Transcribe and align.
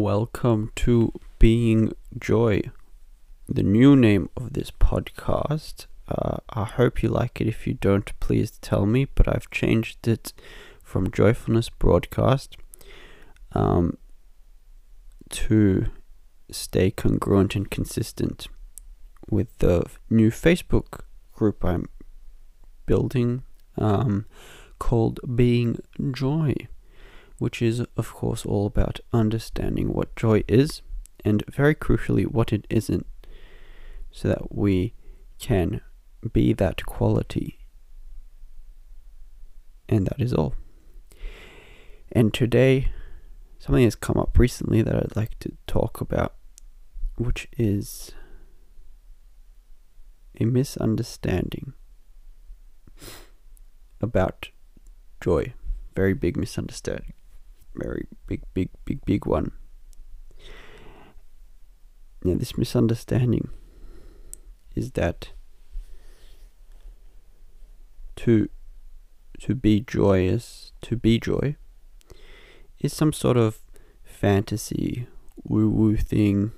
Welcome 0.00 0.70
to 0.76 1.12
Being 1.40 1.92
Joy, 2.16 2.62
the 3.48 3.64
new 3.64 3.96
name 3.96 4.30
of 4.36 4.52
this 4.52 4.70
podcast. 4.70 5.86
Uh, 6.06 6.36
I 6.50 6.64
hope 6.64 7.02
you 7.02 7.08
like 7.08 7.40
it. 7.40 7.48
If 7.48 7.66
you 7.66 7.74
don't, 7.74 8.12
please 8.20 8.52
tell 8.62 8.86
me. 8.86 9.06
But 9.12 9.26
I've 9.26 9.50
changed 9.50 10.06
it 10.06 10.32
from 10.84 11.10
Joyfulness 11.10 11.68
Broadcast 11.68 12.56
um, 13.52 13.98
to 15.30 15.86
stay 16.48 16.92
congruent 16.92 17.56
and 17.56 17.68
consistent 17.68 18.46
with 19.28 19.48
the 19.58 19.84
new 20.08 20.30
Facebook 20.30 21.00
group 21.34 21.64
I'm 21.64 21.86
building 22.86 23.42
um, 23.76 24.26
called 24.78 25.18
Being 25.34 25.80
Joy, 26.12 26.54
which 27.38 27.62
is, 27.62 27.80
of 27.96 28.12
course, 28.12 28.44
all 28.44 28.66
about 28.66 29.00
understanding 29.12 29.92
what 29.92 30.14
joy 30.16 30.42
is 30.48 30.82
and, 31.24 31.44
very 31.46 31.74
crucially, 31.74 32.26
what 32.26 32.52
it 32.52 32.66
isn't, 32.68 33.06
so 34.10 34.28
that 34.28 34.54
we 34.54 34.94
can 35.38 35.80
be 36.32 36.52
that 36.52 36.84
quality. 36.84 37.58
And 39.88 40.06
that 40.06 40.20
is 40.20 40.32
all. 40.32 40.54
And 42.10 42.34
today, 42.34 42.90
something 43.58 43.84
has 43.84 43.94
come 43.94 44.16
up 44.16 44.38
recently 44.38 44.82
that 44.82 44.96
I'd 44.96 45.16
like 45.16 45.38
to 45.40 45.52
talk 45.66 46.00
about, 46.00 46.34
which 47.16 47.48
is 47.56 48.12
a 50.40 50.44
misunderstanding 50.44 51.72
about 54.00 54.48
joy. 55.20 55.52
Very 55.94 56.14
big 56.14 56.36
misunderstanding. 56.36 57.12
Very 57.78 58.06
big, 58.26 58.42
big, 58.54 58.70
big, 58.84 59.04
big 59.04 59.26
one. 59.26 59.52
Now, 62.24 62.34
this 62.34 62.58
misunderstanding 62.58 63.48
is 64.74 64.92
that 64.92 65.30
to 68.16 68.48
to 69.40 69.54
be 69.54 69.80
joyous, 69.80 70.72
to 70.82 70.96
be 70.96 71.20
joy, 71.20 71.54
is 72.80 72.92
some 72.92 73.12
sort 73.12 73.36
of 73.36 73.60
fantasy, 74.02 75.06
woo 75.44 75.70
woo 75.70 75.96
thing. 75.96 76.52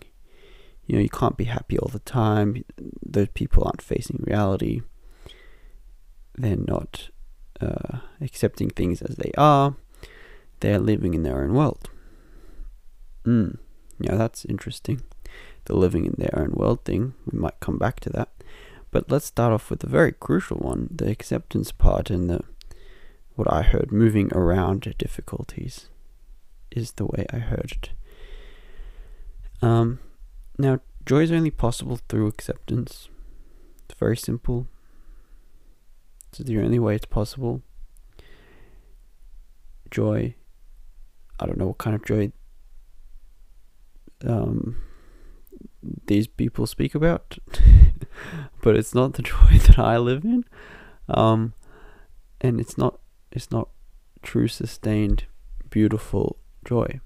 You 0.86 0.96
know, 0.96 1.02
you 1.02 1.10
can't 1.10 1.36
be 1.36 1.44
happy 1.44 1.78
all 1.78 1.88
the 1.88 2.00
time. 2.00 2.64
Those 3.06 3.28
people 3.34 3.64
aren't 3.64 3.82
facing 3.82 4.24
reality. 4.26 4.80
They're 6.36 6.56
not 6.56 7.10
uh, 7.60 7.98
accepting 8.20 8.70
things 8.70 9.02
as 9.02 9.16
they 9.16 9.30
are. 9.36 9.76
They're 10.60 10.78
living 10.78 11.14
in 11.14 11.22
their 11.22 11.42
own 11.42 11.54
world. 11.54 11.90
Mm. 13.24 13.58
Yeah, 13.98 14.16
that's 14.16 14.44
interesting. 14.44 15.02
The 15.64 15.76
living 15.76 16.06
in 16.06 16.14
their 16.18 16.38
own 16.38 16.52
world 16.52 16.84
thing. 16.84 17.14
We 17.30 17.38
might 17.38 17.60
come 17.60 17.78
back 17.78 18.00
to 18.00 18.10
that. 18.10 18.30
But 18.90 19.10
let's 19.10 19.26
start 19.26 19.52
off 19.52 19.70
with 19.70 19.80
the 19.80 19.88
very 19.88 20.12
crucial 20.12 20.56
one, 20.58 20.88
the 20.90 21.10
acceptance 21.10 21.70
part 21.72 22.10
and 22.10 22.28
the 22.28 22.40
what 23.36 23.50
I 23.50 23.62
heard 23.62 23.90
moving 23.90 24.30
around 24.34 24.94
difficulties 24.98 25.88
is 26.70 26.92
the 26.92 27.06
way 27.06 27.24
I 27.32 27.38
heard 27.38 27.72
it. 27.72 27.90
Um, 29.62 29.98
now, 30.58 30.80
joy 31.06 31.22
is 31.22 31.32
only 31.32 31.50
possible 31.50 31.98
through 32.08 32.26
acceptance. 32.26 33.08
It's 33.88 33.98
very 33.98 34.16
simple. 34.16 34.66
It's 36.28 36.38
the 36.38 36.58
only 36.58 36.78
way 36.78 36.96
it's 36.96 37.06
possible. 37.06 37.62
Joy, 39.90 40.34
I 41.40 41.46
don't 41.46 41.58
know 41.58 41.68
what 41.68 41.78
kind 41.78 41.96
of 41.96 42.04
joy 42.04 42.32
um, 44.26 44.76
these 46.06 46.26
people 46.26 46.66
speak 46.66 46.94
about, 46.94 47.38
but 48.62 48.76
it's 48.76 48.94
not 48.94 49.14
the 49.14 49.22
joy 49.34 49.58
that 49.66 49.78
I 49.78 49.98
live 49.98 50.24
in. 50.24 50.44
Um, 51.08 51.54
and 52.40 52.60
it's 52.60 52.78
not 52.78 53.00
it's 53.32 53.50
not 53.50 53.68
true 54.22 54.48
sustained 54.48 55.24
beautiful 55.70 56.36
joy 56.64 57.00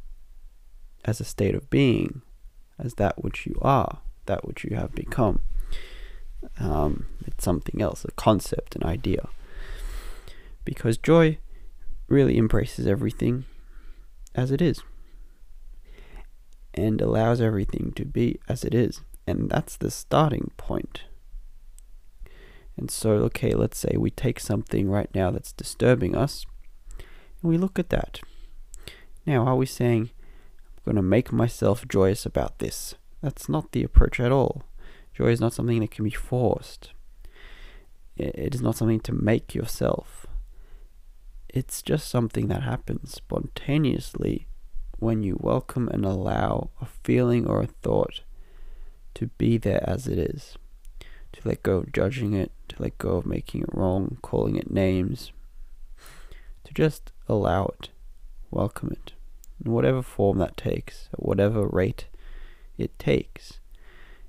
as 1.04 1.20
a 1.20 1.24
state 1.24 1.54
of 1.54 1.70
being 1.70 2.22
as 2.78 2.94
that 2.94 3.22
which 3.22 3.46
you 3.46 3.56
are 3.62 4.00
that 4.26 4.46
which 4.46 4.64
you 4.64 4.76
have 4.76 4.94
become. 4.94 5.40
Um, 6.58 7.06
it's 7.26 7.44
something 7.44 7.80
else 7.80 8.04
a 8.04 8.10
concept 8.12 8.76
an 8.76 8.84
idea. 8.84 9.28
Because 10.64 10.96
joy 10.98 11.38
really 12.08 12.38
embraces 12.38 12.86
everything 12.86 13.44
as 14.34 14.50
it 14.50 14.60
is 14.60 14.82
and 16.72 17.00
allows 17.00 17.40
everything 17.40 17.92
to 17.94 18.04
be 18.04 18.38
as 18.48 18.64
it 18.64 18.74
is 18.74 19.00
and 19.26 19.48
that's 19.50 19.76
the 19.76 19.90
starting 19.90 20.50
point. 20.56 21.02
and 22.76 22.90
so, 22.90 23.12
okay, 23.12 23.54
let's 23.54 23.78
say 23.78 23.96
we 23.96 24.10
take 24.10 24.40
something 24.40 24.90
right 24.90 25.08
now 25.14 25.30
that's 25.30 25.52
disturbing 25.52 26.16
us 26.16 26.44
and 26.98 27.50
we 27.50 27.56
look 27.56 27.78
at 27.78 27.90
that. 27.90 28.20
Now, 29.26 29.46
are 29.46 29.56
we 29.56 29.66
saying, 29.66 30.10
I'm 30.76 30.82
going 30.84 30.96
to 30.96 31.02
make 31.02 31.32
myself 31.32 31.86
joyous 31.88 32.26
about 32.26 32.58
this? 32.58 32.94
That's 33.22 33.48
not 33.48 33.72
the 33.72 33.84
approach 33.84 34.20
at 34.20 34.32
all. 34.32 34.64
Joy 35.14 35.28
is 35.28 35.40
not 35.40 35.54
something 35.54 35.80
that 35.80 35.92
can 35.92 36.04
be 36.04 36.10
forced, 36.10 36.90
it 38.16 38.54
is 38.54 38.60
not 38.60 38.76
something 38.76 39.00
to 39.00 39.12
make 39.12 39.54
yourself. 39.54 40.26
It's 41.54 41.82
just 41.82 42.08
something 42.08 42.48
that 42.48 42.64
happens 42.64 43.14
spontaneously 43.14 44.48
when 44.98 45.22
you 45.22 45.38
welcome 45.38 45.86
and 45.86 46.04
allow 46.04 46.70
a 46.80 46.86
feeling 46.86 47.46
or 47.46 47.62
a 47.62 47.68
thought 47.68 48.22
to 49.14 49.28
be 49.38 49.56
there 49.56 49.88
as 49.88 50.08
it 50.08 50.18
is 50.18 50.58
to 51.30 51.48
let 51.48 51.62
go 51.62 51.76
of 51.76 51.92
judging 51.92 52.34
it, 52.34 52.50
to 52.70 52.82
let 52.82 52.98
go 52.98 53.10
of 53.10 53.24
making 53.24 53.62
it 53.62 53.72
wrong, 53.72 54.18
calling 54.20 54.56
it 54.56 54.72
names, 54.72 55.30
to 56.64 56.74
just 56.74 57.12
allow 57.28 57.66
it, 57.78 57.90
welcome 58.50 58.90
it, 58.90 59.12
in 59.64 59.70
whatever 59.70 60.02
form 60.02 60.38
that 60.38 60.56
takes, 60.56 61.08
at 61.12 61.24
whatever 61.24 61.68
rate 61.68 62.06
it 62.76 62.98
takes. 62.98 63.60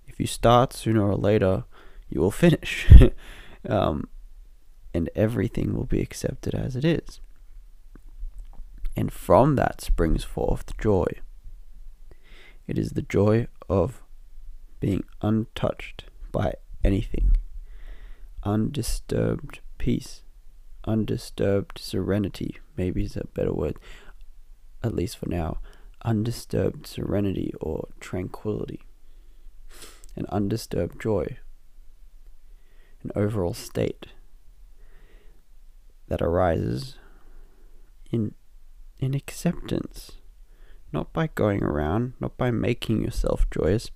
If 0.06 0.20
you 0.20 0.28
start 0.28 0.74
sooner 0.74 1.02
or 1.02 1.16
later, 1.16 1.64
you 2.08 2.22
will 2.22 2.30
finish. 2.46 2.88
um, 3.68 4.10
and 4.96 5.10
everything 5.14 5.76
will 5.76 5.86
be 5.86 6.02
accepted 6.02 6.56
as 6.56 6.78
it 6.78 6.86
is. 6.86 7.20
And 8.96 9.12
from 9.12 9.58
that 9.58 9.82
springs 9.82 10.24
forth 10.24 10.78
joy. 10.78 11.08
It 12.66 12.78
is 12.78 12.92
the 12.92 13.02
joy 13.02 13.48
of 13.68 14.02
being 14.80 15.04
untouched 15.22 16.06
by 16.32 16.54
anything. 16.82 17.36
Undisturbed 18.44 19.60
peace, 19.78 20.24
undisturbed 20.86 21.78
serenity, 21.78 22.60
maybe 22.78 23.04
is 23.04 23.18
a 23.18 23.28
better 23.28 23.54
word, 23.54 23.78
at 24.82 24.96
least 24.96 25.18
for 25.18 25.28
now. 25.28 25.58
Undisturbed 26.06 26.88
serenity 26.88 27.54
or 27.60 27.90
tranquility, 28.00 28.80
an 30.16 30.26
undisturbed 30.30 31.02
joy, 31.02 31.38
an 33.04 33.12
overall 33.14 33.54
state 33.54 34.06
that 36.08 36.22
arises 36.22 36.98
in 38.12 38.34
in 39.00 39.14
acceptance, 39.14 40.14
not 40.94 41.12
by 41.12 41.28
going 41.28 41.64
around, 41.64 42.14
not 42.20 42.38
by 42.38 42.50
making 42.52 43.04
yourself 43.04 43.46
joyous, 43.52 43.92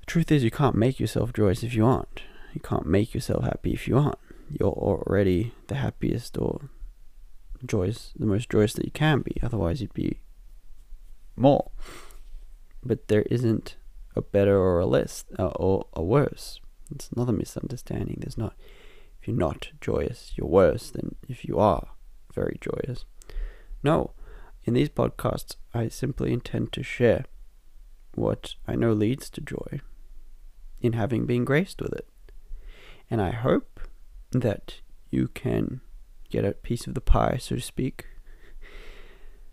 The 0.00 0.06
truth 0.06 0.32
is, 0.32 0.44
you 0.44 0.50
can't 0.50 0.76
make 0.76 0.98
yourself 1.00 1.32
joyous 1.32 1.62
if 1.62 1.74
you 1.74 1.84
aren't. 1.84 2.22
You 2.54 2.60
can't 2.60 2.86
make 2.86 3.12
yourself 3.12 3.44
happy 3.44 3.72
if 3.72 3.86
you 3.86 3.98
aren't. 3.98 4.18
You're 4.48 4.70
already 4.70 5.52
the 5.66 5.74
happiest 5.74 6.38
or 6.38 6.70
joyous, 7.64 8.12
the 8.18 8.26
most 8.26 8.48
joyous 8.48 8.72
that 8.74 8.84
you 8.84 8.92
can 8.92 9.20
be. 9.20 9.36
Otherwise, 9.42 9.80
you'd 9.80 9.92
be 9.92 10.20
more. 11.36 11.70
But 12.82 13.08
there 13.08 13.22
isn't 13.22 13.76
a 14.14 14.22
better 14.22 14.56
or 14.56 14.78
a 14.78 14.86
less 14.86 15.24
uh, 15.38 15.48
or 15.48 15.86
a 15.92 16.02
worse. 16.02 16.60
It's 16.90 17.14
not 17.14 17.28
a 17.28 17.32
misunderstanding. 17.32 18.18
There's 18.20 18.38
not. 18.38 18.54
You're 19.26 19.36
not 19.36 19.70
joyous, 19.80 20.32
you're 20.36 20.46
worse 20.46 20.90
than 20.90 21.16
if 21.28 21.44
you 21.44 21.58
are 21.58 21.88
very 22.32 22.58
joyous. 22.60 23.04
No. 23.82 24.12
In 24.64 24.74
these 24.74 24.88
podcasts, 24.88 25.56
I 25.74 25.88
simply 25.88 26.32
intend 26.32 26.72
to 26.72 26.82
share 26.82 27.24
what 28.14 28.54
I 28.66 28.76
know 28.76 28.92
leads 28.92 29.28
to 29.30 29.40
joy 29.40 29.80
in 30.80 30.92
having 30.92 31.26
been 31.26 31.44
graced 31.44 31.80
with 31.80 31.92
it. 31.92 32.08
And 33.10 33.20
I 33.20 33.30
hope 33.30 33.80
that 34.32 34.80
you 35.10 35.28
can 35.28 35.80
get 36.30 36.44
a 36.44 36.52
piece 36.52 36.86
of 36.86 36.94
the 36.94 37.00
pie, 37.00 37.38
so 37.40 37.56
to 37.56 37.60
speak. 37.60 38.06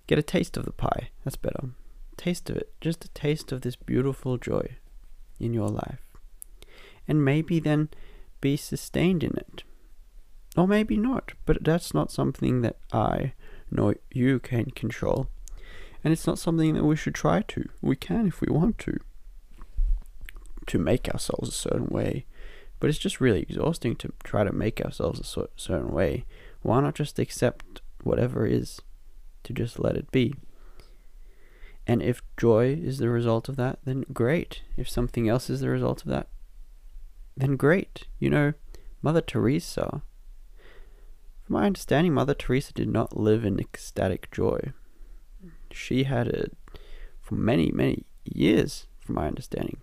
Get 0.08 0.20
a 0.20 0.24
taste 0.24 0.58
of 0.58 0.66
the 0.66 0.72
pie. 0.72 1.10
That's 1.24 1.36
better. 1.36 1.70
Taste 2.18 2.50
of 2.50 2.58
it. 2.58 2.74
Just 2.82 3.06
a 3.06 3.10
taste 3.10 3.52
of 3.52 3.62
this 3.62 3.76
beautiful 3.76 4.38
joy 4.38 4.78
in 5.40 5.54
your 5.54 5.70
life. 5.70 6.02
And 7.08 7.24
maybe 7.24 7.60
then 7.60 7.90
be 8.44 8.58
sustained 8.58 9.24
in 9.24 9.32
it. 9.38 9.64
Or 10.58 10.68
maybe 10.68 10.98
not. 10.98 11.32
But 11.46 11.64
that's 11.64 11.94
not 11.94 12.12
something 12.12 12.62
that 12.62 12.76
I 12.92 13.34
nor 13.72 13.96
you 14.12 14.40
can 14.40 14.66
control. 14.66 15.30
And 16.04 16.12
it's 16.12 16.28
not 16.28 16.38
something 16.38 16.74
that 16.74 16.84
we 16.84 16.98
should 16.98 17.16
try 17.16 17.42
to. 17.42 17.70
We 17.82 17.96
can 17.96 18.28
if 18.28 18.42
we 18.42 18.50
want 18.52 18.78
to. 18.80 19.00
To 20.68 20.78
make 20.78 21.10
ourselves 21.10 21.50
a 21.50 21.54
certain 21.54 21.88
way. 21.88 22.26
But 22.80 22.90
it's 22.90 23.00
just 23.00 23.22
really 23.22 23.42
exhausting 23.42 23.96
to 23.96 24.12
try 24.24 24.44
to 24.44 24.52
make 24.52 24.82
ourselves 24.82 25.20
a 25.22 25.48
certain 25.56 25.92
way. 25.92 26.26
Why 26.62 26.82
not 26.82 26.96
just 26.96 27.18
accept 27.18 27.82
whatever 28.04 28.46
is? 28.46 28.82
To 29.46 29.54
just 29.54 29.80
let 29.80 29.96
it 29.96 30.12
be. 30.12 30.36
And 31.88 32.04
if 32.04 32.22
joy 32.38 32.74
is 32.74 32.98
the 32.98 33.10
result 33.10 33.50
of 33.50 33.56
that, 33.56 33.80
then 33.86 34.06
great. 34.14 34.62
If 34.78 34.90
something 34.90 35.28
else 35.30 35.50
is 35.50 35.62
the 35.62 35.70
result 35.70 36.02
of 36.02 36.10
that, 36.12 36.28
then 37.36 37.56
great. 37.56 38.06
You 38.20 38.30
know, 38.30 38.54
Mother 39.02 39.22
Teresa, 39.22 40.02
from 41.44 41.54
my 41.54 41.66
understanding, 41.66 42.14
Mother 42.14 42.34
Teresa 42.34 42.74
did 42.74 42.90
not 42.90 43.18
live 43.18 43.44
in 43.46 43.60
ecstatic 43.60 44.32
joy. 44.32 44.72
She 45.72 46.04
had 46.04 46.28
it 46.28 46.56
for 47.22 47.36
many, 47.36 47.72
many 47.72 48.06
years, 48.24 48.88
from 49.00 49.16
my 49.16 49.28
understanding, 49.28 49.78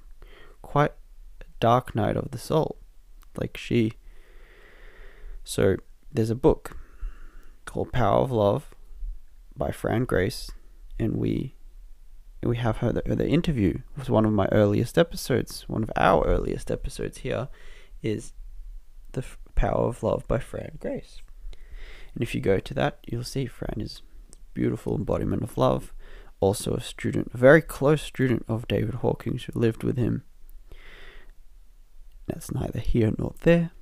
quite 0.62 0.93
a 1.41 1.44
dark 1.58 1.94
night 1.94 2.17
of 2.17 2.31
the 2.31 2.38
soul. 2.38 2.76
Like 3.37 3.56
she. 3.56 3.93
So, 5.44 5.76
there's 6.12 6.31
a 6.31 6.35
book 6.35 6.76
called 7.64 7.93
Power 7.93 8.23
of 8.23 8.32
Love 8.32 8.75
by 9.56 9.70
Fran 9.70 10.05
Grace, 10.05 10.50
and 10.99 11.17
we 11.17 11.55
we 12.42 12.56
have 12.56 12.78
her 12.78 12.92
the, 12.92 13.02
the 13.14 13.28
interview 13.28 13.78
was 13.96 14.08
one 14.08 14.25
of 14.25 14.32
my 14.32 14.48
earliest 14.50 14.96
episodes 14.96 15.64
one 15.69 15.82
of 15.82 15.90
our 15.96 16.25
earliest 16.26 16.70
episodes 16.70 17.19
here 17.19 17.48
is 18.02 18.32
the 19.12 19.25
power 19.54 19.88
of 19.88 20.02
love 20.02 20.26
by 20.26 20.38
fran 20.38 20.78
grace. 20.81 21.20
And 22.14 22.22
if 22.22 22.34
you 22.34 22.40
go 22.40 22.58
to 22.58 22.75
that 22.75 22.98
you'll 23.06 23.25
see 23.25 23.46
fran 23.46 23.81
is 23.81 24.02
beautiful 24.54 24.96
embodiment 24.96 25.42
of 25.42 25.58
love. 25.58 25.92
Also 26.40 26.75
a 26.75 26.81
student 26.81 27.31
a 27.34 27.37
very 27.37 27.60
close 27.60 28.02
student 28.02 28.44
of 28.48 28.69
david 28.69 28.96
hawkins 28.96 29.44
who 29.44 29.58
lived 29.58 29.82
with 29.82 29.98
him. 29.98 30.22
That's 32.26 32.52
neither 32.52 32.78
here 32.78 33.12
nor 33.19 33.34
there. 33.42 33.72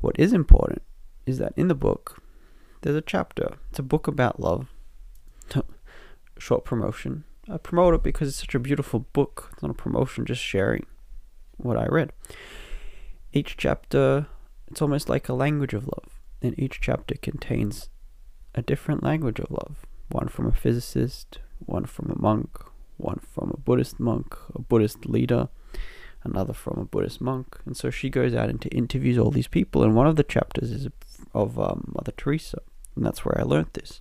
What 0.00 0.18
is 0.18 0.32
important 0.32 0.82
is 1.26 1.38
that 1.38 1.52
in 1.56 1.68
the 1.68 1.74
book 1.74 2.22
there's 2.80 2.96
a 2.96 3.02
chapter 3.02 3.56
it's 3.70 3.78
a 3.78 3.82
book 3.82 4.06
about 4.06 4.40
love 4.40 4.68
short 6.38 6.64
promotion. 6.64 7.24
I 7.50 7.58
promote 7.58 7.94
it 7.94 8.02
because 8.02 8.28
it's 8.28 8.38
such 8.38 8.54
a 8.54 8.58
beautiful 8.58 9.00
book. 9.00 9.50
It's 9.52 9.62
not 9.62 9.70
a 9.70 9.74
promotion, 9.74 10.24
just 10.24 10.42
sharing 10.42 10.86
what 11.56 11.76
I 11.76 11.86
read. 11.86 12.12
Each 13.32 13.56
chapter, 13.56 14.26
it's 14.68 14.80
almost 14.80 15.08
like 15.08 15.28
a 15.28 15.34
language 15.34 15.74
of 15.74 15.84
love, 15.84 16.20
and 16.40 16.58
each 16.58 16.80
chapter 16.80 17.16
contains 17.16 17.88
a 18.54 18.62
different 18.62 19.02
language 19.02 19.40
of 19.40 19.50
love. 19.50 19.84
One 20.10 20.28
from 20.28 20.46
a 20.46 20.52
physicist, 20.52 21.38
one 21.58 21.86
from 21.86 22.10
a 22.10 22.20
monk, 22.20 22.58
one 22.96 23.18
from 23.18 23.50
a 23.52 23.58
Buddhist 23.58 23.98
monk, 23.98 24.36
a 24.54 24.60
Buddhist 24.60 25.06
leader, 25.06 25.48
another 26.22 26.52
from 26.52 26.78
a 26.78 26.84
Buddhist 26.84 27.20
monk. 27.20 27.58
And 27.66 27.76
so 27.76 27.90
she 27.90 28.08
goes 28.08 28.34
out 28.34 28.48
into 28.48 28.68
interviews 28.68 29.18
all 29.18 29.30
these 29.30 29.48
people, 29.48 29.82
and 29.82 29.94
one 29.94 30.06
of 30.06 30.16
the 30.16 30.22
chapters 30.22 30.70
is 30.70 30.88
of 31.34 31.58
um, 31.58 31.92
Mother 31.94 32.12
Teresa, 32.16 32.58
and 32.96 33.04
that's 33.04 33.24
where 33.24 33.38
I 33.38 33.42
learned 33.42 33.70
this. 33.72 34.00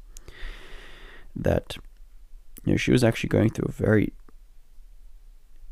That 1.35 1.77
you 2.65 2.73
know, 2.73 2.77
she 2.77 2.91
was 2.91 3.03
actually 3.03 3.29
going 3.29 3.49
through 3.49 3.67
a 3.67 3.71
very, 3.71 4.13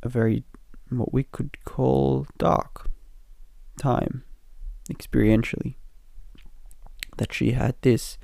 a 0.04 0.10
very, 0.10 0.44
what 0.90 1.14
we 1.14 1.24
could 1.24 1.58
call 1.64 2.28
dark 2.38 2.90
time, 3.78 4.24
experientially. 4.92 5.76
That 7.18 7.34
she 7.34 7.52
had 7.52 7.76
this 7.82 8.18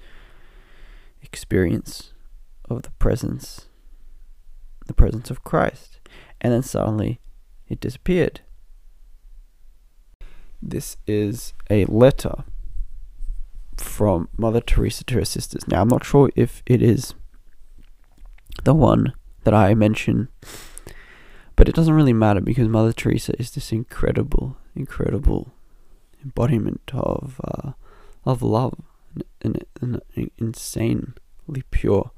experience 1.22 2.14
of 2.69 2.84
the 2.84 2.92
presence, 2.92 3.68
the 4.88 4.94
presence 4.94 5.30
of 5.30 5.44
Christ, 5.44 6.00
and 6.42 6.54
then 6.54 6.64
suddenly 6.64 7.19
it 7.68 7.80
disappeared. 7.80 8.42
This 10.62 10.98
is 11.06 11.54
a 11.69 11.86
letter 11.86 12.44
from 13.78 14.30
Mother 14.38 14.62
Teresa 14.62 15.04
to 15.06 15.16
her 15.16 15.25
sisters. 15.25 15.68
Now, 15.68 15.81
I'm 15.81 15.88
not 15.88 16.04
sure 16.04 16.31
if 16.36 16.64
it 16.66 16.81
is 16.81 17.14
the 18.63 18.74
one 18.74 19.13
that 19.44 19.54
I 19.54 19.74
mention. 19.74 20.30
But 21.56 21.68
it 21.68 21.75
doesn't 21.75 21.94
really 21.94 22.13
matter 22.13 22.42
because 22.42 22.68
Mother 22.68 22.94
Teresa 22.94 23.33
is 23.39 23.51
this 23.51 23.71
incredible, 23.71 24.57
incredible 24.75 25.54
embodiment 26.24 26.92
of 26.94 27.39
uh, 27.44 27.71
of 28.25 28.42
love, 28.42 28.75
an, 29.42 29.56
an, 29.81 30.01
an 30.15 30.31
insanely 30.38 31.63
pure 31.71 32.12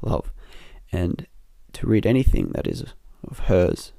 love, 0.00 0.32
and 0.92 1.26
to 1.72 1.86
read 1.86 2.06
anything 2.06 2.52
that 2.54 2.66
is 2.66 2.84
of 3.26 3.40
hers, 3.40 3.92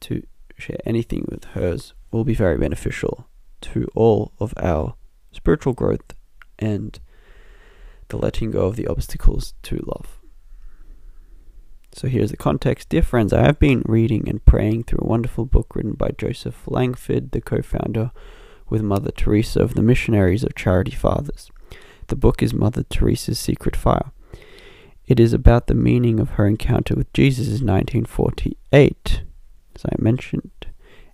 to 0.00 0.22
share 0.58 0.78
anything 0.84 1.26
with 1.28 1.44
hers, 1.46 1.94
will 2.12 2.24
be 2.24 2.34
very 2.34 2.58
beneficial 2.58 3.26
to 3.62 3.88
all 3.94 4.32
of 4.38 4.52
our 4.58 4.94
spiritual 5.32 5.72
growth 5.72 6.14
and 6.58 7.00
the 8.08 8.16
letting 8.16 8.50
go 8.50 8.66
of 8.66 8.76
the 8.76 8.86
obstacles 8.86 9.54
to 9.62 9.76
love. 9.86 10.20
So 11.92 12.08
here's 12.08 12.32
the 12.32 12.36
context. 12.36 12.88
Dear 12.88 13.02
friends, 13.02 13.32
I 13.32 13.42
have 13.42 13.60
been 13.60 13.82
reading 13.86 14.28
and 14.28 14.44
praying 14.44 14.84
through 14.84 15.00
a 15.02 15.06
wonderful 15.06 15.44
book 15.44 15.76
written 15.76 15.92
by 15.92 16.10
Joseph 16.18 16.62
Langford, 16.66 17.30
the 17.30 17.40
co 17.40 17.62
founder 17.62 18.10
with 18.68 18.82
Mother 18.82 19.12
Teresa 19.12 19.60
of 19.60 19.74
the 19.74 19.82
Missionaries 19.82 20.42
of 20.42 20.56
Charity 20.56 20.90
Fathers. 20.90 21.52
The 22.08 22.16
book 22.16 22.42
is 22.42 22.52
Mother 22.52 22.82
Teresa's 22.82 23.38
Secret 23.38 23.76
Fire. 23.76 24.10
It 25.06 25.20
is 25.20 25.32
about 25.32 25.66
the 25.68 25.74
meaning 25.74 26.18
of 26.18 26.30
her 26.30 26.46
encounter 26.46 26.94
with 26.96 27.12
Jesus 27.12 27.46
in 27.46 27.66
1948, 27.66 29.22
as 29.76 29.84
I 29.84 29.94
mentioned, 29.98 30.66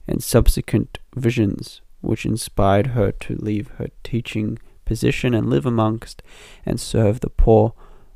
and 0.06 0.22
subsequent 0.22 0.98
visions 1.14 1.82
which 2.00 2.25
inspired 2.25 2.88
her 2.88 3.12
to 3.12 3.37
leave 3.37 3.69
her 3.76 3.88
teaching 4.02 4.58
position 4.90 5.34
and 5.34 5.48
live 5.48 5.64
amongst 5.64 6.20
and 6.66 6.81
serve 6.81 7.20
the 7.20 7.31
poor 7.31 7.75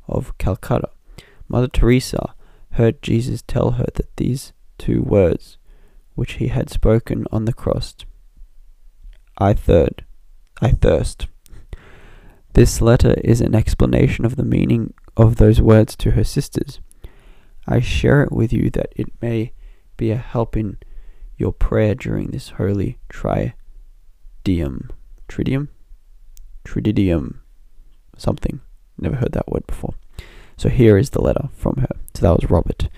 of 0.09 0.37
Calcutta. 0.37 0.89
Mother 1.47 1.69
Teresa 1.69 2.35
heard 2.71 3.01
Jesus 3.01 3.41
tell 3.41 3.71
her 3.79 3.85
that 3.93 4.13
these 4.17 4.51
two 4.77 5.01
words, 5.01 5.57
which 6.15 6.33
he 6.33 6.49
had 6.49 6.69
spoken 6.69 7.25
on 7.31 7.45
the 7.45 7.53
cross, 7.53 7.95
I 9.37 9.53
third, 9.53 10.03
I 10.61 10.71
thirst. 10.71 11.27
This 12.51 12.81
letter 12.81 13.15
is 13.23 13.39
an 13.39 13.55
explanation 13.55 14.25
of 14.25 14.35
the 14.35 14.43
meaning 14.43 14.93
of 15.15 15.37
those 15.37 15.61
words 15.61 15.95
to 15.95 16.11
her 16.11 16.25
sisters. 16.25 16.81
I 17.65 17.79
share 17.79 18.21
it 18.21 18.33
with 18.33 18.51
you 18.51 18.69
that 18.71 18.91
it 18.97 19.07
may 19.21 19.53
be 19.95 20.11
a 20.11 20.17
help 20.17 20.57
in 20.57 20.77
your 21.37 21.53
prayer 21.53 21.95
during 21.95 22.31
this 22.31 22.49
holy 22.49 22.99
tridium. 23.09 23.53
Tridium? 25.29 25.69
Trididium 26.65 27.35
something. 28.17 28.59
Never 28.97 29.15
heard 29.15 29.33
that 29.33 29.47
word 29.51 29.65
before. 29.67 29.93
So 30.57 30.69
here 30.69 30.97
is 30.97 31.11
the 31.11 31.21
letter 31.21 31.49
from 31.55 31.77
her. 31.77 31.95
So 32.13 32.21
that 32.21 32.41
was 32.41 32.49
Robert. 32.49 32.89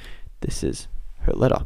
This 0.41 0.63
is 0.63 0.87
her 1.21 1.33
letter, 1.33 1.65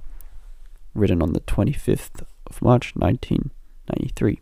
written 0.93 1.21
on 1.21 1.33
the 1.33 1.41
25th 1.41 2.23
of 2.47 2.61
March 2.61 2.93
1993. 2.95 4.39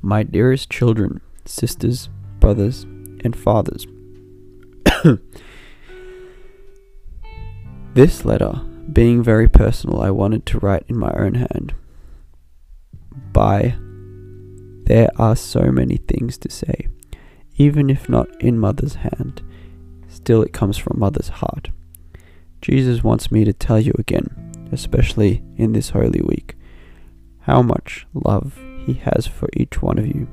My 0.00 0.22
dearest 0.22 0.70
children, 0.70 1.20
sisters, 1.44 2.08
brothers, 2.38 2.84
and 2.84 3.34
fathers. 3.34 3.88
This 7.96 8.26
letter, 8.26 8.60
being 8.92 9.22
very 9.22 9.48
personal, 9.48 10.02
I 10.02 10.10
wanted 10.10 10.44
to 10.44 10.58
write 10.58 10.84
in 10.86 10.98
my 10.98 11.10
own 11.12 11.32
hand. 11.32 11.74
By 13.32 13.74
there 14.84 15.08
are 15.16 15.34
so 15.34 15.72
many 15.72 15.96
things 15.96 16.36
to 16.36 16.50
say, 16.50 16.88
even 17.56 17.88
if 17.88 18.06
not 18.06 18.28
in 18.38 18.58
mother's 18.58 18.96
hand, 18.96 19.40
still 20.08 20.42
it 20.42 20.52
comes 20.52 20.76
from 20.76 21.00
mother's 21.00 21.30
heart. 21.30 21.70
Jesus 22.60 23.02
wants 23.02 23.32
me 23.32 23.46
to 23.46 23.54
tell 23.54 23.80
you 23.80 23.94
again, 23.98 24.68
especially 24.72 25.42
in 25.56 25.72
this 25.72 25.88
Holy 25.88 26.20
Week, 26.20 26.54
how 27.40 27.62
much 27.62 28.06
love 28.12 28.58
he 28.84 28.92
has 28.92 29.26
for 29.26 29.48
each 29.54 29.80
one 29.80 29.96
of 29.96 30.06
you, 30.06 30.28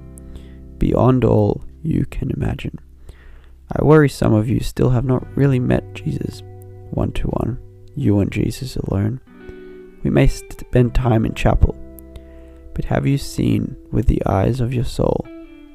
beyond 0.79 1.24
all 1.24 1.63
you 1.82 2.05
can 2.08 2.29
imagine. 2.29 2.77
I 3.72 3.86
worry 3.86 4.10
some 4.10 4.34
of 4.34 4.50
you 4.50 4.60
still 4.60 4.89
have 4.89 5.05
not 5.05 5.25
really 5.38 5.62
met 5.62 5.93
Jesus 5.93 6.43
one 6.93 7.12
to 7.13 7.27
one, 7.27 7.59
you 7.95 8.19
and 8.19 8.31
Jesus 8.31 8.75
alone. 8.75 9.19
We 10.03 10.09
may 10.09 10.27
spend 10.27 10.93
time 10.93 11.25
in 11.25 11.33
chapel, 11.33 11.75
but 12.73 12.85
have 12.85 13.07
you 13.07 13.17
seen 13.17 13.75
with 13.91 14.07
the 14.07 14.21
eyes 14.25 14.59
of 14.59 14.73
your 14.73 14.83
soul 14.83 15.25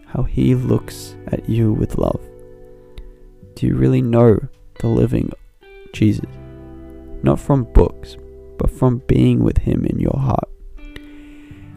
how 0.06 0.22
He 0.22 0.54
looks 0.54 1.16
at 1.28 1.48
you 1.48 1.72
with 1.72 1.98
love? 1.98 2.20
Do 3.54 3.66
you 3.66 3.74
really 3.74 4.02
know 4.02 4.38
the 4.80 4.88
living 4.88 5.32
Jesus? 5.92 6.24
Not 7.22 7.40
from 7.40 7.64
books, 7.72 8.16
but 8.58 8.70
from 8.70 8.98
being 9.06 9.42
with 9.42 9.58
Him 9.58 9.84
in 9.84 9.98
your 9.98 10.18
heart. 10.18 10.48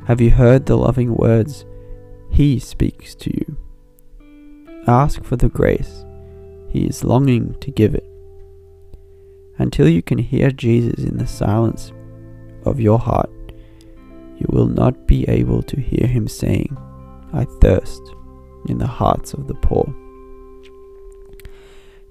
Have 0.05 0.19
you 0.19 0.31
heard 0.31 0.65
the 0.65 0.77
loving 0.77 1.15
words 1.15 1.65
He 2.29 2.60
speaks 2.60 3.15
to 3.15 3.31
you? 3.31 3.57
Ask 4.88 5.24
for 5.24 5.36
the 5.36 5.50
grace. 5.50 6.03
He 6.69 6.86
is 6.86 7.03
longing 7.03 7.55
to 7.60 7.71
give 7.71 7.95
it. 7.95 8.11
Until 9.62 9.88
you 9.88 10.01
can 10.01 10.18
hear 10.18 10.50
Jesus 10.50 11.03
in 11.03 11.18
the 11.18 11.27
silence 11.27 11.94
of 12.65 12.80
your 12.80 12.98
heart, 12.98 13.30
you 14.39 14.48
will 14.50 14.65
not 14.65 15.06
be 15.06 15.24
able 15.30 15.62
to 15.62 15.80
hear 15.80 16.08
Him 16.08 16.27
saying, 16.27 16.75
I 17.32 17.46
thirst 17.62 18.01
in 18.68 18.80
the 18.80 18.88
hearts 18.88 19.36
of 19.36 19.48
the 19.48 19.53
poor. 19.53 19.94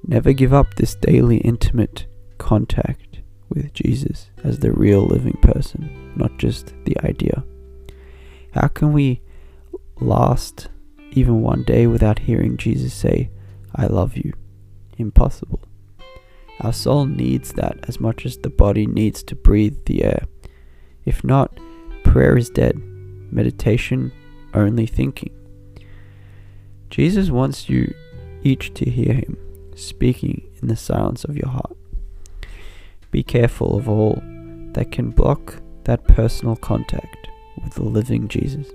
Never 0.06 0.32
give 0.32 0.54
up 0.54 0.74
this 0.74 0.94
daily 0.94 1.38
intimate 1.38 2.06
contact 2.38 3.18
with 3.48 3.74
Jesus 3.74 4.30
as 4.44 4.60
the 4.60 4.70
real 4.70 5.04
living 5.04 5.36
person, 5.42 6.12
not 6.14 6.38
just 6.38 6.72
the 6.84 6.96
idea. 7.02 7.42
How 8.52 8.68
can 8.68 8.92
we 8.92 9.22
last 10.00 10.68
even 11.10 11.42
one 11.42 11.64
day 11.64 11.88
without 11.88 12.20
hearing 12.20 12.56
Jesus 12.56 12.94
say, 12.94 13.28
I 13.74 13.86
love 13.86 14.16
you? 14.16 14.34
Impossible. 14.98 15.60
Our 16.60 16.72
soul 16.72 17.06
needs 17.06 17.54
that 17.54 17.78
as 17.88 18.00
much 18.00 18.26
as 18.26 18.36
the 18.36 18.50
body 18.50 18.86
needs 18.86 19.22
to 19.24 19.34
breathe 19.34 19.78
the 19.86 20.04
air. 20.04 20.24
If 21.06 21.24
not, 21.24 21.58
prayer 22.04 22.36
is 22.36 22.50
dead, 22.50 22.76
meditation 23.30 24.12
only 24.52 24.86
thinking. 24.86 25.32
Jesus 26.90 27.30
wants 27.30 27.68
you 27.68 27.94
each 28.42 28.74
to 28.74 28.90
hear 28.90 29.14
him 29.14 29.36
speaking 29.74 30.42
in 30.60 30.68
the 30.68 30.76
silence 30.76 31.24
of 31.24 31.36
your 31.36 31.48
heart. 31.48 31.76
Be 33.10 33.22
careful 33.22 33.76
of 33.76 33.88
all 33.88 34.20
that 34.74 34.92
can 34.92 35.10
block 35.10 35.62
that 35.84 36.04
personal 36.04 36.56
contact 36.56 37.28
with 37.62 37.74
the 37.74 37.84
living 37.84 38.28
Jesus. 38.28 38.66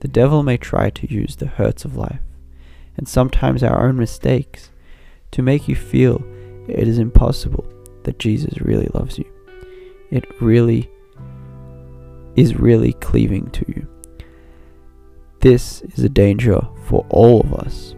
The 0.00 0.08
devil 0.08 0.42
may 0.42 0.56
try 0.56 0.90
to 0.90 1.12
use 1.12 1.36
the 1.36 1.46
hurts 1.46 1.84
of 1.84 1.96
life, 1.96 2.20
and 2.96 3.08
sometimes 3.08 3.62
our 3.62 3.86
own 3.86 3.96
mistakes, 3.96 4.70
to 5.30 5.42
make 5.42 5.66
you 5.66 5.76
feel 5.76 6.22
it 6.68 6.88
is 6.88 6.98
impossible 6.98 7.66
that 8.04 8.18
Jesus 8.18 8.60
really 8.60 8.88
loves 8.94 9.18
you. 9.18 9.24
It 10.10 10.24
really 10.40 10.90
is 12.36 12.56
really 12.56 12.92
cleaving 12.94 13.50
to 13.50 13.64
you. 13.68 13.86
This 15.40 15.82
is 15.82 16.04
a 16.04 16.08
danger 16.08 16.60
for 16.84 17.04
all 17.10 17.40
of 17.40 17.52
us, 17.54 17.94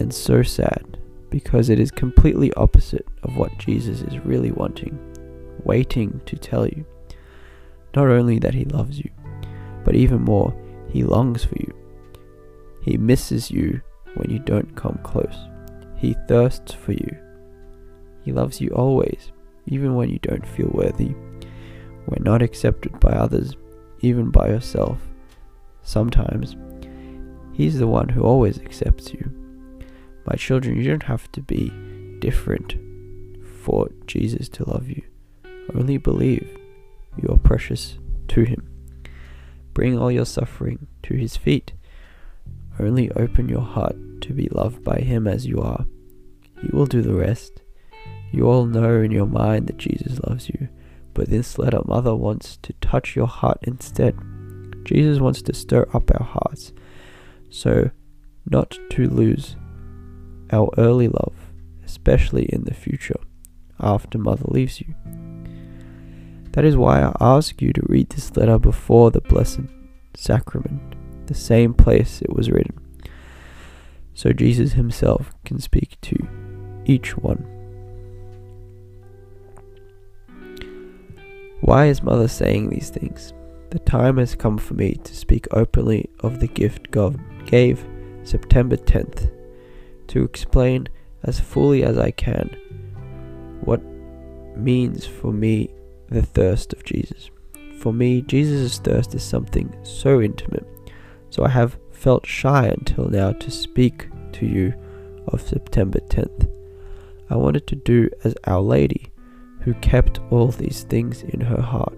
and 0.00 0.12
so 0.12 0.42
sad 0.42 0.98
because 1.30 1.68
it 1.68 1.80
is 1.80 1.90
completely 1.90 2.52
opposite 2.54 3.06
of 3.22 3.36
what 3.36 3.56
Jesus 3.58 4.02
is 4.02 4.24
really 4.24 4.52
wanting, 4.52 4.98
waiting 5.64 6.20
to 6.26 6.36
tell 6.36 6.66
you. 6.66 6.84
Not 7.94 8.08
only 8.08 8.38
that 8.40 8.54
he 8.54 8.64
loves 8.64 8.98
you, 8.98 9.10
but 9.84 9.94
even 9.94 10.22
more, 10.22 10.54
he 10.88 11.04
longs 11.04 11.44
for 11.44 11.56
you. 11.56 11.72
He 12.82 12.96
misses 12.96 13.50
you 13.50 13.80
when 14.14 14.30
you 14.30 14.38
don't 14.38 14.76
come 14.76 14.98
close. 15.02 15.36
He 15.96 16.16
thirsts 16.28 16.72
for 16.72 16.92
you. 16.92 17.23
He 18.24 18.32
loves 18.32 18.60
you 18.60 18.70
always, 18.70 19.32
even 19.66 19.94
when 19.94 20.10
you 20.10 20.18
don't 20.18 20.46
feel 20.46 20.70
worthy, 20.72 21.14
when 22.06 22.22
not 22.22 22.42
accepted 22.42 22.98
by 23.00 23.10
others, 23.10 23.54
even 24.00 24.30
by 24.30 24.48
yourself. 24.48 24.98
Sometimes 25.82 26.56
He's 27.52 27.78
the 27.78 27.86
one 27.86 28.08
who 28.08 28.22
always 28.22 28.58
accepts 28.58 29.12
you. 29.12 29.30
My 30.26 30.34
children, 30.36 30.76
you 30.76 30.84
don't 30.84 31.04
have 31.04 31.30
to 31.32 31.40
be 31.40 31.70
different 32.18 32.74
for 33.62 33.90
Jesus 34.06 34.48
to 34.50 34.68
love 34.68 34.88
you. 34.88 35.02
Only 35.74 35.98
believe 35.98 36.58
you 37.16 37.28
are 37.28 37.38
precious 37.38 37.98
to 38.28 38.42
Him. 38.42 38.68
Bring 39.72 39.98
all 39.98 40.10
your 40.10 40.26
suffering 40.26 40.86
to 41.04 41.14
His 41.14 41.36
feet. 41.36 41.72
Only 42.80 43.10
open 43.12 43.48
your 43.48 43.62
heart 43.62 43.96
to 44.22 44.32
be 44.32 44.48
loved 44.50 44.82
by 44.82 44.98
Him 44.98 45.28
as 45.28 45.46
you 45.46 45.60
are. 45.60 45.86
He 46.60 46.68
will 46.72 46.86
do 46.86 47.02
the 47.02 47.14
rest. 47.14 47.60
You 48.34 48.50
all 48.50 48.66
know 48.66 49.00
in 49.00 49.12
your 49.12 49.26
mind 49.26 49.68
that 49.68 49.76
Jesus 49.76 50.18
loves 50.26 50.48
you, 50.48 50.68
but 51.14 51.30
this 51.30 51.56
letter 51.56 51.80
mother 51.84 52.16
wants 52.16 52.56
to 52.62 52.72
touch 52.80 53.14
your 53.14 53.28
heart 53.28 53.58
instead. 53.62 54.18
Jesus 54.84 55.20
wants 55.20 55.40
to 55.42 55.54
stir 55.54 55.86
up 55.94 56.10
our 56.10 56.26
hearts 56.26 56.72
so 57.48 57.92
not 58.50 58.76
to 58.90 59.08
lose 59.08 59.54
our 60.50 60.68
early 60.76 61.06
love, 61.06 61.32
especially 61.84 62.46
in 62.46 62.64
the 62.64 62.74
future 62.74 63.20
after 63.78 64.18
mother 64.18 64.46
leaves 64.48 64.80
you. 64.80 64.92
That 66.54 66.64
is 66.64 66.76
why 66.76 67.02
I 67.02 67.16
ask 67.20 67.62
you 67.62 67.72
to 67.72 67.86
read 67.86 68.10
this 68.10 68.36
letter 68.36 68.58
before 68.58 69.12
the 69.12 69.20
Blessed 69.20 69.60
Sacrament, 70.16 71.26
the 71.28 71.34
same 71.34 71.72
place 71.72 72.20
it 72.20 72.34
was 72.34 72.50
written, 72.50 72.80
so 74.12 74.32
Jesus 74.32 74.72
himself 74.72 75.32
can 75.44 75.60
speak 75.60 76.00
to 76.00 76.16
each 76.84 77.16
one. 77.16 77.53
Why 81.64 81.86
is 81.86 82.02
Mother 82.02 82.28
saying 82.28 82.68
these 82.68 82.90
things? 82.90 83.32
The 83.70 83.78
time 83.78 84.18
has 84.18 84.34
come 84.34 84.58
for 84.58 84.74
me 84.74 84.96
to 85.02 85.16
speak 85.16 85.48
openly 85.50 86.10
of 86.20 86.38
the 86.38 86.46
gift 86.46 86.90
God 86.90 87.18
gave 87.46 87.86
September 88.22 88.76
10th 88.76 89.30
to 90.08 90.24
explain 90.24 90.88
as 91.22 91.40
fully 91.40 91.82
as 91.82 91.96
I 91.96 92.10
can 92.10 92.54
what 93.62 93.82
means 94.54 95.06
for 95.06 95.32
me 95.32 95.70
the 96.10 96.20
thirst 96.20 96.74
of 96.74 96.84
Jesus. 96.84 97.30
For 97.78 97.94
me, 97.94 98.20
Jesus' 98.20 98.76
thirst 98.76 99.14
is 99.14 99.22
something 99.22 99.74
so 99.84 100.20
intimate, 100.20 100.66
so 101.30 101.46
I 101.46 101.48
have 101.48 101.78
felt 101.92 102.26
shy 102.26 102.66
until 102.66 103.08
now 103.08 103.32
to 103.32 103.50
speak 103.50 104.10
to 104.32 104.44
you 104.44 104.74
of 105.28 105.40
September 105.40 106.00
10th. 106.00 106.46
I 107.30 107.36
wanted 107.36 107.66
to 107.68 107.74
do 107.74 108.10
as 108.22 108.34
Our 108.44 108.60
Lady, 108.60 109.03
who 109.64 109.74
kept 109.74 110.20
all 110.30 110.48
these 110.48 110.82
things 110.82 111.22
in 111.22 111.40
her 111.40 111.60
heart. 111.60 111.96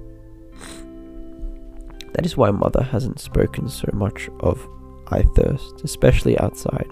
That 2.13 2.25
is 2.25 2.37
why 2.37 2.51
Mother 2.51 2.83
hasn't 2.83 3.21
spoken 3.21 3.69
so 3.69 3.91
much 3.93 4.31
of 4.41 4.67
I 5.09 5.23
thirst, 5.23 5.83
especially 5.85 6.39
outside. 6.39 6.91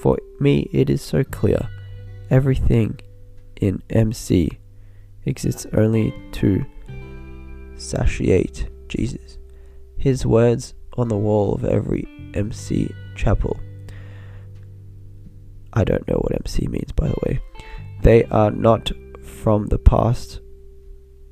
For 0.00 0.18
me, 0.40 0.68
it 0.72 0.88
is 0.90 1.02
so 1.02 1.24
clear. 1.24 1.68
Everything 2.30 2.98
in 3.60 3.82
MC 3.90 4.48
exists 5.24 5.66
only 5.74 6.14
to 6.32 6.64
satiate 7.76 8.68
Jesus. 8.88 9.38
His 9.98 10.24
words 10.24 10.74
on 10.96 11.08
the 11.08 11.16
wall 11.16 11.54
of 11.54 11.64
every 11.64 12.06
MC 12.34 12.92
chapel. 13.14 13.58
I 15.72 15.84
don't 15.84 16.06
know 16.08 16.16
what 16.16 16.34
MC 16.34 16.66
means, 16.68 16.92
by 16.92 17.08
the 17.08 17.18
way. 17.26 17.40
They 18.02 18.24
are 18.24 18.50
not 18.50 18.90
from 19.26 19.66
the 19.66 19.78
past 19.78 20.40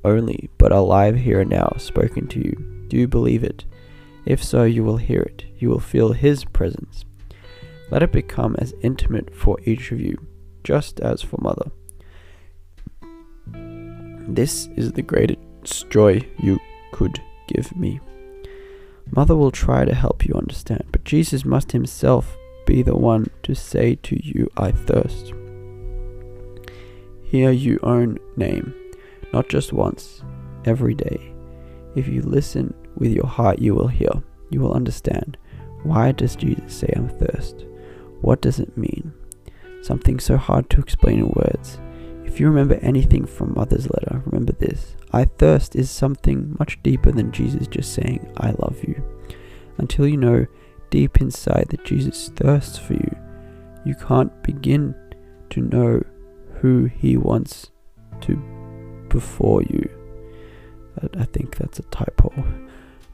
only, 0.03 0.49
but 0.57 0.71
alive 0.71 1.15
here 1.15 1.41
and 1.41 1.49
now, 1.49 1.73
spoken 1.77 2.27
to 2.27 2.39
you. 2.39 2.85
Do 2.87 2.97
you 2.97 3.07
believe 3.07 3.43
it? 3.43 3.65
If 4.25 4.43
so, 4.43 4.63
you 4.63 4.83
will 4.83 4.97
hear 4.97 5.21
it, 5.21 5.45
you 5.57 5.69
will 5.69 5.79
feel 5.79 6.13
His 6.13 6.45
presence. 6.45 7.05
Let 7.91 8.03
it 8.03 8.11
become 8.11 8.55
as 8.59 8.73
intimate 8.81 9.35
for 9.35 9.57
each 9.63 9.91
of 9.91 9.99
you, 9.99 10.17
just 10.63 10.99
as 10.99 11.21
for 11.21 11.37
Mother. 11.41 11.71
This 14.27 14.67
is 14.75 14.91
the 14.91 15.01
greatest 15.01 15.89
joy 15.89 16.21
you 16.39 16.59
could 16.91 17.19
give 17.47 17.75
me. 17.75 17.99
Mother 19.11 19.35
will 19.35 19.51
try 19.51 19.85
to 19.85 19.93
help 19.93 20.25
you 20.25 20.33
understand, 20.33 20.83
but 20.91 21.03
Jesus 21.03 21.45
must 21.45 21.71
Himself 21.71 22.35
be 22.65 22.81
the 22.81 22.95
one 22.95 23.29
to 23.43 23.53
say 23.53 23.95
to 23.95 24.19
you, 24.25 24.49
I 24.57 24.71
thirst. 24.71 25.33
Hear 27.35 27.51
you 27.51 27.81
own 27.83 28.17
name, 28.37 28.73
not 29.33 29.49
just 29.49 29.73
once, 29.73 30.23
every 30.63 30.95
day. 30.95 31.33
If 31.93 32.07
you 32.07 32.21
listen 32.21 32.73
with 32.95 33.11
your 33.11 33.27
heart 33.27 33.59
you 33.59 33.75
will 33.75 33.89
hear, 33.89 34.23
you 34.51 34.61
will 34.61 34.73
understand. 34.73 35.37
Why 35.83 36.13
does 36.13 36.37
Jesus 36.37 36.77
say 36.77 36.93
I'm 36.95 37.09
thirst? 37.09 37.65
What 38.21 38.39
does 38.39 38.61
it 38.61 38.77
mean? 38.77 39.11
Something 39.81 40.17
so 40.17 40.37
hard 40.37 40.69
to 40.69 40.79
explain 40.79 41.19
in 41.19 41.33
words. 41.35 41.77
If 42.23 42.39
you 42.39 42.47
remember 42.47 42.75
anything 42.75 43.25
from 43.25 43.53
Mother's 43.53 43.89
letter, 43.89 44.23
remember 44.25 44.53
this. 44.53 44.95
I 45.11 45.25
thirst 45.25 45.75
is 45.75 45.91
something 45.91 46.55
much 46.57 46.81
deeper 46.83 47.11
than 47.11 47.33
Jesus 47.33 47.67
just 47.67 47.93
saying, 47.93 48.31
I 48.37 48.51
love 48.51 48.81
you. 48.81 49.03
Until 49.77 50.07
you 50.07 50.15
know 50.15 50.45
deep 50.89 51.19
inside 51.19 51.67
that 51.71 51.83
Jesus 51.83 52.31
thirsts 52.37 52.77
for 52.77 52.93
you, 52.93 53.17
you 53.83 53.93
can't 53.95 54.41
begin 54.41 54.95
to 55.49 55.59
know 55.59 56.01
who 56.65 56.85
He 56.85 57.15
wants 57.15 57.69
to 58.21 58.35
be 58.35 58.55
before 59.09 59.61
you. 59.61 59.87
I 61.15 61.25
think 61.25 61.55
that's 61.55 61.77
a 61.77 61.83
typo 61.83 62.33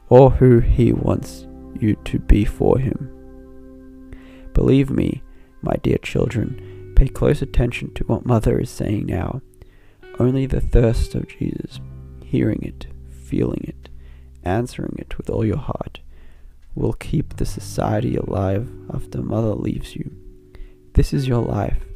or 0.08 0.30
who 0.30 0.60
He 0.60 0.92
wants 0.92 1.46
you 1.78 1.96
to 2.06 2.18
be 2.18 2.46
for 2.46 2.78
Him. 2.78 2.96
Believe 4.54 4.90
me, 4.90 5.22
my 5.60 5.76
dear 5.82 5.98
children, 5.98 6.92
pay 6.96 7.08
close 7.08 7.42
attention 7.42 7.92
to 7.94 8.04
what 8.04 8.24
Mother 8.24 8.58
is 8.58 8.70
saying 8.70 9.06
now. 9.06 9.42
Only 10.18 10.46
the 10.46 10.62
thirst 10.62 11.14
of 11.14 11.28
Jesus. 11.28 11.78
hearing 12.24 12.62
it, 12.62 12.86
feeling 13.26 13.62
it, 13.64 13.90
answering 14.42 14.96
it 14.98 15.18
with 15.18 15.28
all 15.28 15.44
your 15.44 15.58
heart, 15.58 16.00
will 16.74 16.94
keep 16.94 17.36
the 17.36 17.44
society 17.44 18.16
alive 18.16 18.70
after 18.92 19.20
mother 19.22 19.54
leaves 19.54 19.94
you. 19.94 20.10
This 20.94 21.12
is 21.12 21.28
your 21.28 21.42
life. 21.42 21.91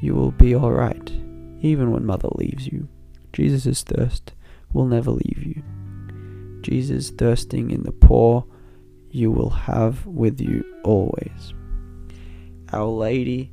You 0.00 0.14
will 0.14 0.30
be 0.30 0.54
alright, 0.54 1.10
even 1.60 1.90
when 1.90 2.06
mother 2.06 2.28
leaves 2.34 2.66
you. 2.66 2.88
Jesus' 3.32 3.82
thirst 3.82 4.32
will 4.72 4.86
never 4.86 5.10
leave 5.10 5.42
you. 5.44 5.62
Jesus 6.62 7.10
thirsting 7.10 7.70
in 7.70 7.82
the 7.82 7.92
poor, 7.92 8.44
you 9.10 9.30
will 9.30 9.50
have 9.50 10.04
with 10.06 10.40
you 10.40 10.64
always. 10.84 11.54
Our 12.72 12.86
Lady, 12.86 13.50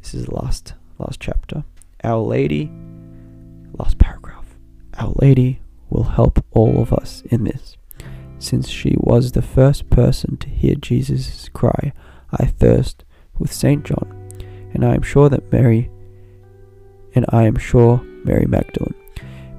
this 0.00 0.14
is 0.14 0.26
the 0.26 0.34
last 0.34 0.74
last 0.98 1.20
chapter. 1.20 1.64
Our 2.02 2.20
Lady, 2.20 2.70
last 3.78 3.98
paragraph. 3.98 4.46
Our 4.98 5.12
Lady 5.20 5.60
will 5.90 6.04
help 6.04 6.44
all 6.50 6.80
of 6.80 6.92
us 6.92 7.22
in 7.30 7.44
this, 7.44 7.76
since 8.38 8.68
she 8.68 8.94
was 8.98 9.32
the 9.32 9.42
first 9.42 9.90
person 9.90 10.36
to 10.38 10.48
hear 10.48 10.74
Jesus' 10.74 11.48
cry, 11.48 11.92
I 12.32 12.46
thirst, 12.46 13.04
with 13.38 13.52
St. 13.52 13.84
John, 13.84 14.23
and 14.74 14.84
I 14.84 14.94
am 14.94 15.02
sure 15.02 15.28
that 15.28 15.50
Mary, 15.52 15.90
and 17.14 17.24
I 17.30 17.44
am 17.44 17.56
sure 17.56 18.02
Mary 18.24 18.46
Magdalene, 18.46 18.94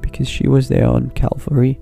because 0.01 0.27
she 0.27 0.47
was 0.47 0.67
there 0.67 0.87
on 0.87 1.09
Calvary, 1.11 1.79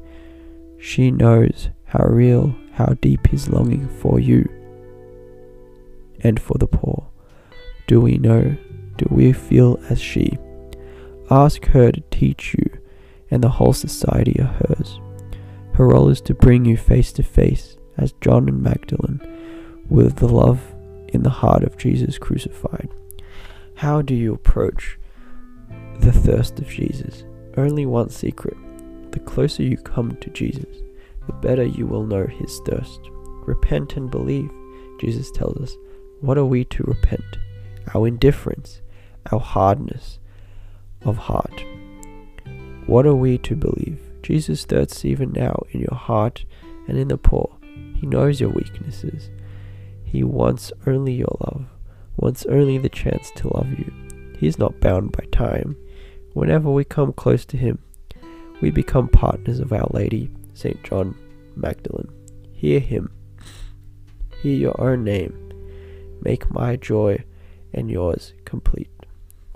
she 0.79 1.11
knows 1.11 1.69
how 1.85 2.05
real, 2.05 2.55
how 2.73 2.95
deep 3.01 3.27
his 3.27 3.49
longing 3.49 3.89
for 3.99 4.19
you 4.19 4.47
and 6.21 6.39
for 6.39 6.57
the 6.57 6.67
poor. 6.67 7.07
Do 7.87 7.99
we 7.99 8.17
know? 8.17 8.55
Do 8.97 9.05
we 9.09 9.33
feel 9.33 9.79
as 9.89 9.99
she? 9.99 10.37
Ask 11.29 11.65
her 11.65 11.91
to 11.91 12.01
teach 12.11 12.53
you, 12.53 12.79
and 13.31 13.43
the 13.43 13.49
whole 13.49 13.73
society 13.73 14.39
are 14.39 14.55
hers. 14.67 14.99
Her 15.73 15.87
role 15.87 16.09
is 16.09 16.21
to 16.21 16.35
bring 16.35 16.65
you 16.65 16.77
face 16.77 17.11
to 17.13 17.23
face, 17.23 17.77
as 17.97 18.13
John 18.21 18.47
and 18.47 18.61
Magdalene, 18.61 19.21
with 19.89 20.17
the 20.17 20.27
love 20.27 20.61
in 21.09 21.23
the 21.23 21.29
heart 21.29 21.63
of 21.63 21.77
Jesus 21.77 22.17
crucified. 22.17 22.89
How 23.83 24.01
do 24.01 24.15
you 24.15 24.33
approach 24.33 24.97
the 25.99 26.13
thirst 26.13 26.57
of 26.57 26.69
Jesus? 26.69 27.25
Only 27.57 27.85
one 27.85 28.09
secret. 28.09 28.55
The 29.11 29.19
closer 29.19 29.61
you 29.61 29.75
come 29.75 30.15
to 30.21 30.29
Jesus, 30.29 30.77
the 31.27 31.33
better 31.33 31.65
you 31.65 31.85
will 31.85 32.05
know 32.05 32.25
his 32.25 32.61
thirst. 32.65 33.01
Repent 33.45 33.97
and 33.97 34.09
believe, 34.09 34.49
Jesus 35.01 35.29
tells 35.31 35.57
us. 35.57 35.75
What 36.21 36.37
are 36.37 36.45
we 36.45 36.63
to 36.63 36.83
repent? 36.83 37.25
Our 37.93 38.07
indifference, 38.07 38.81
our 39.33 39.41
hardness 39.41 40.17
of 41.01 41.17
heart. 41.17 41.65
What 42.85 43.05
are 43.05 43.15
we 43.15 43.37
to 43.39 43.53
believe? 43.53 43.99
Jesus 44.21 44.63
thirsts 44.63 45.03
even 45.03 45.33
now 45.33 45.61
in 45.71 45.81
your 45.81 45.97
heart 45.97 46.45
and 46.87 46.97
in 46.97 47.09
the 47.09 47.17
poor. 47.17 47.53
He 47.99 48.07
knows 48.07 48.39
your 48.39 48.51
weaknesses. 48.51 49.29
He 50.05 50.23
wants 50.23 50.71
only 50.87 51.15
your 51.15 51.37
love, 51.41 51.65
wants 52.17 52.45
only 52.45 52.77
the 52.77 52.89
chance 52.89 53.31
to 53.35 53.55
love 53.55 53.69
you. 53.69 53.91
He 54.37 54.47
is 54.47 54.59
not 54.59 54.79
bound 54.79 55.11
by 55.11 55.25
time. 55.31 55.75
Whenever 56.33 56.69
we 56.69 56.83
come 56.83 57.13
close 57.13 57.45
to 57.45 57.57
Him, 57.57 57.79
we 58.61 58.71
become 58.71 59.07
partners 59.07 59.59
of 59.59 59.73
Our 59.73 59.87
Lady, 59.91 60.29
St. 60.53 60.81
John 60.83 61.15
Magdalene. 61.55 62.09
Hear 62.51 62.79
Him. 62.79 63.11
Hear 64.41 64.55
your 64.55 64.81
own 64.81 65.03
name 65.03 65.43
Make 66.23 66.49
my 66.51 66.77
joy 66.77 67.21
and 67.73 67.91
yours 67.91 68.33
complete. 68.45 68.89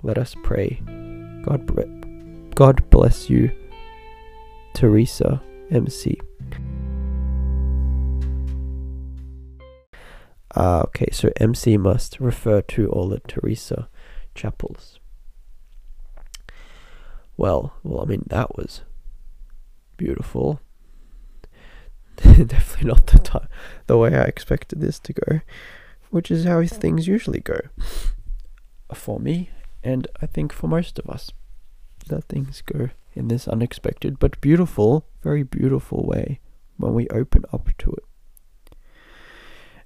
Let 0.02 0.18
us 0.18 0.34
pray. 0.42 0.82
God, 1.42 2.54
God 2.54 2.90
bless 2.90 3.30
you, 3.30 3.50
Teresa 4.74 5.42
MC. 5.70 6.20
Uh, 10.54 10.82
okay, 10.86 11.08
so 11.12 11.30
MC 11.36 11.76
must 11.76 12.18
refer 12.20 12.62
to 12.62 12.88
all 12.88 13.08
the 13.08 13.20
Teresa 13.20 13.88
chapels. 14.34 14.98
Well, 17.36 17.74
well, 17.82 18.02
I 18.02 18.06
mean 18.06 18.24
that 18.28 18.56
was 18.56 18.82
beautiful. 19.96 20.60
Definitely 22.16 22.88
not 22.88 23.06
the 23.06 23.18
time, 23.18 23.48
the 23.86 23.96
way 23.96 24.16
I 24.16 24.24
expected 24.24 24.80
this 24.80 24.98
to 25.00 25.12
go 25.12 25.40
which 26.10 26.30
is 26.30 26.44
how 26.44 26.64
things 26.64 27.06
usually 27.06 27.40
go 27.40 27.60
for 28.94 29.20
me, 29.20 29.50
and 29.84 30.06
I 30.22 30.26
think 30.26 30.52
for 30.52 30.66
most 30.66 30.98
of 30.98 31.08
us, 31.08 31.30
that 32.08 32.24
things 32.24 32.62
go 32.62 32.88
in 33.14 33.28
this 33.28 33.46
unexpected 33.46 34.18
but 34.18 34.40
beautiful, 34.40 35.06
very 35.22 35.42
beautiful 35.42 36.04
way 36.06 36.40
when 36.76 36.94
we 36.94 37.08
open 37.08 37.44
up 37.52 37.68
to 37.78 37.90
it. 37.90 38.04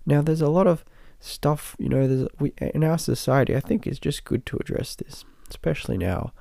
Now, 0.04 0.22
there's 0.22 0.40
a 0.40 0.48
lot 0.48 0.66
of 0.66 0.84
stuff, 1.20 1.76
you 1.78 1.88
know, 1.88 2.06
there's 2.06 2.28
we 2.38 2.52
in 2.58 2.84
our 2.84 2.98
society. 2.98 3.54
I 3.54 3.60
think 3.60 3.86
it's 3.86 3.98
just 3.98 4.24
good 4.24 4.44
to 4.46 4.56
address 4.56 4.96
this, 4.96 5.24
especially 5.48 5.96
now. 5.96 6.32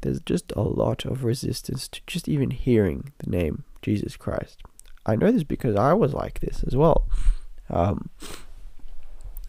There's 0.00 0.20
just 0.20 0.52
a 0.56 0.62
lot 0.62 1.04
of 1.04 1.24
resistance 1.24 1.86
to 1.88 2.00
just 2.06 2.26
even 2.26 2.50
hearing 2.50 3.12
the 3.18 3.30
name 3.30 3.64
Jesus 3.82 4.16
Christ. 4.16 4.62
I 5.04 5.16
know 5.16 5.30
this 5.30 5.44
because 5.44 5.76
I 5.76 5.92
was 5.92 6.14
like 6.14 6.40
this 6.40 6.64
as 6.66 6.74
well. 6.74 7.06
Um, 7.68 8.08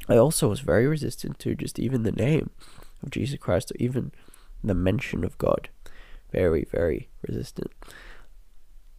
I 0.09 0.17
also 0.17 0.49
was 0.49 0.59
very 0.59 0.87
resistant 0.87 1.39
to 1.39 1.55
just 1.55 1.79
even 1.79 2.03
the 2.03 2.11
name 2.11 2.49
of 3.01 3.11
Jesus 3.11 3.39
Christ 3.39 3.71
or 3.71 3.75
even 3.79 4.11
the 4.63 4.73
mention 4.73 5.23
of 5.23 5.37
God. 5.37 5.69
Very, 6.31 6.65
very 6.69 7.09
resistant. 7.27 7.71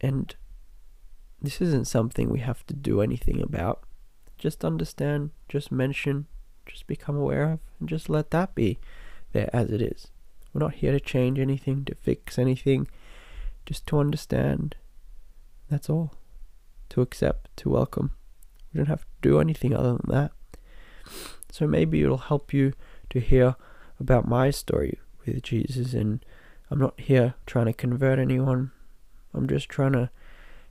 And 0.01 0.35
this 1.41 1.61
isn't 1.61 1.87
something 1.87 2.29
we 2.29 2.39
have 2.39 2.65
to 2.67 2.73
do 2.73 3.01
anything 3.01 3.41
about. 3.41 3.83
Just 4.43 4.65
understand, 4.65 5.29
just 5.47 5.71
mention, 5.71 6.25
just 6.65 6.85
become 6.85 7.15
aware 7.15 7.49
of, 7.49 7.59
and 7.79 7.87
just 7.87 8.09
let 8.09 8.31
that 8.31 8.53
be 8.53 8.77
there 9.31 9.49
as 9.53 9.71
it 9.71 9.81
is. 9.81 10.09
We're 10.51 10.59
not 10.59 10.73
here 10.73 10.91
to 10.91 10.99
change 10.99 11.39
anything, 11.39 11.85
to 11.85 11.95
fix 11.95 12.37
anything, 12.37 12.89
just 13.65 13.87
to 13.87 13.99
understand. 13.99 14.75
That's 15.69 15.89
all. 15.89 16.15
To 16.89 16.99
accept, 16.99 17.55
to 17.55 17.69
welcome. 17.69 18.11
We 18.73 18.79
don't 18.79 18.87
have 18.87 19.03
to 19.03 19.07
do 19.21 19.39
anything 19.39 19.73
other 19.73 19.93
than 19.93 20.09
that. 20.09 20.31
So 21.49 21.65
maybe 21.65 22.03
it'll 22.03 22.17
help 22.17 22.53
you 22.53 22.73
to 23.11 23.21
hear 23.21 23.55
about 23.97 24.27
my 24.27 24.51
story 24.51 24.99
with 25.25 25.41
Jesus. 25.41 25.93
And 25.93 26.25
I'm 26.69 26.79
not 26.79 26.99
here 26.99 27.35
trying 27.45 27.67
to 27.67 27.73
convert 27.73 28.19
anyone, 28.19 28.73
I'm 29.33 29.47
just 29.47 29.69
trying 29.69 29.93
to 29.93 30.09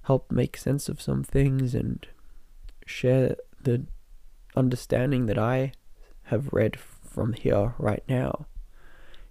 help 0.03 0.31
make 0.31 0.59
sense 0.59 0.91
of 0.91 1.01
some 1.01 1.25
things 1.25 1.75
and 1.75 2.07
share 2.85 3.37
the 3.65 3.87
understanding 4.57 5.27
that 5.27 5.39
I 5.39 5.73
have 6.25 6.53
read 6.53 6.79
from 6.79 7.33
here 7.33 7.75
right 7.79 8.03
now. 8.09 8.47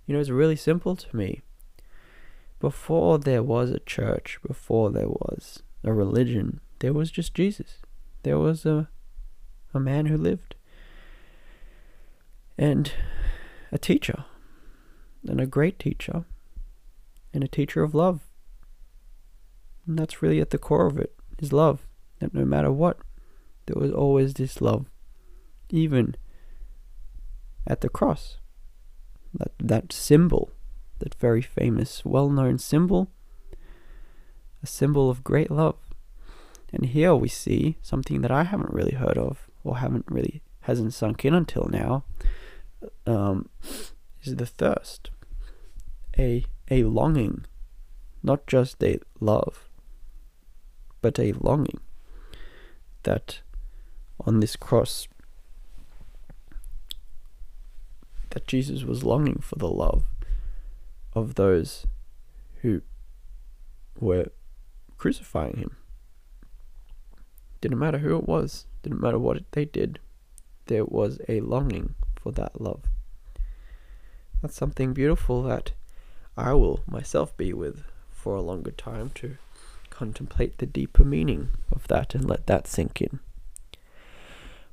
You 0.06 0.13
know, 0.13 0.20
it's 0.20 0.30
really 0.30 0.56
simple 0.56 0.96
to 0.96 1.15
me. 1.15 1.41
Before 2.60 3.17
there 3.17 3.44
was 3.44 3.72
a 3.72 3.80
church, 3.80 4.39
before 4.46 4.91
there 4.91 5.08
was 5.08 5.63
a 5.84 5.94
religion, 5.94 6.60
there 6.80 6.94
was 6.94 7.12
just 7.12 7.34
Jesus. 7.34 7.78
There 8.24 8.38
was 8.38 8.65
a 8.65 8.89
a 9.74 9.80
man 9.80 10.08
who 10.08 10.17
lived 10.17 10.56
and 12.58 12.91
a 13.72 13.78
teacher, 13.78 14.26
and 15.28 15.39
a 15.41 15.46
great 15.46 15.80
teacher, 15.80 16.26
and 17.34 17.44
a 17.44 17.48
teacher 17.48 17.82
of 17.82 17.96
love. 17.96 18.22
And 19.88 19.98
that's 19.98 20.22
really 20.22 20.41
at 20.41 20.52
the 20.52 20.58
core 20.58 20.86
of 20.86 21.00
it 21.00 21.15
is 21.39 21.52
love. 21.52 21.88
That 22.20 22.34
no 22.34 22.46
matter 22.46 22.72
what, 22.72 22.98
there 23.72 23.82
was 23.82 23.92
always 23.92 24.34
this 24.34 24.60
love, 24.60 24.86
even 25.70 26.16
at 27.66 27.82
the 27.82 27.90
cross. 27.90 28.38
That 29.34 29.54
that 29.60 29.94
symbol, 29.94 30.52
that 31.00 31.16
very 31.16 31.42
famous, 31.42 32.04
well-known 32.04 32.58
symbol, 32.58 33.12
a 34.62 34.68
symbol 34.68 35.10
of 35.10 35.24
great 35.24 35.50
love. 35.50 35.78
And 36.74 36.86
here 36.86 37.16
we 37.16 37.30
see 37.30 37.78
something 37.82 38.22
that 38.22 38.32
I 38.32 38.44
haven't 38.44 38.74
really 38.74 38.96
heard 38.96 39.18
of, 39.18 39.50
or 39.64 39.78
haven't 39.78 40.06
really 40.10 40.42
hasn't 40.62 40.94
sunk 40.94 41.24
in 41.24 41.34
until 41.34 41.70
now, 41.72 42.04
um, 43.06 43.50
is 44.24 44.36
the 44.36 44.46
thirst, 44.46 45.12
a 46.18 46.46
a 46.70 46.84
longing, 46.84 47.46
not 48.22 48.48
just 48.48 48.84
a 48.84 49.00
love, 49.22 49.70
but 51.02 51.18
a 51.20 51.32
longing 51.34 51.80
that 53.04 53.42
on 54.26 54.40
this 54.40 54.56
cross 54.56 55.08
that 58.32 58.48
Jesus 58.48 58.84
was 58.84 59.04
longing 59.04 59.40
for 59.42 59.56
the 59.56 59.70
love 59.70 60.06
of 61.14 61.36
those 61.36 61.86
who 62.62 62.82
were 64.00 64.32
crucifying 64.98 65.58
him. 65.58 65.76
Didn't 67.60 67.80
matter 67.80 68.00
who 68.00 68.18
it 68.18 68.28
was, 68.28 68.66
didn't 68.84 69.02
matter 69.02 69.20
what 69.20 69.44
they 69.52 69.66
did, 69.66 70.00
there 70.66 70.86
was 70.86 71.20
a 71.28 71.42
longing 71.42 71.96
for 72.16 72.32
that 72.32 72.62
love. 72.62 72.84
That's 74.42 74.56
something 74.56 74.94
beautiful 74.94 75.44
that 75.44 75.74
I 76.38 76.54
will 76.54 76.82
myself 76.88 77.36
be 77.38 77.54
with 77.54 77.84
for 78.12 78.36
a 78.36 78.42
longer 78.42 78.72
time 78.72 79.12
to 79.16 79.38
contemplate 79.90 80.58
the 80.58 80.66
deeper 80.66 81.04
meaning 81.04 81.50
of 81.72 81.88
that 81.88 82.16
and 82.16 82.28
let 82.28 82.48
that 82.48 82.68
sink 82.68 83.02
in. 83.02 83.20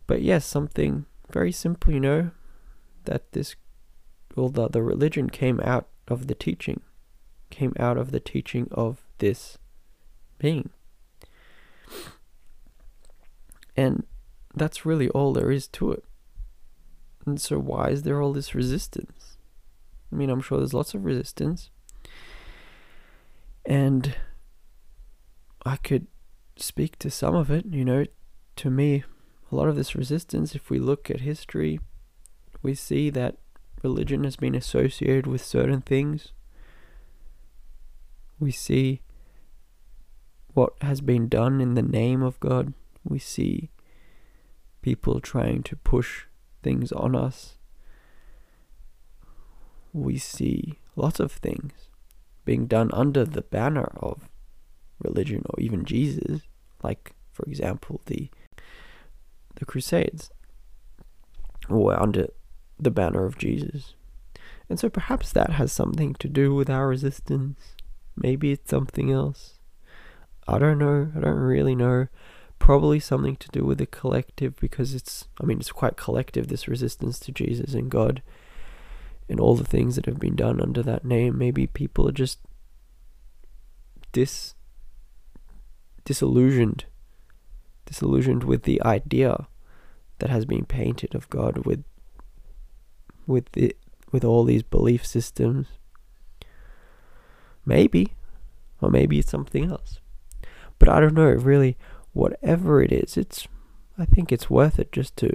But 0.09 0.23
yes, 0.23 0.44
something 0.47 1.05
very 1.31 1.53
simple, 1.53 1.92
you 1.92 2.01
know, 2.01 2.31
that 3.05 3.31
this, 3.33 3.55
well, 4.35 4.49
the, 4.49 4.68
the 4.68 4.83
religion 4.83 5.31
came 5.31 5.61
out 5.61 5.87
of 6.09 6.27
the 6.27 6.35
teaching, 6.35 6.81
came 7.51 7.75
out 7.79 7.99
of 7.99 8.11
the 8.11 8.18
teaching 8.18 8.68
of 8.73 9.05
this 9.18 9.59
being. 10.38 10.71
And 13.77 14.05
that's 14.55 14.87
really 14.87 15.11
all 15.11 15.35
there 15.35 15.53
is 15.53 15.68
to 15.68 15.92
it. 15.92 16.05
And 17.27 17.38
so, 17.38 17.59
why 17.59 17.90
is 17.90 18.03
there 18.03 18.23
all 18.23 18.33
this 18.33 18.55
resistance? 18.55 19.37
I 20.11 20.16
mean, 20.16 20.31
I'm 20.31 20.40
sure 20.40 20.57
there's 20.57 20.75
lots 20.75 20.94
of 20.94 21.05
resistance. 21.05 21.68
And 23.66 24.16
I 25.66 25.77
could 25.77 26.07
speak 26.57 26.99
to 27.01 27.11
some 27.11 27.35
of 27.35 27.51
it, 27.51 27.66
you 27.66 27.85
know, 27.85 28.07
to 28.57 28.71
me, 28.71 29.05
a 29.51 29.55
lot 29.55 29.69
of 29.69 29.77
this 29.77 29.95
resistance, 29.95 30.55
if 30.55 30.71
we 30.71 30.79
look 30.79 31.11
at 31.11 31.21
history, 31.21 31.81
we 32.63 32.75
see 32.75 33.11
that 33.11 33.37
religion 33.83 34.25
has 34.25 34.37
been 34.37 34.55
associated 34.55 35.27
with 35.27 35.45
certain 35.45 35.81
things. 35.81 36.33
We 38.39 38.51
see 38.51 39.01
what 40.55 40.75
has 40.83 41.01
been 41.01 41.29
done 41.29 41.61
in 41.61 41.75
the 41.75 41.83
name 41.83 42.23
of 42.23 42.39
God. 42.41 42.75
We 43.05 43.19
see 43.19 43.71
people 44.83 45.21
trying 45.21 45.63
to 45.65 45.77
push 45.77 46.25
things 46.63 46.93
on 46.93 47.15
us. 47.15 47.57
We 49.93 50.19
see 50.19 50.79
lots 50.95 51.21
of 51.21 51.33
things 51.33 51.73
being 52.45 52.67
done 52.67 52.91
under 52.93 53.25
the 53.25 53.43
banner 53.43 53.93
of 53.97 54.29
religion 54.99 55.43
or 55.49 55.61
even 55.61 55.85
Jesus, 55.85 56.43
like, 56.83 57.15
for 57.33 57.45
example, 57.45 58.01
the 58.07 58.31
the 59.59 59.64
Crusades, 59.64 60.31
or 61.68 62.01
under 62.01 62.29
the 62.79 62.90
banner 62.90 63.25
of 63.25 63.38
Jesus. 63.38 63.94
And 64.68 64.79
so 64.79 64.88
perhaps 64.88 65.33
that 65.33 65.51
has 65.51 65.73
something 65.73 66.14
to 66.16 66.29
do 66.29 66.55
with 66.55 66.68
our 66.68 66.88
resistance. 66.88 67.75
Maybe 68.16 68.53
it's 68.53 68.71
something 68.71 69.11
else. 69.11 69.59
I 70.47 70.59
don't 70.59 70.79
know. 70.79 71.11
I 71.16 71.21
don't 71.21 71.38
really 71.38 71.75
know. 71.75 72.09
Probably 72.59 73.01
something 73.01 73.37
to 73.37 73.49
do 73.49 73.64
with 73.64 73.79
the 73.79 73.87
collective 73.87 74.57
because 74.57 74.94
it's, 74.94 75.29
I 75.40 75.44
mean, 75.44 75.59
it's 75.61 75.73
quite 75.73 75.97
collective, 75.97 76.49
this 76.49 76.68
resistance 76.68 77.18
to 77.21 77.33
Jesus 77.33 77.75
and 77.75 77.90
God 77.90 78.23
and 79.29 79.38
all 79.38 79.55
the 79.55 79.64
things 79.64 79.97
that 79.97 80.07
have 80.07 80.18
been 80.18 80.37
done 80.37 80.61
under 80.61 80.83
that 80.83 81.05
name. 81.05 81.38
Maybe 81.38 81.66
people 81.66 82.09
are 82.09 82.12
just 82.12 82.38
dis 84.12 84.55
disillusioned 86.05 86.87
disillusioned 87.88 88.44
with 88.44 88.64
the 88.64 88.83
idea 88.83 89.48
that 90.18 90.31
has 90.31 90.44
been 90.44 90.66
painted 90.66 91.14
of 91.14 91.31
God 91.31 91.64
with 91.64 91.85
with 93.27 93.53
the 93.53 93.74
with 94.12 94.24
all 94.24 94.44
these 94.44 94.62
belief 94.62 95.05
systems. 95.07 95.68
Maybe, 97.64 98.14
or 98.81 98.90
maybe 98.90 99.18
it's 99.18 99.31
something 99.31 99.70
else. 99.70 100.01
But 100.79 100.88
I 100.88 101.01
don't 101.01 101.14
know, 101.14 101.31
really, 101.31 101.77
whatever 102.12 102.83
it 102.83 102.92
is, 102.92 103.16
it's 103.16 103.48
I 103.98 104.05
think 104.05 104.31
it's 104.31 104.51
worth 104.51 104.79
it 104.79 104.92
just 104.92 105.16
to 105.18 105.35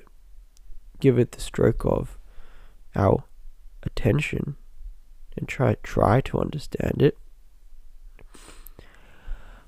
give 0.99 1.17
it 1.19 1.31
the 1.31 1.41
stroke 1.41 1.85
of 1.85 2.17
our 2.95 3.23
attention 3.83 4.55
and 5.35 5.47
try 5.47 5.75
try 5.81 6.21
to 6.21 6.39
understand 6.39 7.01
it. 7.01 7.17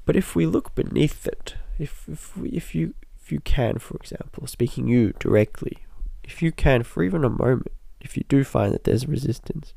But 0.06 0.16
if 0.16 0.36
we 0.36 0.46
look 0.46 0.76
beneath 0.76 1.26
it, 1.26 1.56
if 1.80 2.08
if 2.08 2.38
if 2.44 2.76
you 2.76 2.94
if 3.22 3.32
you 3.32 3.40
can, 3.40 3.80
for 3.80 3.96
example, 3.98 4.48
speaking 4.48 4.88
you 4.88 5.14
directly, 5.20 5.78
if 6.24 6.42
you 6.42 6.52
can 6.52 6.84
for 6.84 7.04
even 7.04 7.24
a 7.24 7.30
moment, 7.30 7.68
if 8.02 8.16
you 8.16 8.24
do 8.28 8.44
find 8.44 8.74
that 8.74 8.84
there's 8.84 9.08
resistance, 9.08 9.74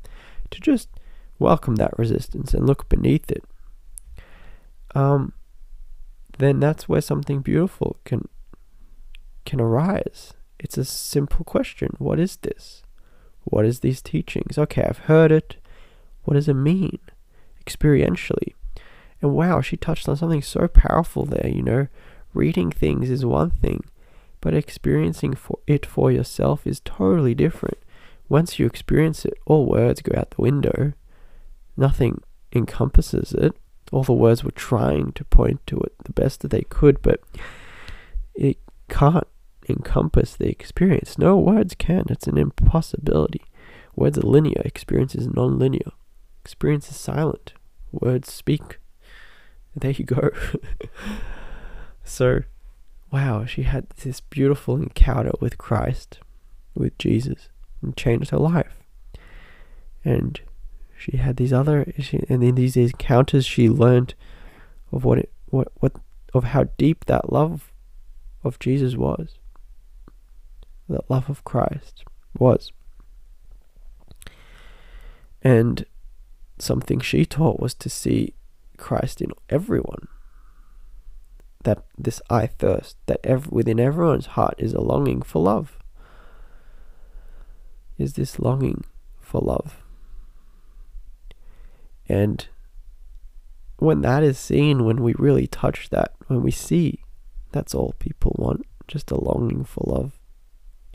to 0.51 0.59
just 0.59 0.89
welcome 1.39 1.75
that 1.77 1.97
resistance 1.97 2.53
and 2.53 2.67
look 2.67 2.89
beneath 2.89 3.31
it, 3.31 3.43
um, 4.93 5.33
then 6.37 6.59
that's 6.59 6.87
where 6.87 7.01
something 7.01 7.41
beautiful 7.41 7.97
can 8.05 8.27
can 9.45 9.59
arise. 9.59 10.33
It's 10.59 10.77
a 10.77 10.85
simple 10.85 11.45
question. 11.45 11.95
What 11.97 12.19
is 12.19 12.37
this? 12.37 12.83
What 13.45 13.65
is 13.65 13.79
these 13.79 14.01
teachings? 14.01 14.57
Okay, 14.57 14.83
I've 14.83 15.05
heard 15.09 15.31
it. 15.31 15.55
What 16.23 16.35
does 16.35 16.47
it 16.47 16.53
mean 16.53 16.99
experientially? 17.65 18.53
And 19.21 19.33
wow, 19.33 19.61
she 19.61 19.77
touched 19.77 20.07
on 20.07 20.15
something 20.15 20.41
so 20.41 20.67
powerful 20.67 21.25
there, 21.25 21.47
you 21.47 21.61
know. 21.61 21.87
Reading 22.33 22.71
things 22.71 23.09
is 23.09 23.25
one 23.25 23.49
thing, 23.49 23.83
but 24.39 24.53
experiencing 24.53 25.33
for 25.33 25.59
it 25.65 25.85
for 25.85 26.11
yourself 26.11 26.65
is 26.67 26.79
totally 26.81 27.33
different. 27.33 27.79
Once 28.29 28.59
you 28.59 28.65
experience 28.65 29.25
it, 29.25 29.33
all 29.45 29.65
words 29.65 30.01
go 30.01 30.17
out 30.17 30.29
the 30.31 30.41
window. 30.41 30.93
Nothing 31.75 32.21
encompasses 32.53 33.33
it. 33.33 33.53
All 33.91 34.03
the 34.03 34.13
words 34.13 34.43
were 34.43 34.51
trying 34.51 35.11
to 35.13 35.25
point 35.25 35.65
to 35.67 35.79
it 35.79 35.93
the 36.03 36.13
best 36.13 36.41
that 36.41 36.51
they 36.51 36.61
could, 36.61 37.01
but 37.01 37.21
it 38.35 38.57
can't 38.87 39.27
encompass 39.67 40.35
the 40.35 40.47
experience. 40.47 41.17
No 41.17 41.37
words 41.37 41.73
can. 41.73 42.05
It's 42.09 42.27
an 42.27 42.37
impossibility. 42.37 43.41
Words 43.95 44.19
are 44.19 44.21
linear, 44.21 44.61
experience 44.63 45.15
is 45.15 45.27
non 45.27 45.57
linear. 45.57 45.91
Experience 46.45 46.89
is 46.89 46.95
silent. 46.95 47.53
Words 47.91 48.31
speak 48.31 48.77
there 49.75 49.91
you 49.91 50.05
go. 50.05 50.29
so, 52.03 52.43
wow, 53.11 53.45
she 53.45 53.63
had 53.63 53.89
this 54.03 54.21
beautiful 54.21 54.75
encounter 54.75 55.31
with 55.39 55.57
Christ, 55.57 56.19
with 56.75 56.97
Jesus, 56.97 57.49
and 57.81 57.95
changed 57.95 58.31
her 58.31 58.37
life. 58.37 58.77
And 60.03 60.39
she 60.97 61.17
had 61.17 61.37
these 61.37 61.53
other, 61.53 61.91
she, 61.99 62.23
and 62.29 62.43
in 62.43 62.55
these 62.55 62.75
encounters, 62.75 63.45
she 63.45 63.69
learned 63.69 64.15
of 64.91 65.05
what 65.05 65.19
it, 65.19 65.31
what, 65.47 65.71
what, 65.75 65.93
of 66.33 66.45
how 66.45 66.65
deep 66.77 67.05
that 67.05 67.31
love 67.31 67.71
of 68.43 68.59
Jesus 68.59 68.95
was, 68.95 69.37
that 70.87 71.09
love 71.09 71.29
of 71.29 71.43
Christ 71.43 72.03
was. 72.37 72.71
And 75.41 75.85
something 76.57 76.99
she 76.99 77.25
taught 77.25 77.59
was 77.59 77.73
to 77.75 77.89
see 77.89 78.33
Christ 78.79 79.21
in 79.21 79.31
everyone. 79.49 80.07
That 81.63 81.83
this 81.97 82.21
I 82.29 82.47
thirst, 82.47 82.97
that 83.05 83.19
ev- 83.23 83.51
within 83.51 83.79
everyone's 83.79 84.27
heart 84.27 84.55
is 84.57 84.73
a 84.73 84.81
longing 84.81 85.21
for 85.21 85.41
love. 85.41 85.77
Is 87.97 88.13
this 88.13 88.39
longing 88.39 88.85
for 89.19 89.41
love? 89.41 89.83
And 92.07 92.47
when 93.77 94.01
that 94.01 94.23
is 94.23 94.39
seen, 94.39 94.85
when 94.85 95.03
we 95.03 95.13
really 95.13 95.47
touch 95.47 95.89
that, 95.89 96.13
when 96.27 96.41
we 96.41 96.51
see 96.51 97.03
that's 97.51 97.75
all 97.75 97.93
people 97.99 98.35
want, 98.37 98.65
just 98.87 99.11
a 99.11 99.19
longing 99.19 99.63
for 99.63 99.83
love, 99.85 100.19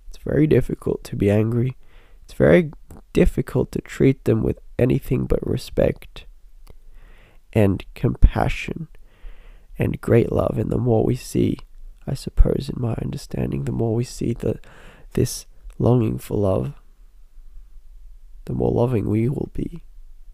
it's 0.09 0.19
very 0.19 0.47
difficult 0.47 1.05
to 1.05 1.17
be 1.17 1.31
angry. 1.31 1.77
It's 2.25 2.35
very 2.35 2.73
difficult 3.13 3.71
to 3.73 3.81
treat 3.81 4.25
them 4.25 4.43
with 4.43 4.59
anything 4.79 5.27
but 5.27 5.47
respect 5.47 6.25
and 7.55 7.85
compassion 7.95 8.89
and 9.79 10.01
great 10.01 10.33
love. 10.33 10.59
And 10.59 10.71
the 10.71 10.79
more 10.79 11.05
we 11.05 11.17
see, 11.17 11.59
I 12.07 12.15
suppose, 12.15 12.71
in 12.75 12.81
my 12.81 12.95
understanding, 12.95 13.65
the 13.65 13.73
more 13.73 13.95
we 13.95 14.05
see 14.05 14.33
the 14.33 14.59
this 15.13 15.47
longing 15.79 16.19
for 16.19 16.37
love, 16.37 16.75
the 18.47 18.53
more 18.53 18.73
loving 18.73 19.09
we 19.09 19.29
will 19.29 19.51
be, 19.53 19.85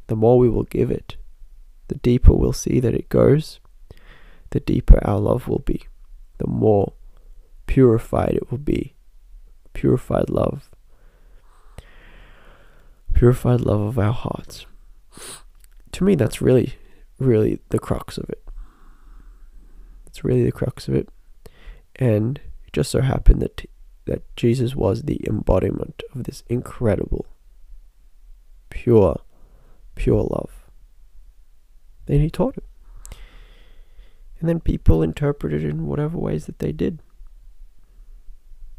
the 0.07 0.17
more 0.17 0.39
we 0.39 0.49
will 0.49 0.65
give 0.65 0.91
it, 0.91 1.17
the 1.89 1.97
deeper 1.97 2.33
we'll 2.33 2.53
see 2.53 2.81
that 2.81 2.95
it 2.95 3.09
goes, 3.09 3.61
the 4.51 4.61
deeper 4.61 4.99
our 5.07 5.21
love 5.21 5.49
will 5.49 5.61
be, 5.61 5.83
the 6.39 6.47
more 6.47 6.95
purified 7.67 8.35
it 8.35 8.51
will 8.51 8.59
be. 8.59 8.95
Purified 9.73 10.29
love. 10.29 10.71
Purified 13.15 13.61
love 13.61 13.81
of 13.81 13.99
our 13.99 14.13
hearts. 14.13 14.67
To 15.93 16.05
me, 16.05 16.17
that's 16.17 16.43
really 16.43 16.75
really 17.21 17.61
the 17.69 17.79
crux 17.79 18.19
of 18.19 18.29
it. 18.29 18.43
It's 20.07 20.25
really 20.25 20.45
the 20.45 20.53
crux 20.53 20.89
of 20.89 20.95
it. 20.95 21.09
And 21.97 22.41
it 22.67 22.73
just 22.73 22.91
so 22.91 23.01
happened 23.01 23.41
that 23.43 23.67
that 24.07 24.35
Jesus 24.35 24.75
was 24.75 25.03
the 25.03 25.21
embodiment 25.29 26.03
of 26.13 26.25
this 26.25 26.43
incredible, 26.49 27.27
pure, 28.69 29.21
pure 29.95 30.23
love. 30.23 30.67
Then 32.07 32.21
he 32.21 32.31
taught 32.31 32.57
it. 32.57 32.65
And 34.41 34.49
then 34.49 34.59
people 34.59 35.03
interpreted 35.03 35.63
it 35.63 35.69
in 35.69 35.87
whatever 35.87 36.19
ways 36.19 36.47
that 36.47 36.59
they 36.59 36.73
did. 36.73 37.03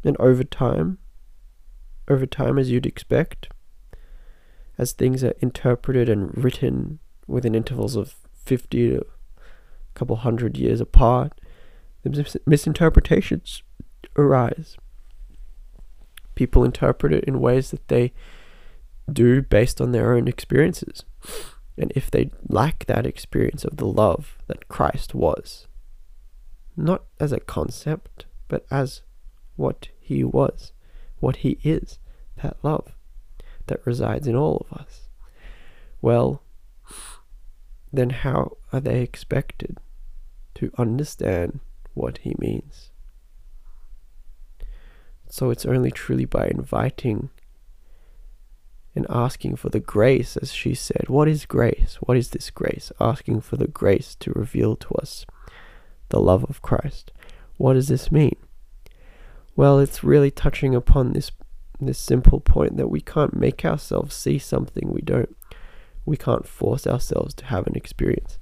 And 0.04 0.16
over 0.18 0.44
time, 0.44 0.98
over 2.08 2.26
time, 2.26 2.58
as 2.58 2.70
you'd 2.70 2.84
expect, 2.84 3.48
as 4.76 4.92
things 4.92 5.22
are 5.22 5.34
interpreted 5.40 6.08
and 6.08 6.36
written 6.36 6.98
within 7.26 7.54
intervals 7.54 7.94
of 7.94 8.16
50 8.44 8.90
to 8.90 8.98
a 8.98 9.98
couple 9.98 10.16
hundred 10.16 10.56
years 10.56 10.80
apart, 10.80 11.40
the 12.02 12.40
misinterpretations 12.46 13.62
arise. 14.16 14.76
People 16.34 16.64
interpret 16.64 17.12
it 17.12 17.24
in 17.24 17.40
ways 17.40 17.70
that 17.70 17.88
they 17.88 18.12
do 19.12 19.42
based 19.42 19.80
on 19.80 19.92
their 19.92 20.14
own 20.14 20.28
experiences. 20.28 21.04
And 21.76 21.92
if 21.94 22.10
they 22.10 22.30
lack 22.48 22.86
that 22.86 23.06
experience 23.06 23.64
of 23.64 23.76
the 23.76 23.86
love 23.86 24.38
that 24.46 24.68
Christ 24.68 25.14
was, 25.14 25.66
not 26.76 27.04
as 27.20 27.32
a 27.32 27.40
concept, 27.40 28.26
but 28.48 28.66
as 28.70 29.02
what 29.56 29.88
he 30.00 30.24
was, 30.24 30.72
what 31.20 31.36
he 31.36 31.58
is, 31.62 31.98
that 32.42 32.56
love 32.62 32.94
that 33.66 33.86
resides 33.86 34.26
in 34.26 34.34
all 34.34 34.66
of 34.68 34.78
us, 34.78 35.08
well, 36.00 36.41
then 37.92 38.10
how 38.10 38.56
are 38.72 38.80
they 38.80 39.02
expected 39.02 39.78
to 40.54 40.72
understand 40.78 41.60
what 41.94 42.18
he 42.18 42.34
means? 42.38 42.90
So 45.28 45.50
it's 45.50 45.66
only 45.66 45.90
truly 45.90 46.24
by 46.24 46.48
inviting 46.48 47.30
and 48.94 49.06
asking 49.08 49.56
for 49.56 49.70
the 49.70 49.80
grace, 49.80 50.36
as 50.36 50.52
she 50.52 50.74
said. 50.74 51.06
What 51.08 51.28
is 51.28 51.46
grace? 51.46 51.96
What 52.00 52.16
is 52.16 52.30
this 52.30 52.50
grace? 52.50 52.92
Asking 53.00 53.40
for 53.40 53.56
the 53.56 53.68
grace 53.68 54.14
to 54.16 54.32
reveal 54.32 54.76
to 54.76 54.94
us 54.96 55.24
the 56.10 56.20
love 56.20 56.44
of 56.44 56.60
Christ. 56.60 57.12
What 57.56 57.74
does 57.74 57.88
this 57.88 58.12
mean? 58.12 58.36
Well, 59.56 59.78
it's 59.78 60.04
really 60.04 60.30
touching 60.30 60.74
upon 60.74 61.12
this 61.12 61.30
this 61.80 61.98
simple 61.98 62.38
point 62.38 62.76
that 62.76 62.88
we 62.88 63.00
can't 63.00 63.34
make 63.34 63.64
ourselves 63.64 64.14
see 64.14 64.38
something 64.38 64.92
we 64.92 65.02
don't. 65.02 65.36
We 66.04 66.16
can't 66.16 66.46
force 66.46 66.86
ourselves 66.86 67.34
to 67.34 67.46
have 67.46 67.66
an 67.66 67.76
experience. 67.76 68.38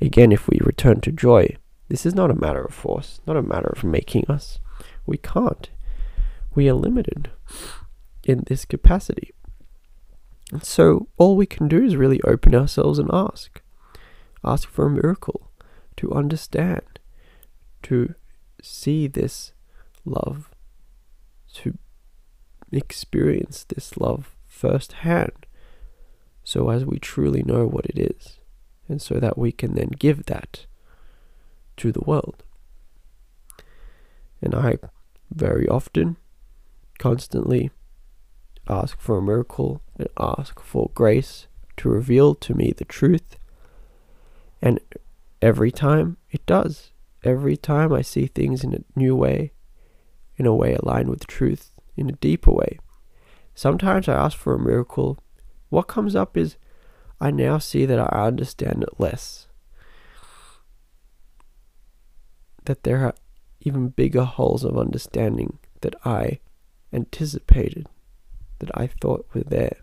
Again, 0.00 0.32
if 0.32 0.48
we 0.48 0.58
return 0.60 1.00
to 1.02 1.12
joy, 1.12 1.56
this 1.88 2.04
is 2.04 2.14
not 2.14 2.30
a 2.30 2.34
matter 2.34 2.62
of 2.62 2.74
force, 2.74 3.20
not 3.26 3.36
a 3.36 3.42
matter 3.42 3.72
of 3.76 3.84
making 3.84 4.24
us. 4.28 4.58
We 5.06 5.16
can't. 5.16 5.70
We 6.54 6.68
are 6.68 6.74
limited 6.74 7.30
in 8.24 8.44
this 8.46 8.64
capacity. 8.64 9.32
And 10.52 10.64
so 10.64 11.08
all 11.16 11.36
we 11.36 11.46
can 11.46 11.68
do 11.68 11.84
is 11.84 11.96
really 11.96 12.20
open 12.22 12.54
ourselves 12.54 12.98
and 12.98 13.10
ask. 13.12 13.62
Ask 14.44 14.68
for 14.68 14.86
a 14.86 14.90
miracle, 14.90 15.50
to 15.96 16.12
understand, 16.12 17.00
to 17.84 18.14
see 18.62 19.06
this 19.06 19.52
love, 20.04 20.50
to 21.54 21.78
experience 22.70 23.64
this 23.64 23.96
love 23.96 24.36
firsthand, 24.46 25.45
so 26.46 26.70
as 26.70 26.84
we 26.84 27.00
truly 27.00 27.42
know 27.42 27.66
what 27.66 27.86
it 27.86 27.98
is, 27.98 28.38
and 28.88 29.02
so 29.02 29.14
that 29.16 29.36
we 29.36 29.50
can 29.50 29.74
then 29.74 29.90
give 29.98 30.26
that 30.26 30.64
to 31.76 31.90
the 31.90 32.04
world. 32.06 32.44
And 34.40 34.54
I 34.54 34.78
very 35.34 35.66
often, 35.68 36.16
constantly 37.00 37.70
ask 38.68 39.00
for 39.00 39.18
a 39.18 39.22
miracle 39.22 39.82
and 39.98 40.08
ask 40.18 40.60
for 40.60 40.92
grace 40.94 41.48
to 41.78 41.88
reveal 41.88 42.36
to 42.36 42.54
me 42.54 42.72
the 42.72 42.84
truth. 42.84 43.36
And 44.62 44.78
every 45.42 45.72
time 45.72 46.16
it 46.30 46.46
does. 46.46 46.90
Every 47.24 47.56
time 47.56 47.92
I 47.92 48.02
see 48.02 48.26
things 48.26 48.62
in 48.62 48.72
a 48.72 48.98
new 48.98 49.16
way, 49.16 49.52
in 50.36 50.46
a 50.46 50.54
way 50.54 50.74
aligned 50.74 51.08
with 51.08 51.26
truth, 51.26 51.72
in 51.96 52.08
a 52.08 52.12
deeper 52.12 52.52
way. 52.52 52.78
Sometimes 53.54 54.08
I 54.08 54.14
ask 54.14 54.38
for 54.38 54.54
a 54.54 54.60
miracle. 54.60 55.18
What 55.68 55.88
comes 55.88 56.14
up 56.14 56.36
is 56.36 56.56
I 57.20 57.30
now 57.30 57.58
see 57.58 57.86
that 57.86 57.98
I 57.98 58.26
understand 58.26 58.82
it 58.82 59.00
less. 59.00 59.48
That 62.64 62.82
there 62.82 63.04
are 63.04 63.14
even 63.60 63.88
bigger 63.88 64.24
holes 64.24 64.64
of 64.64 64.78
understanding 64.78 65.58
that 65.80 65.94
I 66.04 66.40
anticipated, 66.92 67.88
that 68.58 68.70
I 68.74 68.86
thought 68.86 69.26
were 69.34 69.42
there. 69.42 69.78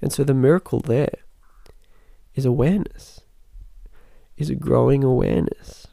And 0.00 0.12
so 0.12 0.24
the 0.24 0.34
miracle 0.34 0.80
there 0.80 1.14
is 2.34 2.44
awareness, 2.44 3.20
is 4.36 4.50
a 4.50 4.54
growing 4.54 5.02
awareness 5.02 5.88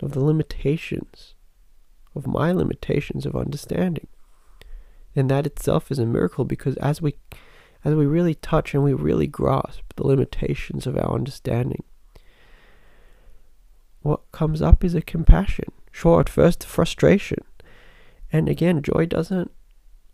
of 0.00 0.12
the 0.12 0.24
limitations, 0.24 1.34
of 2.14 2.26
my 2.26 2.52
limitations 2.52 3.26
of 3.26 3.36
understanding. 3.36 4.06
And 5.16 5.30
that 5.30 5.46
itself 5.46 5.90
is 5.90 5.98
a 5.98 6.06
miracle 6.06 6.44
because 6.44 6.76
as 6.78 7.00
we 7.00 7.14
as 7.84 7.94
we 7.94 8.06
really 8.06 8.34
touch 8.34 8.72
and 8.72 8.82
we 8.82 8.94
really 8.94 9.26
grasp 9.26 9.82
the 9.96 10.06
limitations 10.06 10.86
of 10.86 10.96
our 10.96 11.12
understanding, 11.12 11.82
what 14.00 14.20
comes 14.32 14.62
up 14.62 14.82
is 14.82 14.94
a 14.94 15.02
compassion. 15.02 15.70
Sure, 15.92 16.20
at 16.20 16.28
first 16.28 16.64
frustration. 16.64 17.44
And 18.32 18.48
again, 18.48 18.82
joy 18.82 19.06
doesn't 19.06 19.50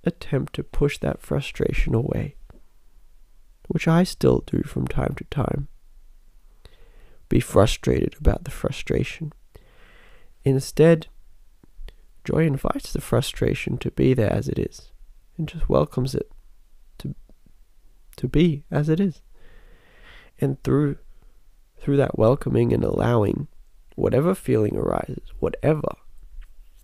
attempt 0.05 0.55
to 0.55 0.65
push 0.65 0.99
that 0.99 1.23
frustration 1.23 1.95
away, 1.95 2.35
which 3.69 3.87
I 3.87 4.03
still 4.03 4.43
do 4.47 4.63
from 4.63 4.89
time 4.89 5.15
to 5.17 5.25
time. 5.25 5.69
Be 7.29 7.41
frustrated 7.41 8.17
about 8.19 8.45
the 8.45 8.51
frustration. 8.51 9.33
Instead, 10.45 11.07
joy 12.25 12.47
invites 12.47 12.93
the 12.93 13.01
frustration 13.01 13.79
to 13.79 13.91
be 13.93 14.13
there 14.13 14.33
as 14.33 14.49
it 14.49 14.59
is 14.59 14.90
and 15.41 15.49
just 15.49 15.71
welcomes 15.71 16.15
it 16.15 16.31
to 16.99 17.15
to 18.17 18.29
be 18.29 18.65
as 18.71 18.91
it 18.91 19.01
is. 19.01 19.23
And 20.39 20.63
through 20.63 20.99
through 21.79 21.97
that 21.97 22.19
welcoming 22.19 22.75
and 22.75 22.85
allowing 22.85 23.49
whatever 23.97 24.35
feeling 24.35 24.77
arises, 24.77 25.33
whatever, 25.39 25.97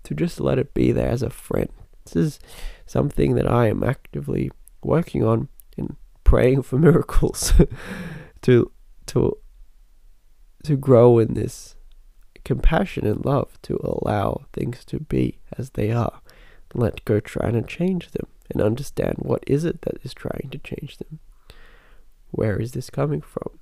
to 0.05 0.15
just 0.15 0.41
let 0.41 0.59
it 0.59 0.73
be 0.73 0.91
there 0.91 1.11
as 1.11 1.23
a 1.23 1.29
friend. 1.29 1.69
This 2.05 2.17
is 2.17 2.41
something 2.87 3.35
that 3.35 3.47
I 3.47 3.69
am 3.69 3.85
actively 3.85 4.51
working 4.83 5.23
on 5.23 5.49
and 5.77 5.97
praying 6.25 6.63
for 6.63 6.79
miracles 6.89 7.53
to 8.43 8.73
to 9.07 9.37
to 10.65 10.77
grow 10.79 11.19
in 11.19 11.35
this 11.35 11.77
compassion 12.43 13.07
and 13.07 13.23
love 13.23 13.61
to 13.63 13.79
allow 13.85 14.47
things 14.55 14.83
to 14.87 14.99
be 14.99 15.41
as 15.59 15.71
they 15.71 15.93
are. 15.93 16.23
Let 16.75 17.05
go 17.05 17.21
trying 17.21 17.53
to 17.53 17.63
change 17.63 18.13
them 18.13 18.29
and 18.51 18.63
understand 18.63 19.17
what 19.19 19.45
is 19.47 19.65
it 19.65 19.83
that 19.83 19.99
is 20.03 20.15
trying 20.15 20.49
to 20.51 20.59
change 20.59 20.99
them. 20.99 21.21
Where 22.31 22.61
is 22.61 22.73
this 22.73 22.91
coming 22.91 23.21
from? 23.21 23.59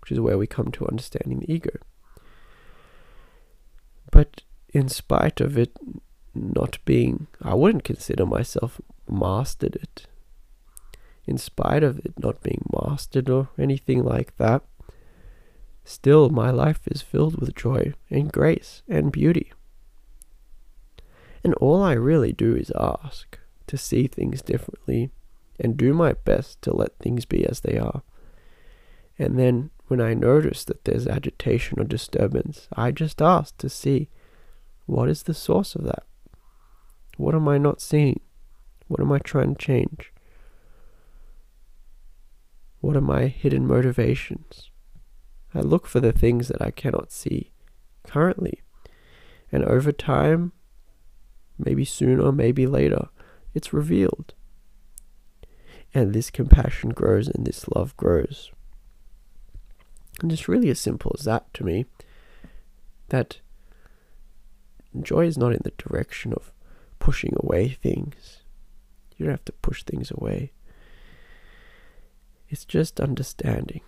Which 0.00 0.12
is 0.12 0.20
where 0.20 0.38
we 0.38 0.46
come 0.46 0.70
to 0.72 0.86
understanding 0.86 1.40
the 1.40 1.52
ego. 1.52 1.76
But 4.10 4.42
in 4.72 4.88
spite 4.88 5.40
of 5.40 5.56
it 5.58 5.76
not 6.34 6.78
being, 6.84 7.26
I 7.42 7.54
wouldn't 7.54 7.84
consider 7.84 8.26
myself 8.26 8.80
mastered 9.08 9.76
it. 9.76 10.06
In 11.26 11.38
spite 11.38 11.82
of 11.82 11.98
it 12.00 12.12
not 12.18 12.42
being 12.42 12.66
mastered 12.72 13.30
or 13.30 13.48
anything 13.58 14.04
like 14.04 14.36
that, 14.36 14.62
Still, 15.84 16.30
my 16.30 16.50
life 16.50 16.80
is 16.86 17.02
filled 17.02 17.38
with 17.38 17.54
joy 17.54 17.92
and 18.08 18.32
grace 18.32 18.82
and 18.88 19.12
beauty. 19.12 19.52
And 21.44 21.52
all 21.54 21.82
I 21.82 21.92
really 21.92 22.32
do 22.32 22.56
is 22.56 22.72
ask 22.80 23.38
to 23.74 23.82
see 23.82 24.06
things 24.06 24.40
differently 24.40 25.10
and 25.58 25.76
do 25.76 25.92
my 25.92 26.12
best 26.12 26.62
to 26.62 26.72
let 26.72 26.96
things 26.98 27.24
be 27.24 27.44
as 27.44 27.60
they 27.60 27.76
are. 27.76 28.02
And 29.18 29.36
then 29.38 29.70
when 29.88 30.00
I 30.00 30.14
notice 30.14 30.64
that 30.64 30.84
there's 30.84 31.08
agitation 31.08 31.80
or 31.80 31.84
disturbance, 31.84 32.68
I 32.76 32.92
just 32.92 33.20
ask 33.20 33.56
to 33.58 33.68
see 33.68 34.08
what 34.86 35.08
is 35.08 35.24
the 35.24 35.34
source 35.34 35.74
of 35.74 35.82
that? 35.84 36.04
What 37.16 37.34
am 37.34 37.48
I 37.48 37.58
not 37.58 37.80
seeing? 37.80 38.20
What 38.86 39.00
am 39.00 39.10
I 39.10 39.18
trying 39.18 39.56
to 39.56 39.64
change? 39.64 40.12
What 42.80 42.96
are 42.96 43.00
my 43.00 43.26
hidden 43.26 43.66
motivations? 43.66 44.70
I 45.52 45.60
look 45.60 45.86
for 45.86 46.00
the 46.00 46.12
things 46.12 46.48
that 46.48 46.62
I 46.62 46.70
cannot 46.70 47.10
see 47.10 47.50
currently. 48.04 48.60
And 49.50 49.64
over 49.64 49.90
time, 49.90 50.52
maybe 51.58 51.84
sooner, 51.84 52.30
maybe 52.30 52.66
later, 52.66 53.08
it's 53.54 53.72
revealed. 53.72 54.34
And 55.94 56.12
this 56.12 56.30
compassion 56.30 56.90
grows 56.90 57.28
and 57.28 57.46
this 57.46 57.68
love 57.68 57.96
grows. 57.96 58.50
And 60.20 60.32
it's 60.32 60.48
really 60.48 60.70
as 60.70 60.80
simple 60.80 61.14
as 61.18 61.24
that 61.24 61.52
to 61.54 61.64
me 61.64 61.86
that 63.08 63.38
joy 65.00 65.26
is 65.26 65.38
not 65.38 65.52
in 65.52 65.60
the 65.62 65.72
direction 65.76 66.32
of 66.32 66.52
pushing 66.98 67.34
away 67.36 67.68
things. 67.68 68.42
You 69.16 69.26
don't 69.26 69.34
have 69.34 69.44
to 69.44 69.52
push 69.52 69.82
things 69.82 70.10
away. 70.10 70.52
It's 72.48 72.64
just 72.64 73.00
understanding 73.00 73.82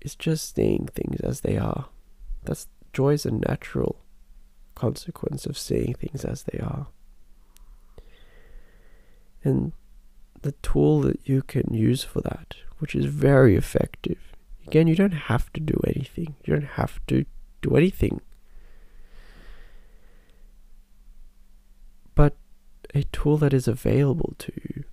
it's 0.00 0.14
just 0.14 0.54
seeing 0.54 0.86
things 0.86 1.20
as 1.20 1.40
they 1.40 1.56
are. 1.56 1.86
That's 2.44 2.68
joy 2.92 3.14
is 3.14 3.26
a 3.26 3.30
natural 3.30 4.00
consequence 4.74 5.44
of 5.46 5.58
seeing 5.58 5.94
things 5.94 6.24
as 6.24 6.44
they 6.44 6.58
are. 6.58 6.86
And 9.48 9.72
the 10.42 10.52
tool 10.62 11.00
that 11.02 11.20
you 11.24 11.42
can 11.42 11.72
use 11.72 12.04
for 12.04 12.20
that, 12.20 12.54
which 12.78 12.94
is 12.94 13.06
very 13.06 13.56
effective, 13.56 14.18
Again, 14.68 14.86
you 14.86 14.96
don't 14.96 15.12
have 15.12 15.50
to 15.54 15.60
do 15.60 15.80
anything. 15.86 16.36
You 16.44 16.52
don't 16.52 16.72
have 16.72 17.00
to 17.06 17.24
do 17.62 17.74
anything. 17.74 18.20
But 22.14 22.36
a 22.94 23.04
tool 23.04 23.38
that 23.38 23.54
is 23.54 23.66
available 23.66 24.34
to 24.40 24.52
you, 24.56 24.84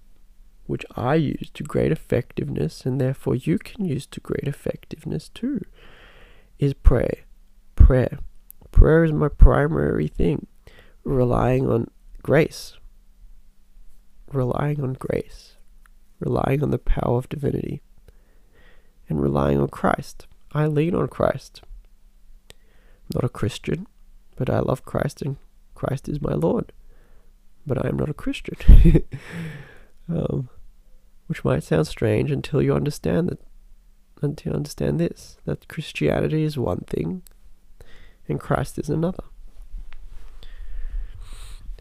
which 0.66 0.86
I 0.96 1.16
use 1.16 1.50
to 1.56 1.64
great 1.64 1.92
effectiveness, 1.92 2.86
and 2.86 3.02
therefore 3.02 3.36
you 3.36 3.60
can 3.60 3.84
use 3.84 4.06
to 4.08 4.22
great 4.22 4.48
effectiveness 4.48 5.28
too, 5.28 5.60
is 6.58 6.74
prayer. 6.74 7.26
Prayer. 7.76 8.20
Prayer 8.72 9.04
is 9.04 9.12
my 9.12 9.28
primary 9.28 10.08
thing. 10.08 10.48
Relying 11.04 11.70
on 11.70 11.92
grace. 12.24 12.78
Relying 14.32 14.82
on 14.82 14.94
grace. 14.94 15.56
Relying 16.20 16.64
on 16.64 16.72
the 16.72 16.80
power 16.80 17.18
of 17.18 17.30
divinity 17.30 17.82
and 19.08 19.22
relying 19.22 19.60
on 19.60 19.68
Christ. 19.68 20.28
I 20.52 20.68
lean 20.68 20.96
on 20.96 21.08
Christ. 21.08 21.62
I'm 22.52 23.16
not 23.16 23.24
a 23.24 23.30
Christian, 23.30 23.88
but 24.36 24.50
I 24.50 24.60
love 24.60 24.86
Christ 24.86 25.22
and 25.22 25.38
Christ 25.76 26.10
is 26.10 26.22
my 26.22 26.34
Lord. 26.34 26.72
But 27.68 27.84
I 27.84 27.90
am 27.90 27.98
not 27.98 28.10
a 28.10 28.14
Christian. 28.14 28.56
um, 30.10 30.50
which 31.28 31.44
might 31.44 31.64
sound 31.64 31.88
strange 31.88 32.32
until 32.32 32.62
you 32.62 32.74
understand 32.74 33.30
that 33.30 33.40
until 34.22 34.54
you 34.54 34.56
understand 34.56 35.00
this 35.00 35.38
that 35.46 35.68
Christianity 35.68 36.44
is 36.44 36.58
one 36.58 36.86
thing 36.88 37.24
and 38.28 38.40
Christ 38.40 38.80
is 38.80 38.90
another. 38.90 39.24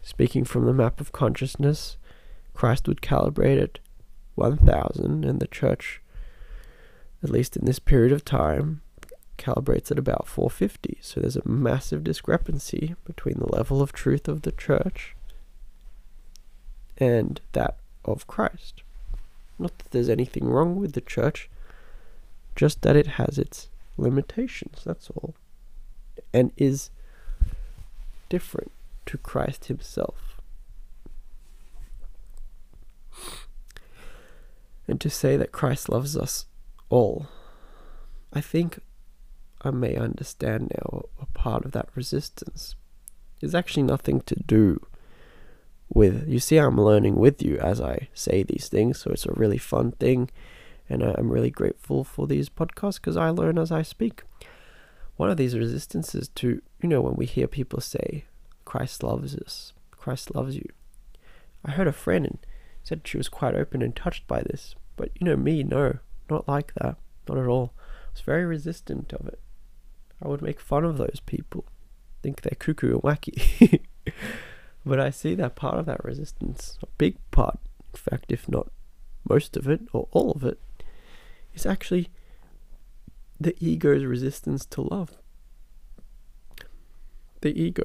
Speaking 0.03 0.43
from 0.43 0.65
the 0.65 0.73
map 0.73 1.01
of 1.01 1.11
consciousness, 1.11 1.97
Christ 2.55 2.87
would 2.87 3.01
calibrate 3.01 3.61
at 3.61 3.79
1000 4.35 5.23
and 5.23 5.39
the 5.39 5.47
church 5.47 6.01
at 7.25 7.31
least 7.31 7.57
in 7.57 7.65
this 7.65 7.79
period 7.79 8.11
of 8.11 8.23
time, 8.23 8.81
calibrates 9.39 9.89
at 9.89 9.97
about 9.97 10.27
450. 10.27 10.99
So 11.01 11.19
there's 11.19 11.35
a 11.35 11.47
massive 11.47 12.03
discrepancy 12.03 12.95
between 13.03 13.39
the 13.39 13.51
level 13.51 13.81
of 13.81 13.91
truth 13.91 14.27
of 14.27 14.43
the 14.43 14.51
church 14.51 15.15
and 16.99 17.41
that 17.53 17.77
of 18.05 18.27
Christ. 18.27 18.83
Not 19.57 19.75
that 19.79 19.89
there's 19.89 20.07
anything 20.07 20.45
wrong 20.45 20.75
with 20.75 20.93
the 20.93 21.01
church, 21.01 21.49
just 22.55 22.83
that 22.83 22.95
it 22.95 23.07
has 23.07 23.39
its 23.39 23.69
limitations, 23.97 24.83
that's 24.85 25.09
all. 25.09 25.33
And 26.31 26.51
is 26.57 26.91
different 28.29 28.71
to 29.07 29.17
Christ 29.17 29.65
Himself. 29.65 30.34
And 34.87 35.01
to 35.01 35.09
say 35.09 35.35
that 35.37 35.51
Christ 35.51 35.89
loves 35.89 36.15
us 36.15 36.45
all. 36.89 37.27
I 38.31 38.41
think 38.41 38.79
I 39.61 39.71
may 39.71 39.95
understand 39.95 40.71
now 40.75 41.05
a 41.19 41.25
part 41.27 41.65
of 41.65 41.71
that 41.71 41.89
resistance 41.95 42.75
is 43.41 43.55
actually 43.55 43.83
nothing 43.83 44.21
to 44.21 44.35
do 44.35 44.85
with. 45.89 46.27
You 46.27 46.39
see, 46.39 46.57
I'm 46.57 46.79
learning 46.79 47.15
with 47.15 47.41
you 47.41 47.57
as 47.57 47.81
I 47.81 48.09
say 48.13 48.43
these 48.43 48.67
things, 48.67 48.99
so 48.99 49.11
it's 49.11 49.25
a 49.25 49.33
really 49.33 49.57
fun 49.57 49.93
thing, 49.93 50.29
and 50.89 51.01
I'm 51.01 51.31
really 51.31 51.49
grateful 51.49 52.03
for 52.03 52.27
these 52.27 52.49
podcasts 52.49 52.95
because 52.95 53.17
I 53.17 53.29
learn 53.29 53.57
as 53.57 53.71
I 53.71 53.81
speak. 53.81 54.23
One 55.15 55.29
of 55.29 55.37
these 55.37 55.57
resistances 55.57 56.29
to, 56.35 56.61
you 56.81 56.89
know, 56.89 57.01
when 57.01 57.15
we 57.15 57.25
hear 57.25 57.47
people 57.47 57.81
say, 57.81 58.25
Christ 58.65 59.01
loves 59.01 59.35
us, 59.35 59.73
Christ 59.91 60.35
loves 60.35 60.55
you. 60.55 60.67
I 61.63 61.71
heard 61.71 61.87
a 61.87 61.93
friend 61.93 62.25
and 62.25 62.37
said 62.85 63.01
she 63.03 63.17
was 63.17 63.29
quite 63.29 63.55
open 63.55 63.81
and 63.81 63.95
touched 63.95 64.27
by 64.27 64.43
this, 64.43 64.75
but 64.95 65.09
you 65.19 65.25
know, 65.25 65.35
me, 65.35 65.63
no, 65.63 65.97
not 66.29 66.47
like 66.47 66.71
that. 66.75 66.97
Not 67.27 67.39
at 67.39 67.47
all. 67.47 67.73
I 67.75 68.11
was 68.13 68.21
very 68.21 68.45
resistant 68.45 69.11
of 69.11 69.27
it. 69.27 69.39
I 70.23 70.27
would 70.27 70.43
make 70.43 70.59
fun 70.59 70.85
of 70.85 70.97
those 70.97 71.19
people, 71.25 71.65
think 72.21 72.41
they're 72.41 72.55
cuckoo 72.57 72.93
and 72.93 73.01
wacky. 73.01 73.81
but 74.85 74.99
I 74.99 75.09
see 75.09 75.33
that 75.33 75.55
part 75.55 75.79
of 75.79 75.87
that 75.87 76.05
resistance, 76.05 76.77
a 76.83 76.87
big 76.99 77.17
part, 77.31 77.57
in 77.91 77.97
fact, 77.97 78.31
if 78.31 78.47
not 78.47 78.71
most 79.27 79.57
of 79.57 79.67
it 79.67 79.81
or 79.91 80.07
all 80.11 80.31
of 80.31 80.43
it, 80.43 80.59
is 81.55 81.65
actually 81.65 82.09
the 83.39 83.55
ego's 83.59 84.05
resistance 84.05 84.65
to 84.67 84.81
love. 84.81 85.17
The 87.41 87.59
ego, 87.59 87.83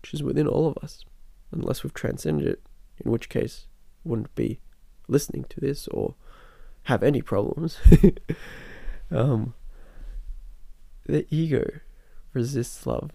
which 0.00 0.12
is 0.12 0.22
within 0.22 0.46
all 0.46 0.68
of 0.68 0.76
us, 0.82 1.04
unless 1.50 1.82
we've 1.82 1.94
transcended 1.94 2.46
it, 2.46 2.62
in 3.02 3.10
which 3.10 3.30
case 3.30 3.66
wouldn't 4.04 4.34
be 4.34 4.60
listening 5.08 5.44
to 5.50 5.60
this 5.60 5.88
or 5.88 6.14
have 6.84 7.02
any 7.02 7.22
problems. 7.22 7.78
um, 9.10 9.54
the 11.06 11.26
ego 11.30 11.80
resists 12.32 12.86
love 12.86 13.10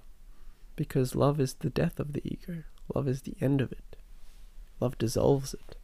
because 0.75 1.15
love 1.15 1.39
is 1.39 1.55
the 1.55 1.69
death 1.69 1.99
of 1.99 2.13
the 2.13 2.21
ego. 2.23 2.63
Love 2.93 3.07
is 3.07 3.21
the 3.21 3.35
end 3.41 3.61
of 3.61 3.71
it. 3.71 3.95
Love 4.79 4.97
dissolves 4.97 5.53
it 5.53 5.75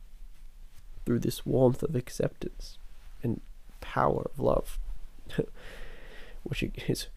through 1.05 1.19
this 1.19 1.45
warmth 1.45 1.83
of 1.83 1.95
acceptance 1.95 2.77
and 3.21 3.41
power 3.81 4.29
of 4.33 4.39
love, 4.39 4.79
which 6.43 6.63
is 6.87 7.07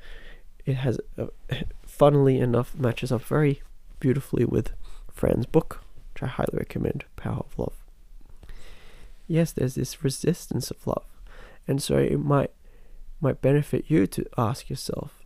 it 0.67 0.75
has 0.75 0.99
a, 1.17 1.29
funnily 1.87 2.39
enough 2.39 2.75
matches 2.75 3.11
up 3.11 3.23
very 3.23 3.63
beautifully 4.01 4.45
with 4.45 4.73
Fran's 5.11 5.47
book, 5.47 5.83
which 6.19 6.31
I 6.31 6.33
highly 6.33 6.55
recommend, 6.55 7.05
Power 7.17 7.45
of 7.47 7.59
Love 7.59 7.79
yes, 9.29 9.53
there's 9.53 9.77
this 9.77 10.03
resistance 10.03 10.71
of 10.73 10.85
love. 10.87 11.05
And 11.69 11.81
so 11.81 11.99
it 11.99 12.19
might 12.19 12.51
might 13.21 13.43
benefit 13.43 13.85
you 13.89 14.07
to 14.07 14.25
ask 14.37 14.71
yourself, 14.71 15.25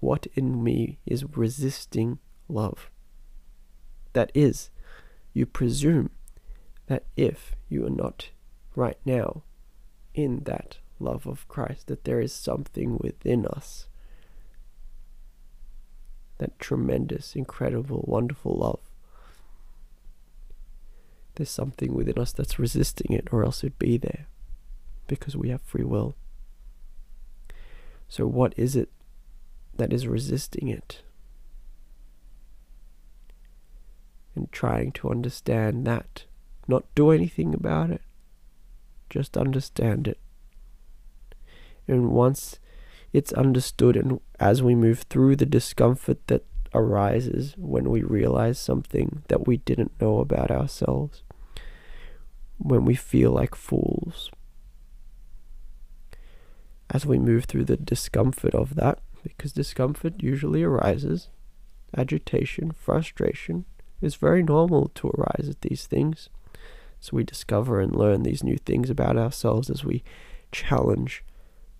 what 0.00 0.26
in 0.34 0.62
me 0.62 0.98
is 1.06 1.36
resisting 1.36 2.18
love? 2.48 2.90
That 4.12 4.32
is, 4.34 4.70
you 5.32 5.46
presume 5.46 6.10
that 6.88 7.04
if 7.16 7.54
you 7.68 7.86
are 7.86 7.90
not 7.90 8.30
right 8.74 8.98
now 9.04 9.44
in 10.14 10.42
that 10.44 10.78
love 10.98 11.28
of 11.28 11.46
Christ, 11.46 11.86
that 11.86 12.02
there 12.02 12.20
is 12.20 12.32
something 12.32 12.98
within 13.00 13.46
us, 13.46 13.86
that 16.38 16.58
tremendous, 16.58 17.36
incredible, 17.36 18.04
wonderful 18.08 18.56
love 18.56 18.80
there's 21.36 21.50
something 21.50 21.94
within 21.94 22.18
us 22.18 22.32
that's 22.32 22.58
resisting 22.58 23.12
it, 23.12 23.28
or 23.32 23.44
else 23.44 23.62
it'd 23.62 23.78
be 23.78 23.96
there 23.96 24.26
because 25.06 25.36
we 25.36 25.50
have 25.50 25.62
free 25.62 25.84
will. 25.84 26.16
So, 28.08 28.26
what 28.26 28.54
is 28.56 28.76
it 28.76 28.88
that 29.76 29.92
is 29.92 30.06
resisting 30.06 30.68
it? 30.68 31.02
And 34.34 34.50
trying 34.52 34.92
to 34.92 35.10
understand 35.10 35.86
that, 35.86 36.24
not 36.68 36.84
do 36.94 37.10
anything 37.10 37.54
about 37.54 37.90
it, 37.90 38.02
just 39.08 39.36
understand 39.36 40.08
it. 40.08 40.18
And 41.88 42.10
once 42.10 42.58
it's 43.12 43.32
understood, 43.32 43.96
and 43.96 44.20
as 44.38 44.62
we 44.62 44.74
move 44.74 45.06
through 45.08 45.36
the 45.36 45.46
discomfort 45.46 46.26
that 46.26 46.44
arises 46.74 47.54
when 47.56 47.88
we 47.88 48.02
realize 48.02 48.58
something 48.58 49.22
that 49.28 49.46
we 49.46 49.56
didn't 49.56 50.00
know 50.00 50.18
about 50.18 50.50
ourselves, 50.50 51.22
when 52.58 52.84
we 52.84 52.94
feel 52.94 53.30
like 53.32 53.54
fools. 53.54 54.30
As 56.90 57.04
we 57.04 57.18
move 57.18 57.44
through 57.44 57.64
the 57.64 57.76
discomfort 57.76 58.54
of 58.54 58.74
that, 58.76 59.00
because 59.22 59.52
discomfort 59.52 60.22
usually 60.22 60.62
arises, 60.62 61.28
agitation, 61.96 62.70
frustration 62.70 63.64
is 64.00 64.14
very 64.14 64.42
normal 64.42 64.88
to 64.94 65.08
arise 65.08 65.48
at 65.48 65.62
these 65.62 65.86
things. 65.86 66.28
So 67.00 67.16
we 67.16 67.24
discover 67.24 67.80
and 67.80 67.94
learn 67.94 68.22
these 68.22 68.44
new 68.44 68.56
things 68.56 68.88
about 68.90 69.16
ourselves 69.16 69.68
as 69.68 69.84
we 69.84 70.02
challenge 70.52 71.24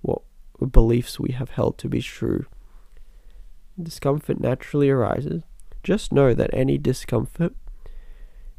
what 0.03 0.23
beliefs 0.73 1.21
we 1.21 1.33
have 1.33 1.51
held 1.51 1.79
to 1.79 1.89
be 1.89 2.01
true. 2.03 2.47
Discomfort 3.81 4.41
naturally 4.41 4.91
arises. 4.91 5.43
Just 5.83 6.13
know 6.13 6.35
that 6.35 6.51
any 6.53 6.79
discomfort 6.79 7.55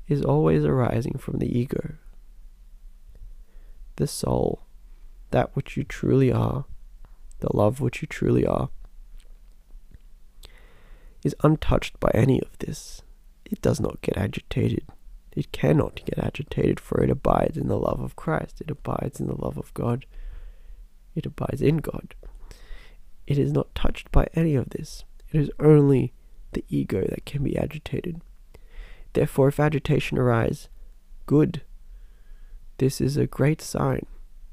is 0.07 0.21
always 0.21 0.63
arising 0.63 1.17
from 1.17 1.39
the 1.39 1.57
ego, 1.57 1.95
the 3.97 4.07
soul, 4.07 4.63
that 5.31 5.55
which 5.55 5.77
you 5.77 5.83
truly 5.83 6.31
are, 6.31 6.65
the 7.39 7.55
love 7.55 7.79
which 7.79 8.01
you 8.01 8.07
truly 8.07 8.45
are, 8.45 8.69
is 11.23 11.35
untouched 11.43 11.99
by 11.99 12.09
any 12.13 12.41
of 12.41 12.57
this. 12.59 13.01
It 13.45 13.61
does 13.61 13.79
not 13.79 14.01
get 14.01 14.17
agitated. 14.17 14.85
It 15.33 15.51
cannot 15.51 16.01
get 16.05 16.17
agitated, 16.17 16.79
for 16.79 17.03
it 17.03 17.09
abides 17.09 17.57
in 17.57 17.67
the 17.67 17.77
love 17.77 17.99
of 17.99 18.15
Christ. 18.15 18.61
It 18.61 18.71
abides 18.71 19.19
in 19.19 19.27
the 19.27 19.39
love 19.39 19.57
of 19.57 19.73
God. 19.73 20.05
It 21.15 21.25
abides 21.25 21.61
in 21.61 21.77
God. 21.77 22.15
It 23.27 23.37
is 23.37 23.51
not 23.51 23.75
touched 23.75 24.11
by 24.11 24.27
any 24.33 24.55
of 24.55 24.69
this. 24.69 25.03
It 25.31 25.41
is 25.41 25.51
only 25.59 26.13
the 26.53 26.63
ego 26.69 27.05
that 27.09 27.25
can 27.25 27.43
be 27.43 27.57
agitated. 27.57 28.21
Therefore, 29.13 29.49
if 29.49 29.59
agitation 29.59 30.17
arise, 30.17 30.69
good 31.25 31.61
this 32.78 33.01
is 33.01 33.17
a 33.17 33.28
great 33.28 33.61
sign 33.61 34.05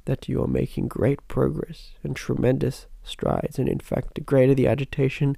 that 0.06 0.28
you 0.28 0.42
are 0.42 0.48
making 0.48 0.88
great 0.88 1.26
progress 1.28 1.92
and 2.02 2.14
tremendous 2.14 2.86
strides. 3.02 3.58
And 3.58 3.68
in 3.68 3.80
fact, 3.80 4.14
the 4.14 4.20
greater 4.20 4.54
the 4.54 4.66
agitation, 4.66 5.36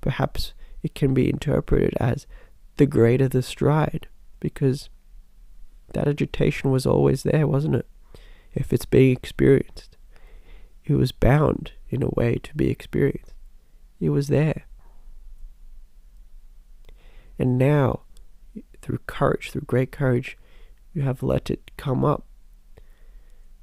perhaps 0.00 0.54
it 0.82 0.94
can 0.94 1.12
be 1.12 1.28
interpreted 1.28 1.94
as 1.98 2.26
the 2.76 2.86
greater 2.86 3.28
the 3.28 3.42
stride, 3.42 4.08
because 4.38 4.88
that 5.92 6.08
agitation 6.08 6.70
was 6.70 6.86
always 6.86 7.24
there, 7.24 7.46
wasn't 7.46 7.74
it? 7.74 7.86
If 8.54 8.72
it's 8.72 8.86
being 8.86 9.16
experienced, 9.16 9.96
it 10.84 10.94
was 10.94 11.12
bound 11.12 11.72
in 11.90 12.02
a 12.02 12.08
way 12.08 12.36
to 12.42 12.54
be 12.54 12.70
experienced. 12.70 13.34
It 14.00 14.10
was 14.10 14.28
there. 14.28 14.64
And 17.38 17.58
now, 17.58 18.00
through 18.80 19.00
courage, 19.06 19.50
through 19.50 19.62
great 19.62 19.92
courage, 19.92 20.38
you 20.92 21.02
have 21.02 21.22
let 21.22 21.50
it 21.50 21.70
come 21.76 22.04
up 22.04 22.24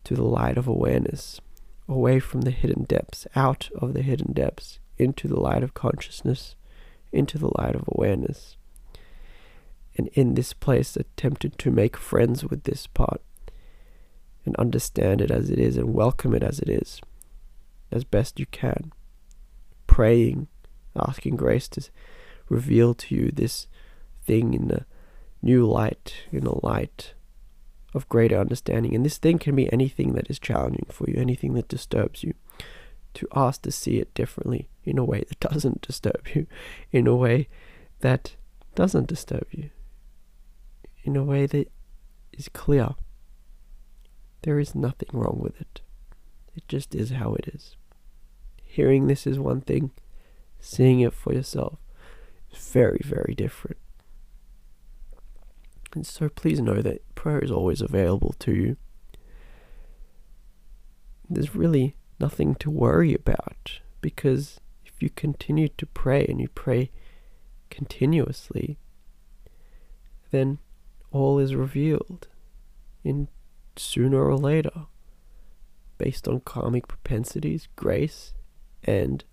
to 0.04 0.16
the 0.16 0.24
light 0.24 0.58
of 0.58 0.68
awareness, 0.68 1.42
away 1.88 2.20
from 2.20 2.42
the 2.42 2.52
hidden 2.52 2.84
depths, 2.84 3.28
out 3.36 3.70
of 3.76 3.94
the 3.94 4.02
hidden 4.02 4.32
depths, 4.34 4.80
into 4.98 5.28
the 5.28 5.40
light 5.40 5.64
of 5.64 5.74
consciousness, 5.74 6.56
into 7.12 7.38
the 7.38 7.52
light 7.58 7.76
of 7.76 7.84
awareness. 7.88 8.56
And 9.98 10.08
in 10.14 10.36
this 10.36 10.54
place, 10.54 10.96
attempted 10.96 11.58
to 11.60 11.72
make 11.72 11.98
friends 11.98 12.46
with 12.46 12.64
this 12.64 12.88
part 12.88 13.22
and 14.46 14.56
understand 14.56 15.22
it 15.22 15.30
as 15.30 15.50
it 15.50 15.60
is 15.60 15.76
and 15.76 15.94
welcome 15.94 16.34
it 16.34 16.44
as 16.44 16.60
it 16.60 16.70
is, 16.70 17.02
as 17.92 18.04
best 18.06 18.40
you 18.40 18.46
can. 18.46 18.94
Praying, 19.88 20.48
asking 20.96 21.36
grace 21.36 21.68
to 21.70 21.90
reveal 22.48 22.94
to 22.94 23.14
you 23.16 23.32
this 23.32 23.68
thing 24.24 24.54
in 24.54 24.72
a 24.72 24.86
new 25.42 25.66
light, 25.66 26.14
in 26.32 26.46
a 26.46 26.66
light 26.66 27.14
of 27.98 28.08
greater 28.08 28.38
understanding. 28.40 28.96
And 28.96 29.04
this 29.04 29.18
thing 29.18 29.40
can 29.40 29.56
be 29.56 29.72
anything 29.74 30.14
that 30.14 30.30
is 30.30 30.40
challenging 30.40 30.86
for 30.90 31.10
you, 31.10 31.20
anything 31.20 31.54
that 31.56 31.68
disturbs 31.68 32.24
you. 32.24 32.34
To 33.16 33.28
ask 33.36 33.64
to 33.64 33.72
see 33.72 33.98
it 33.98 34.14
differently 34.14 34.70
in 34.84 35.00
a 35.00 35.04
way 35.04 35.24
that 35.28 35.40
doesn't 35.52 35.82
disturb 35.82 36.28
you, 36.34 36.46
in 36.92 37.08
a 37.08 37.16
way 37.16 37.50
that 38.02 38.36
doesn't 38.76 39.08
disturb 39.08 39.48
you, 39.52 39.72
in 41.04 41.16
a 41.16 41.24
way 41.24 41.48
that 41.48 41.72
is 42.32 42.48
clear. 42.48 42.90
There 44.44 44.60
is 44.60 44.76
nothing 44.76 45.10
wrong 45.12 45.40
with 45.42 45.60
it. 45.60 45.82
It 46.56 46.68
just 46.68 46.94
is 46.94 47.10
how 47.10 47.34
it 47.34 47.50
is. 47.54 47.76
Hearing 48.64 49.08
this 49.08 49.26
is 49.26 49.40
one 49.40 49.62
thing, 49.62 49.92
seeing 50.60 51.00
it 51.00 51.14
for 51.14 51.34
yourself 51.34 51.80
is 52.52 52.70
very, 52.72 53.02
very 53.04 53.34
different. 53.36 53.78
And 55.98 56.06
so 56.06 56.30
please 56.30 56.62
know 56.62 56.84
that 56.84 57.16
prayer 57.16 57.40
is 57.40 57.50
always 57.50 57.82
available 57.82 58.36
to 58.38 58.54
you. 58.54 58.78
There's 61.28 61.56
really 61.56 61.96
nothing 62.20 62.54
to 62.58 62.70
worry 62.70 63.16
about 63.16 63.80
because 64.00 64.60
if 64.86 65.02
you 65.02 65.10
continue 65.10 65.70
to 65.70 65.88
pray 65.88 66.24
and 66.30 66.40
you 66.40 66.50
pray 66.50 66.92
continuously, 67.72 68.78
then 70.30 70.60
all 71.10 71.40
is 71.40 71.56
revealed 71.56 72.28
in 73.04 73.28
sooner 73.76 74.24
or 74.24 74.38
later 74.38 74.86
based 75.98 76.28
on 76.28 76.42
karmic 76.42 76.88
propensities, 76.88 77.70
grace, 77.76 78.36
and 78.84 79.24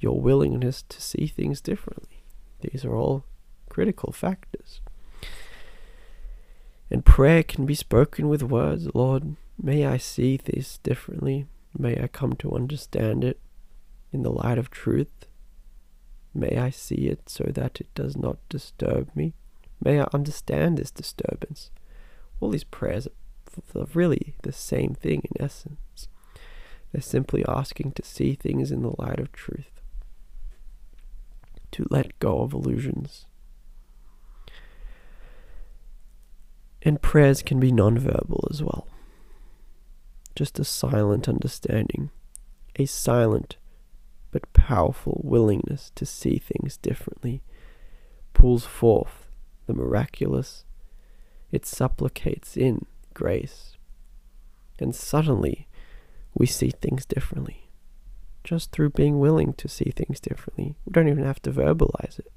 your 0.00 0.18
willingness 0.18 0.82
to 0.88 1.02
see 1.02 1.26
things 1.26 1.60
differently. 1.60 2.24
These 2.62 2.86
are 2.86 2.96
all 2.96 3.26
critical 3.68 4.12
factors. 4.12 4.80
And 6.92 7.06
prayer 7.06 7.42
can 7.42 7.64
be 7.64 7.74
spoken 7.74 8.28
with 8.28 8.42
words 8.42 8.94
Lord, 8.94 9.36
may 9.60 9.86
I 9.86 9.96
see 9.96 10.36
this 10.36 10.76
differently. 10.76 11.46
May 11.76 11.98
I 11.98 12.06
come 12.06 12.34
to 12.34 12.54
understand 12.54 13.24
it 13.24 13.40
in 14.12 14.22
the 14.22 14.30
light 14.30 14.58
of 14.58 14.70
truth. 14.70 15.26
May 16.34 16.58
I 16.58 16.68
see 16.68 17.06
it 17.08 17.30
so 17.30 17.44
that 17.44 17.80
it 17.80 17.94
does 17.94 18.14
not 18.14 18.46
disturb 18.50 19.08
me. 19.16 19.32
May 19.82 20.02
I 20.02 20.08
understand 20.12 20.76
this 20.76 20.90
disturbance. 20.90 21.70
All 22.40 22.50
these 22.50 22.62
prayers 22.62 23.08
are 23.74 23.86
really 23.94 24.36
the 24.42 24.52
same 24.52 24.92
thing 24.92 25.22
in 25.24 25.42
essence. 25.42 26.08
They're 26.92 27.00
simply 27.00 27.42
asking 27.48 27.92
to 27.92 28.04
see 28.04 28.34
things 28.34 28.70
in 28.70 28.82
the 28.82 28.94
light 28.98 29.18
of 29.18 29.32
truth, 29.32 29.80
to 31.70 31.86
let 31.88 32.18
go 32.18 32.42
of 32.42 32.52
illusions, 32.52 33.24
And 36.84 37.00
prayers 37.00 37.42
can 37.42 37.60
be 37.60 37.70
nonverbal 37.70 38.50
as 38.50 38.62
well. 38.62 38.88
Just 40.34 40.58
a 40.58 40.64
silent 40.64 41.28
understanding, 41.28 42.10
a 42.76 42.86
silent 42.86 43.56
but 44.32 44.52
powerful 44.52 45.20
willingness 45.22 45.92
to 45.94 46.06
see 46.06 46.38
things 46.38 46.78
differently 46.78 47.42
pulls 48.32 48.64
forth 48.64 49.28
the 49.66 49.74
miraculous. 49.74 50.64
It 51.52 51.66
supplicates 51.66 52.56
in 52.56 52.86
grace. 53.14 53.76
And 54.78 54.94
suddenly 54.94 55.68
we 56.34 56.46
see 56.46 56.70
things 56.70 57.04
differently. 57.04 57.68
Just 58.42 58.72
through 58.72 58.90
being 58.90 59.20
willing 59.20 59.52
to 59.54 59.68
see 59.68 59.92
things 59.94 60.18
differently. 60.18 60.74
We 60.84 60.92
don't 60.92 61.08
even 61.08 61.24
have 61.24 61.42
to 61.42 61.52
verbalize 61.52 62.18
it. 62.18 62.32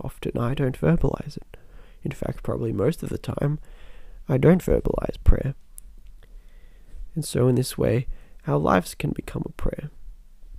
Often 0.00 0.36
I 0.38 0.54
don't 0.54 0.78
verbalize 0.78 1.36
it. 1.36 1.56
In 2.02 2.12
fact, 2.12 2.42
probably 2.42 2.72
most 2.72 3.02
of 3.02 3.08
the 3.08 3.18
time, 3.18 3.58
I 4.28 4.38
don't 4.38 4.64
verbalize 4.64 5.22
prayer. 5.24 5.54
And 7.14 7.24
so, 7.24 7.48
in 7.48 7.56
this 7.56 7.76
way, 7.76 8.06
our 8.46 8.58
lives 8.58 8.94
can 8.94 9.10
become 9.10 9.42
a 9.44 9.52
prayer, 9.52 9.90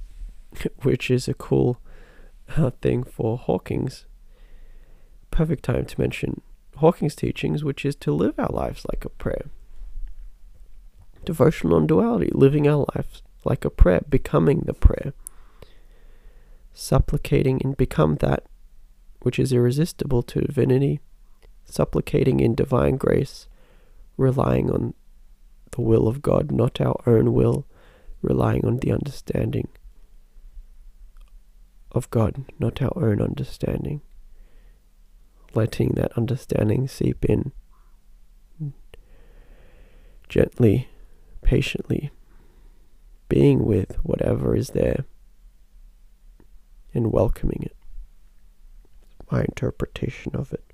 which 0.84 1.10
is 1.10 1.28
a 1.28 1.34
cool 1.34 1.80
uh, 2.56 2.72
thing 2.82 3.04
for 3.04 3.38
Hawkins'. 3.38 4.06
Perfect 5.32 5.64
time 5.64 5.86
to 5.86 6.02
mention 6.02 6.42
Hawkins' 6.78 7.16
teachings, 7.16 7.64
which 7.64 7.86
is 7.86 7.96
to 7.98 8.12
live 8.12 8.38
our 8.38 8.52
lives 8.52 8.86
like 8.92 9.06
a 9.06 9.10
prayer. 9.10 9.46
Devotion 11.24 11.70
non 11.70 11.88
duality, 11.88 12.30
living 12.34 12.68
our 12.68 12.86
lives 12.96 13.22
like 13.46 13.64
a 13.64 13.70
prayer, 13.70 14.02
becoming 14.10 14.62
the 14.66 14.74
prayer, 14.74 15.14
supplicating 16.74 17.62
and 17.64 17.78
become 17.78 18.16
that 18.16 18.44
which 19.22 19.40
is 19.40 19.54
irresistible 19.54 20.24
to 20.24 20.42
divinity 20.42 21.00
supplicating 21.66 22.40
in 22.40 22.56
divine 22.56 22.98
grace, 22.98 23.48
relying 24.18 24.70
on 24.70 24.94
the 25.72 25.82
will 25.82 26.08
of 26.08 26.22
God, 26.22 26.52
not 26.52 26.82
our 26.82 27.02
own 27.06 27.34
will, 27.34 27.66
relying 28.22 28.66
on 28.66 28.78
the 28.78 28.92
understanding 28.92 29.68
of 31.92 32.10
God, 32.10 32.46
not 32.60 32.82
our 32.82 32.94
own 32.96 33.22
understanding. 33.22 34.02
Letting 35.54 35.90
that 35.96 36.18
understanding 36.18 36.88
seep 36.88 37.26
in 37.26 37.52
gently, 40.30 40.88
patiently, 41.42 42.10
being 43.28 43.66
with 43.66 43.98
whatever 44.04 44.56
is 44.56 44.70
there 44.70 45.04
and 46.94 47.12
welcoming 47.12 47.64
it. 47.64 47.76
My 49.30 49.42
interpretation 49.42 50.34
of 50.36 50.54
it. 50.54 50.71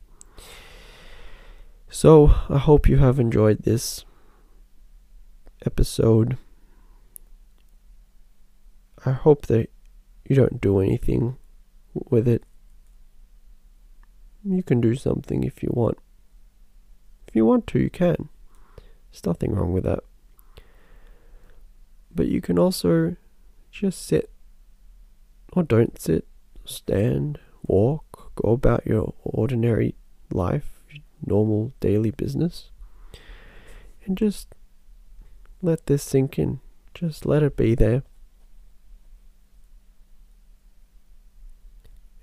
So, 1.89 2.35
I 2.49 2.57
hope 2.57 2.89
you 2.89 2.97
have 2.97 3.17
enjoyed 3.17 3.63
this 3.63 4.03
episode. 5.65 6.37
I 9.05 9.11
hope 9.11 9.45
that 9.47 9.69
you 10.25 10.35
don't 10.35 10.59
do 10.59 10.79
anything 10.79 11.37
with 11.93 12.27
it. 12.27 12.43
You 14.43 14.63
can 14.63 14.81
do 14.81 14.95
something 14.95 15.45
if 15.45 15.63
you 15.63 15.69
want. 15.71 15.97
If 17.29 17.35
you 17.35 17.45
want 17.45 17.67
to, 17.67 17.79
you 17.79 17.89
can. 17.89 18.27
There's 19.11 19.25
nothing 19.25 19.55
wrong 19.55 19.71
with 19.71 19.85
that. 19.85 20.03
But 22.13 22.27
you 22.27 22.41
can 22.41 22.59
also 22.59 23.15
just 23.71 24.05
sit, 24.05 24.29
or 25.53 25.63
don't 25.63 25.99
sit, 25.99 26.27
stand, 26.65 27.39
walk, 27.63 28.33
go 28.35 28.51
about 28.51 28.85
your 28.85 29.13
ordinary 29.23 29.95
life 30.29 30.76
normal 31.25 31.73
daily 31.79 32.11
business. 32.11 32.69
And 34.05 34.17
just 34.17 34.55
let 35.61 35.85
this 35.85 36.03
sink 36.03 36.39
in. 36.39 36.59
Just 36.93 37.25
let 37.25 37.43
it 37.43 37.57
be 37.57 37.75
there. 37.75 38.03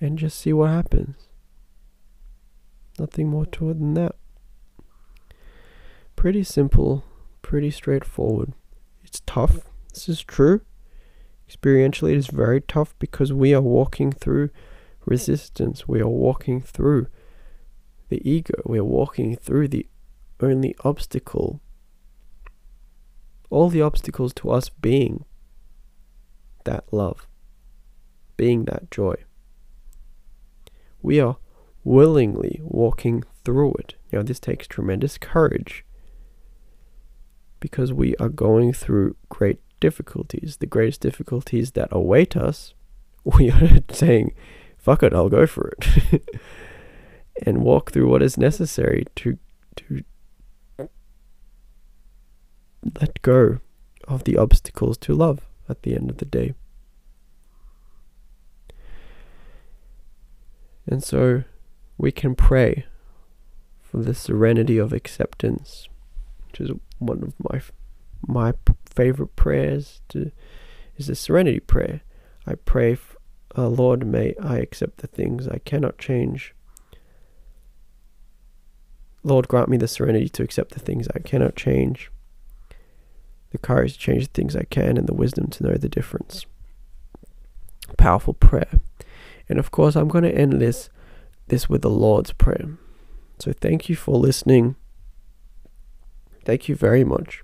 And 0.01 0.19
just 0.19 0.39
see 0.39 0.53
what 0.53 0.71
happens. 0.71 1.29
Nothing 2.99 3.29
more 3.29 3.47
to 3.47 3.71
it 3.71 3.79
than 3.79 3.95
that. 3.95 4.15
Pretty 6.17 6.45
simple, 6.45 7.05
pretty 7.43 7.71
straightforward. 7.71 8.53
It's 9.03 9.21
tough, 9.27 9.61
this 9.93 10.09
is 10.09 10.23
true. 10.23 10.63
Experientially, 11.49 12.13
it 12.13 12.17
is 12.19 12.29
very 12.29 12.61
tough 12.61 12.95
because 12.99 13.33
we 13.33 13.53
are 13.53 13.61
walking 13.61 14.13
through 14.13 14.51
resistance. 15.05 15.87
We 15.87 16.01
are 16.01 16.09
walking 16.09 16.61
through 16.61 17.09
the 18.09 18.29
ego. 18.29 18.55
We're 18.65 18.85
walking 18.85 19.37
through 19.37 19.69
the 19.69 19.87
only 20.41 20.75
obstacle 20.85 21.61
all 23.55 23.69
the 23.69 23.83
obstacles 23.83 24.35
to 24.35 24.51
us 24.51 24.69
being 24.69 25.25
that 26.65 26.85
love, 26.93 27.29
being 28.37 28.65
that 28.65 28.91
joy. 28.91 29.15
We 31.03 31.21
are 31.21 31.37
willingly 31.85 32.61
walking 32.65 33.23
through 33.45 33.75
it. 33.75 33.95
Now, 34.13 34.23
this 34.23 34.41
takes 34.41 34.67
tremendous 34.67 35.19
courage 35.19 35.85
because 37.61 37.93
we 37.93 38.17
are 38.17 38.29
going 38.29 38.73
through 38.73 39.15
great 39.29 39.61
difficulties, 39.79 40.57
the 40.57 40.67
greatest 40.67 41.01
difficulties 41.01 41.73
that 41.73 41.89
await 41.93 42.37
us. 42.37 42.75
We 43.25 43.51
are 43.51 43.79
saying, 43.91 44.35
fuck 44.77 45.03
it, 45.03 45.15
I'll 45.15 45.31
go 45.31 45.47
for 45.47 45.73
it. 45.79 46.23
and 47.43 47.63
walk 47.63 47.91
through 47.93 48.09
what 48.09 48.23
is 48.23 48.39
necessary 48.39 49.05
to 49.17 49.39
to 49.77 50.05
let 53.01 53.21
go 53.23 53.59
of 54.07 54.25
the 54.25 54.37
obstacles 54.37 54.99
to 54.99 55.15
love 55.15 55.47
at 55.69 55.83
the 55.83 55.95
end 55.95 56.11
of 56.11 56.19
the 56.19 56.25
day. 56.25 56.55
And 60.87 61.03
so 61.03 61.45
we 61.97 62.13
can 62.13 62.35
pray 62.35 62.85
for 63.81 63.99
the 63.99 64.15
serenity 64.15 64.77
of 64.77 64.93
acceptance, 64.93 65.89
which 66.47 66.61
is 66.61 66.71
one 66.99 67.23
of 67.23 67.35
my 67.51 67.61
my 68.27 68.55
favorite 68.85 69.37
prayers 69.37 70.01
to 70.09 70.31
is 70.97 71.07
the 71.07 71.15
serenity 71.15 71.61
prayer. 71.61 72.03
I 72.47 72.55
pray, 72.55 72.97
uh, 73.57 73.69
Lord, 73.69 74.07
may 74.07 74.35
I 74.41 74.59
accept 74.59 74.99
the 74.99 75.07
things 75.07 75.49
I 75.49 75.59
cannot 75.59 75.99
change. 75.99 76.54
Lord, 79.25 79.49
grant 79.49 79.69
me 79.69 79.77
the 79.77 79.89
serenity 79.89 80.29
to 80.29 80.43
accept 80.43 80.73
the 80.73 80.81
things 80.81 81.09
I 81.15 81.19
cannot 81.19 81.57
change, 81.57 82.11
the 83.51 83.59
courage 83.59 83.95
to 83.95 83.99
change 83.99 84.25
the 84.27 84.33
things 84.33 84.55
I 84.55 84.65
can, 84.65 84.97
and 84.97 85.09
the 85.09 85.15
wisdom 85.15 85.49
to 85.49 85.65
know 85.65 85.75
the 85.75 85.89
difference. 85.89 86.47
Powerful 87.97 88.35
prayer. 88.35 88.81
And 89.49 89.59
of 89.59 89.71
course, 89.71 89.97
I'm 89.97 90.09
going 90.09 90.25
to 90.25 90.35
end 90.35 90.61
this 90.61 90.91
this 91.49 91.69
with 91.69 91.83
the 91.83 91.91
Lord's 91.91 92.33
Prayer. 92.33 92.79
So 93.39 93.53
thank 93.53 93.89
you 93.89 93.97
for 93.97 94.17
listening. 94.17 94.77
Thank 96.45 96.69
you 96.69 96.75
very 96.75 97.05
much. 97.05 97.43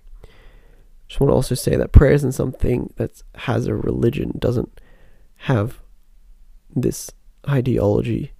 Just 1.09 1.21
want 1.21 1.31
to 1.31 1.35
also 1.35 1.55
say 1.55 1.77
that 1.77 1.93
prayer 1.93 2.13
isn't 2.13 2.33
something 2.33 2.93
that 2.97 3.23
has 3.35 3.67
a 3.67 3.75
religion, 3.75 4.33
doesn't 4.39 4.81
have 5.39 5.81
this 6.75 7.11
ideology. 7.49 8.33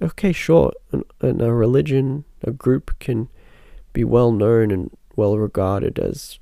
Okay, 0.00 0.32
sure, 0.32 0.72
and 0.90 1.04
an, 1.20 1.40
a 1.40 1.52
religion, 1.52 2.24
a 2.42 2.50
group 2.50 2.98
can 2.98 3.28
be 3.92 4.04
well 4.04 4.32
known 4.32 4.70
and 4.70 4.96
well 5.16 5.38
regarded 5.38 5.98
as 5.98 6.38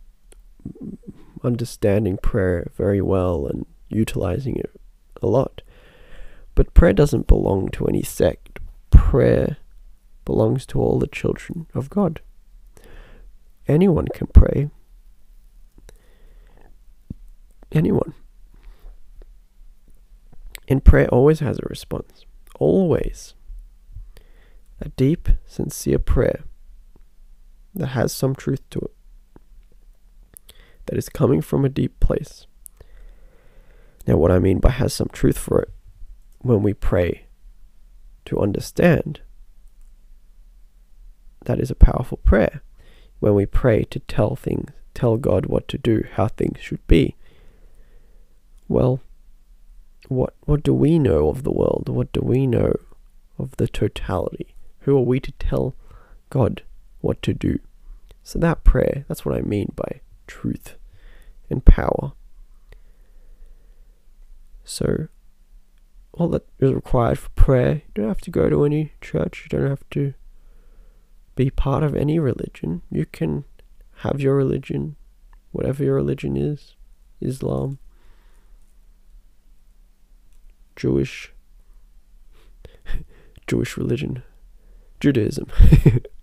understanding 1.43 2.19
prayer 2.19 2.71
very 2.77 3.01
well 3.01 3.47
and 3.47 3.67
utilizing 3.89 4.57
it 4.57 4.71
a 5.23 5.27
lot. 5.27 5.63
But 6.55 6.75
prayer 6.75 6.93
doesn't 6.93 7.27
belong 7.27 7.69
to 7.71 7.87
any 7.87 8.03
sect. 8.03 8.59
Prayer 8.91 9.59
belongs 10.25 10.67
to 10.67 10.81
all 10.81 10.99
the 10.99 11.07
children 11.07 11.67
of 11.75 11.91
God. 11.91 12.21
Anyone 13.69 14.09
can 14.09 14.27
pray. 14.29 14.71
Anyone. 17.73 18.15
And 20.69 20.85
prayer 20.85 21.09
always 21.09 21.41
has 21.41 21.59
a 21.59 21.69
response. 21.69 22.25
Always. 22.59 23.35
A 24.81 24.89
deep, 24.91 25.29
sincere 25.47 25.99
prayer 25.99 26.45
that 27.75 27.89
has 27.89 28.13
some 28.13 28.35
truth 28.35 28.69
to 28.71 28.79
it, 28.81 30.55
that 30.87 30.99
is 30.99 31.09
coming 31.09 31.41
from 31.41 31.65
a 31.65 31.71
deep 31.71 31.99
place. 32.01 32.47
Now, 34.07 34.17
what 34.17 34.31
I 34.31 34.39
mean 34.39 34.61
by 34.61 34.71
has 34.71 34.93
some 34.93 35.09
truth 35.13 35.39
for 35.39 35.61
it 35.61 35.71
when 36.39 36.63
we 36.63 36.75
pray 36.75 37.27
to 38.27 38.39
understand, 38.39 39.21
that 41.45 41.61
is 41.61 41.71
a 41.71 41.77
powerful 41.77 42.19
prayer. 42.19 42.63
When 43.21 43.35
we 43.35 43.47
pray 43.47 43.85
to 43.85 44.01
tell 44.01 44.37
things, 44.37 44.71
tell 44.95 45.17
God 45.17 45.47
what 45.47 45.69
to 45.69 45.79
do, 45.79 46.05
how 46.15 46.29
things 46.29 46.59
should 46.61 46.87
be. 46.87 47.17
Well, 48.69 49.01
what 50.09 50.35
what 50.45 50.63
do 50.63 50.75
we 50.75 50.99
know 50.99 51.29
of 51.29 51.43
the 51.43 51.53
world? 51.53 51.89
What 51.89 52.13
do 52.13 52.21
we 52.21 52.47
know 52.47 52.75
of 53.39 53.57
the 53.57 53.69
totality? 53.69 54.56
Who 54.87 54.97
are 54.97 55.03
we 55.03 55.19
to 55.19 55.33
tell 55.33 55.75
God 56.31 56.63
what 57.01 57.21
to 57.23 57.35
do? 57.35 57.59
So 58.23 58.39
that 58.39 58.63
prayer, 58.63 59.05
that's 59.09 59.25
what 59.25 59.37
I 59.37 59.41
mean 59.41 59.73
by 59.75 60.01
truth 60.29 60.77
and 61.51 61.65
power. 61.65 62.13
So 64.63 65.09
all 66.13 66.29
that 66.29 66.47
is 66.61 66.73
required 66.73 67.19
for 67.19 67.31
prayer. 67.31 67.83
You 67.87 67.95
don't 67.95 68.07
have 68.09 68.21
to 68.21 68.31
go 68.31 68.49
to 68.49 68.65
any 68.65 68.93
church. 69.01 69.43
You 69.45 69.59
don't 69.59 69.69
have 69.69 69.91
to 69.91 70.15
be 71.35 71.51
part 71.51 71.83
of 71.83 71.97
any 71.97 72.21
religion. 72.21 72.83
You 72.89 73.07
can 73.07 73.45
have 74.03 74.21
your 74.21 74.37
religion, 74.37 74.95
whatever 75.51 75.83
your 75.83 75.97
religion 75.97 76.37
is 76.37 76.77
Islam, 77.21 77.81
Jewish, 80.77 81.33
Jewish 83.49 83.77
religion, 83.77 84.23
Judaism, 85.01 85.49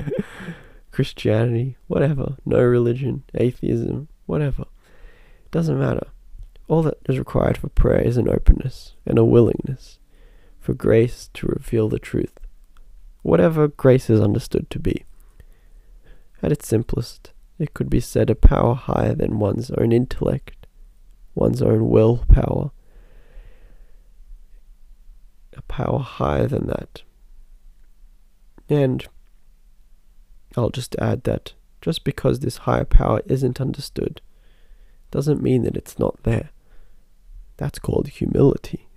Christianity, 0.91 1.77
whatever, 1.87 2.37
no 2.45 2.61
religion, 2.61 3.23
atheism, 3.35 4.07
whatever. 4.25 4.63
It 5.45 5.51
Doesn't 5.51 5.79
matter. 5.79 6.07
All 6.67 6.81
that 6.83 6.97
is 7.07 7.19
required 7.19 7.57
for 7.57 7.69
prayer 7.69 8.01
is 8.01 8.17
an 8.17 8.29
openness 8.29 8.93
and 9.05 9.19
a 9.19 9.25
willingness 9.25 9.99
for 10.59 10.73
grace 10.73 11.29
to 11.33 11.47
reveal 11.47 11.89
the 11.89 11.99
truth, 11.99 12.39
whatever 13.21 13.67
grace 13.67 14.09
is 14.09 14.21
understood 14.21 14.69
to 14.69 14.79
be. 14.79 15.05
At 16.41 16.51
its 16.51 16.67
simplest, 16.67 17.31
it 17.59 17.73
could 17.73 17.89
be 17.89 17.99
said 17.99 18.29
a 18.29 18.35
power 18.35 18.73
higher 18.73 19.13
than 19.13 19.39
one's 19.39 19.71
own 19.71 19.91
intellect, 19.91 20.65
one's 21.35 21.61
own 21.61 21.89
will 21.89 22.23
power, 22.29 22.71
a 25.55 25.61
power 25.63 25.99
higher 25.99 26.47
than 26.47 26.67
that. 26.67 27.03
And 28.69 29.05
I'll 30.55 30.69
just 30.69 30.95
add 30.99 31.23
that 31.23 31.53
just 31.81 32.03
because 32.03 32.39
this 32.39 32.57
higher 32.57 32.85
power 32.85 33.21
isn't 33.25 33.59
understood 33.59 34.21
doesn't 35.11 35.43
mean 35.43 35.63
that 35.63 35.77
it's 35.77 35.99
not 35.99 36.21
there. 36.23 36.49
That's 37.57 37.79
called 37.79 38.07
humility. 38.07 38.87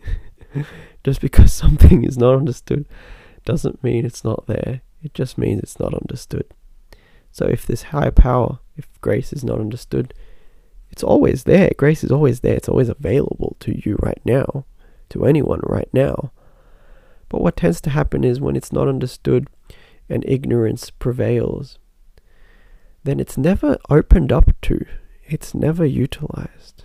just 1.05 1.21
because 1.21 1.53
something 1.53 2.05
is 2.05 2.17
not 2.17 2.35
understood 2.37 2.87
doesn't 3.45 3.83
mean 3.83 4.05
it's 4.05 4.25
not 4.25 4.47
there. 4.47 4.83
It 5.03 5.15
just 5.15 5.37
means 5.39 5.63
it's 5.63 5.79
not 5.79 5.95
understood. 5.95 6.47
So 7.31 7.47
if 7.47 7.67
this 7.67 7.85
higher 7.85 8.11
power, 8.11 8.61
if 8.77 8.89
grace 9.01 9.33
is 9.33 9.45
not 9.45 9.61
understood, 9.61 10.15
it's 10.91 11.03
always 11.03 11.45
there. 11.45 11.71
Grace 11.77 12.03
is 12.03 12.11
always 12.11 12.41
there. 12.41 12.55
It's 12.55 12.69
always 12.69 12.89
available 12.89 13.57
to 13.61 13.79
you 13.87 13.97
right 14.01 14.21
now, 14.25 14.65
to 15.11 15.27
anyone 15.27 15.61
right 15.63 15.89
now. 15.93 16.33
But 17.29 17.43
what 17.43 17.57
tends 17.57 17.81
to 17.83 17.91
happen 17.91 18.25
is 18.25 18.41
when 18.41 18.57
it's 18.57 18.73
not 18.73 18.89
understood 18.89 19.49
and 20.09 20.25
ignorance 20.27 20.91
prevails, 20.91 21.79
then 23.05 23.21
it's 23.21 23.37
never 23.37 23.79
opened 23.89 24.33
up 24.33 24.51
to 24.63 24.85
it's 25.29 25.55
never 25.55 25.85
utilized. 25.85 26.85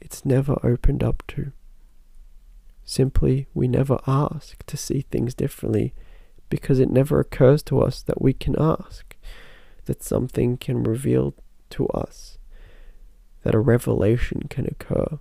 It's 0.00 0.24
never 0.24 0.58
opened 0.62 1.02
up 1.02 1.22
to. 1.28 1.52
Simply, 2.84 3.48
we 3.52 3.68
never 3.68 3.98
ask 4.06 4.64
to 4.64 4.76
see 4.76 5.02
things 5.02 5.34
differently 5.34 5.94
because 6.48 6.78
it 6.78 6.90
never 6.90 7.20
occurs 7.20 7.62
to 7.64 7.80
us 7.80 8.02
that 8.02 8.22
we 8.22 8.32
can 8.32 8.56
ask, 8.58 9.14
that 9.84 10.02
something 10.02 10.56
can 10.56 10.82
reveal 10.82 11.34
to 11.70 11.86
us, 11.88 12.38
that 13.42 13.54
a 13.54 13.58
revelation 13.58 14.42
can 14.48 14.66
occur. 14.66 15.18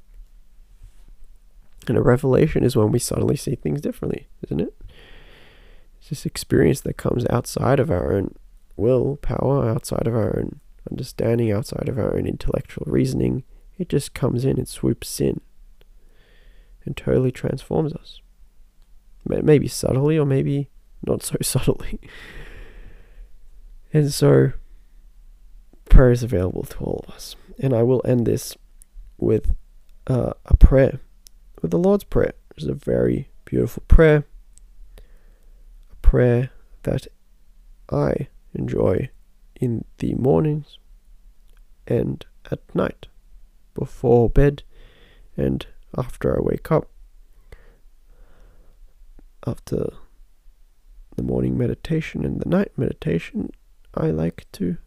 And 1.87 1.97
a 1.97 2.01
revelation 2.01 2.63
is 2.63 2.75
when 2.75 2.91
we 2.91 2.99
suddenly 2.99 3.35
see 3.35 3.55
things 3.55 3.81
differently, 3.81 4.27
isn't 4.43 4.61
it? 4.61 4.73
It's 6.03 6.09
this 6.09 6.25
experience 6.25 6.81
that 6.81 6.97
comes 6.97 7.25
outside 7.29 7.79
of 7.79 7.89
our 7.89 8.11
own 8.11 8.35
will, 8.75 9.15
power, 9.15 9.69
outside 9.69 10.05
of 10.05 10.13
our 10.13 10.37
own 10.37 10.59
understanding 10.91 11.49
outside 11.49 11.87
of 11.87 11.97
our 11.97 12.13
own 12.13 12.27
intellectual 12.27 12.83
reasoning. 12.91 13.45
It 13.77 13.87
just 13.87 14.13
comes 14.13 14.43
in 14.43 14.57
and 14.57 14.67
swoops 14.67 15.21
in 15.21 15.39
and 16.83 16.97
totally 16.97 17.31
transforms 17.31 17.93
us. 17.93 18.19
Maybe 19.25 19.69
subtly 19.69 20.17
or 20.17 20.25
maybe 20.25 20.67
not 21.07 21.23
so 21.23 21.37
subtly. 21.41 22.01
And 23.93 24.11
so, 24.11 24.51
prayer 25.85 26.11
is 26.11 26.21
available 26.21 26.63
to 26.63 26.77
all 26.79 27.05
of 27.07 27.13
us. 27.13 27.37
And 27.59 27.73
I 27.73 27.83
will 27.83 28.01
end 28.03 28.27
this 28.27 28.57
with 29.17 29.55
uh, 30.07 30.33
a 30.47 30.57
prayer, 30.57 30.99
with 31.61 31.71
the 31.71 31.79
Lord's 31.79 32.03
Prayer, 32.03 32.33
which 32.49 32.63
is 32.63 32.67
a 32.67 32.73
very 32.73 33.29
beautiful 33.45 33.83
prayer. 33.87 34.25
Prayer 36.13 36.51
that 36.83 37.07
I 37.91 38.27
enjoy 38.53 39.09
in 39.55 39.83
the 39.97 40.13
mornings, 40.13 40.77
and 41.87 42.23
at 42.51 42.59
night, 42.75 43.07
before 43.73 44.29
bed, 44.29 44.61
and 45.35 45.65
after 45.97 46.37
I 46.37 46.39
wake 46.39 46.71
up. 46.71 46.87
After 49.47 49.87
the 51.15 51.23
morning 51.23 51.57
meditation 51.57 52.23
and 52.23 52.39
the 52.39 52.47
night 52.47 52.73
meditation, 52.77 53.49
I 53.95 54.11
like 54.11 54.45
to 54.51 54.77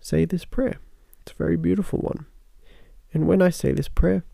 say 0.00 0.24
this 0.24 0.44
prayer. 0.44 0.80
It's 1.20 1.30
a 1.30 1.36
very 1.36 1.56
beautiful 1.56 2.00
one. 2.00 2.26
And 3.14 3.28
when 3.28 3.40
I 3.40 3.50
say 3.50 3.70
this 3.70 3.86
prayer, 3.86 4.24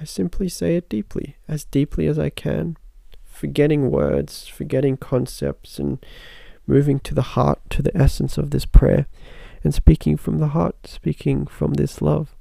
I 0.00 0.04
simply 0.04 0.48
say 0.48 0.76
it 0.76 0.88
deeply, 0.88 1.34
as 1.48 1.64
deeply 1.64 2.06
as 2.06 2.16
I 2.16 2.30
can, 2.30 2.76
forgetting 3.34 3.90
words, 3.90 4.46
forgetting 4.46 4.96
concepts, 4.96 5.78
and 5.80 5.98
moving 6.68 7.00
to 7.00 7.14
the 7.14 7.34
heart, 7.34 7.58
to 7.68 7.82
the 7.82 7.94
essence 7.96 8.38
of 8.38 8.50
this 8.50 8.64
prayer, 8.64 9.06
and 9.64 9.74
speaking 9.74 10.16
from 10.16 10.38
the 10.38 10.48
heart, 10.48 10.86
speaking 10.86 11.46
from 11.46 11.74
this 11.74 12.00
love. 12.00 12.36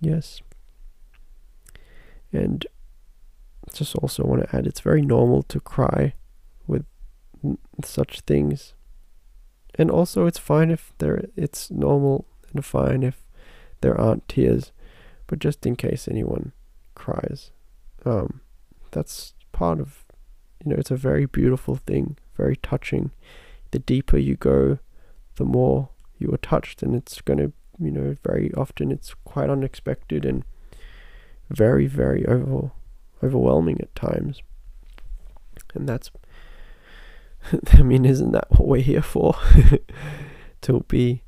Yes. 0.00 0.42
And 2.32 2.66
just 3.72 3.94
also 3.96 4.24
want 4.24 4.42
to 4.42 4.56
add 4.56 4.66
it's 4.66 4.80
very 4.80 5.02
normal 5.02 5.42
to 5.44 5.60
cry 5.60 6.14
with 6.66 6.84
such 7.84 8.22
things. 8.22 8.74
And 9.76 9.90
also 9.90 10.26
it's 10.26 10.38
fine 10.38 10.70
if 10.70 10.92
there 10.98 11.26
it's 11.36 11.70
normal 11.70 12.26
and 12.52 12.64
fine 12.64 13.02
if 13.04 13.22
there 13.82 13.98
aren't 13.98 14.28
tears, 14.28 14.72
but 15.28 15.38
just 15.38 15.64
in 15.64 15.76
case 15.76 16.08
anyone 16.08 16.52
cries. 16.94 17.52
Um 18.04 18.40
that's 18.90 19.34
part 19.52 19.80
of 19.80 20.04
you 20.64 20.72
know, 20.72 20.76
it's 20.78 20.90
a 20.90 20.96
very 20.96 21.26
beautiful 21.26 21.76
thing, 21.76 22.16
very 22.36 22.56
touching. 22.56 23.10
The 23.70 23.78
deeper 23.78 24.18
you 24.18 24.34
go, 24.34 24.78
the 25.36 25.44
more 25.44 25.90
you 26.18 26.32
are 26.32 26.38
touched 26.38 26.82
and 26.82 26.94
it's 26.94 27.20
going 27.20 27.38
to, 27.38 27.52
you 27.78 27.90
know, 27.90 28.16
very 28.24 28.52
often 28.54 28.90
it's 28.90 29.14
quite 29.24 29.50
unexpected 29.50 30.24
and 30.24 30.44
very 31.48 31.86
very 31.86 32.26
over 32.26 32.72
overwhelming 33.22 33.80
at 33.80 33.94
times. 33.94 34.42
And 35.74 35.88
that's, 35.88 36.10
I 37.72 37.82
mean, 37.82 38.04
isn't 38.04 38.32
that 38.32 38.50
what 38.50 38.68
we're 38.68 38.82
here 38.82 39.02
for? 39.02 39.36
to 40.62 40.84
be 40.88 41.22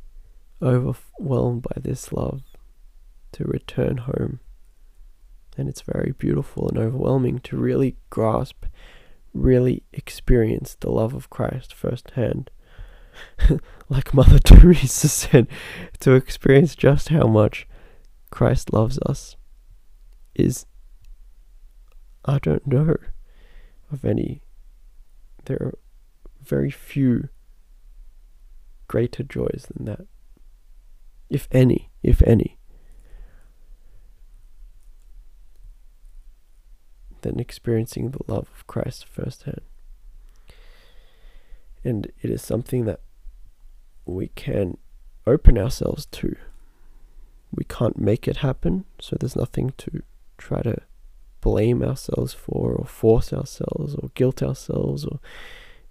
overwhelmed 0.63 1.63
by 1.63 1.81
this 1.81 2.13
love, 2.13 2.43
to 3.33 3.45
return 3.45 3.99
home. 3.99 4.41
And 5.57 5.68
it's 5.68 5.82
very 5.82 6.14
beautiful 6.16 6.68
and 6.68 6.78
overwhelming 6.78 7.40
to 7.40 7.57
really 7.57 7.96
grasp, 8.09 8.64
really 9.34 9.82
experience 9.92 10.76
the 10.78 10.90
love 10.90 11.14
of 11.14 11.30
Christ 11.30 11.74
firsthand. 11.74 12.51
like 13.88 14.14
Mother 14.14 14.38
Teresa 14.44 15.09
said, 15.09 15.48
to 16.01 16.12
experience 16.12 16.74
just 16.74 17.09
how 17.09 17.26
much 17.26 17.66
Christ 18.30 18.72
loves 18.72 18.98
us 19.07 19.36
is 20.34 20.66
I 22.24 22.38
don't 22.38 22.66
know 22.66 22.96
of 23.90 24.05
any. 24.05 24.42
There 25.46 25.59
are 25.61 25.78
very 26.42 26.70
few 26.70 27.28
greater 28.88 29.22
joys 29.22 29.66
than 29.74 29.86
that. 29.86 30.07
If 31.28 31.48
any, 31.51 31.90
if 32.03 32.22
any. 32.22 32.60
Than 37.23 37.41
experiencing 37.41 38.11
the 38.11 38.21
love 38.27 38.49
of 38.55 38.66
Christ 38.66 39.05
firsthand. 39.07 39.61
And 41.85 42.11
it 42.23 42.31
is 42.31 42.43
something 42.43 42.85
that 42.87 43.01
we 44.05 44.29
can 44.29 44.79
open 45.27 45.59
ourselves 45.59 46.07
to. 46.07 46.37
We 47.53 47.64
can't 47.64 47.99
make 47.99 48.29
it 48.29 48.39
happen, 48.39 48.85
so 49.01 49.16
there's 49.18 49.37
nothing 49.37 49.73
to 49.79 50.03
try 50.39 50.62
to 50.62 50.83
blame 51.41 51.83
ourselves 51.83 52.33
for 52.33 52.73
or 52.73 52.85
force 52.85 53.33
ourselves 53.33 53.95
or 53.95 54.11
guilt 54.14 54.43
ourselves 54.43 55.05
or 55.05 55.18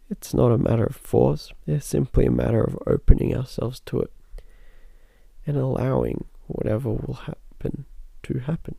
it's 0.09 0.33
not 0.33 0.51
a 0.51 0.57
matter 0.57 0.85
of 0.85 0.95
force 0.95 1.51
it's 1.65 1.85
simply 1.85 2.25
a 2.25 2.31
matter 2.31 2.63
of 2.63 2.77
opening 2.85 3.35
ourselves 3.35 3.79
to 3.81 3.99
it 3.99 4.11
and 5.45 5.57
allowing 5.57 6.25
whatever 6.47 6.89
will 6.89 7.19
happen 7.25 7.85
to 8.21 8.39
happen 8.39 8.75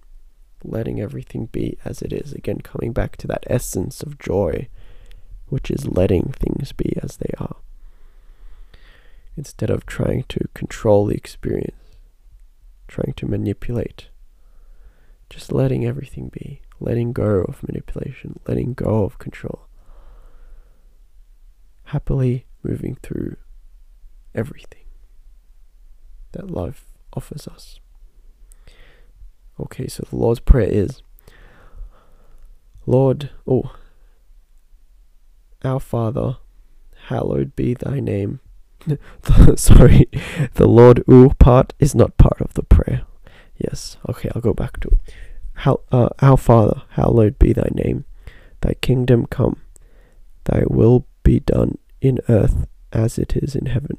letting 0.65 1.01
everything 1.01 1.47
be 1.47 1.79
as 1.85 2.03
it 2.03 2.13
is 2.13 2.33
again 2.33 2.61
coming 2.61 2.93
back 2.93 3.17
to 3.17 3.27
that 3.27 3.45
essence 3.49 4.03
of 4.03 4.19
joy 4.19 4.69
which 5.49 5.71
is 5.71 5.89
letting 5.89 6.33
things 6.33 6.73
be 6.73 6.97
as 7.03 7.17
they 7.17 7.33
are 7.39 7.57
instead 9.37 9.71
of 9.71 9.87
trying 9.87 10.25
to 10.25 10.47
control 10.55 11.07
the 11.07 11.15
experience 11.15 11.75
trying 12.89 13.13
to 13.15 13.27
manipulate 13.27 14.09
just 15.31 15.53
letting 15.53 15.87
everything 15.87 16.29
be, 16.29 16.61
letting 16.81 17.13
go 17.13 17.45
of 17.49 17.63
manipulation, 17.67 18.41
letting 18.47 18.75
go 18.75 19.05
of 19.05 19.19
control. 19.19 19.67
Happily 21.85 22.47
moving 22.63 22.97
through 22.97 23.37
everything 24.35 24.85
that 26.33 26.51
life 26.51 26.85
offers 27.15 27.49
us. 27.49 27.80
Okay, 29.61 29.87
so 29.87 30.05
the 30.09 30.17
Lord's 30.17 30.41
Prayer 30.41 30.69
is 30.69 31.03
Lord, 32.87 33.31
oh, 33.47 33.75
our 35.63 35.81
Father, 35.81 36.39
hallowed 37.09 37.55
be 37.55 37.75
thy 37.75 38.01
name. 38.01 38.41
Sorry, 39.57 40.09
the 40.55 40.67
Lord 40.67 41.05
ooh 41.11 41.31
part 41.39 41.75
is 41.79 41.95
not 41.95 42.17
part 42.17 42.41
of 42.41 42.55
the 42.55 42.63
prayer. 42.63 43.03
Yes, 43.59 43.99
okay, 44.09 44.31
I'll 44.35 44.41
go 44.41 44.55
back 44.55 44.81
to 44.81 44.89
it. 44.89 45.15
How, 45.55 45.81
uh, 45.93 46.09
Our 46.23 46.39
Father, 46.39 46.83
hallowed 46.91 47.39
be 47.39 47.53
thy 47.53 47.69
name. 47.73 48.07
Thy 48.63 48.75
kingdom 48.81 49.27
come. 49.27 49.61
Thy 50.45 50.63
will 50.67 51.07
be 51.23 51.41
done 51.41 51.77
in 52.01 52.19
earth 52.31 52.67
as 52.93 53.19
it 53.19 53.37
is 53.37 53.55
in 53.55 53.67
heaven. 53.67 53.99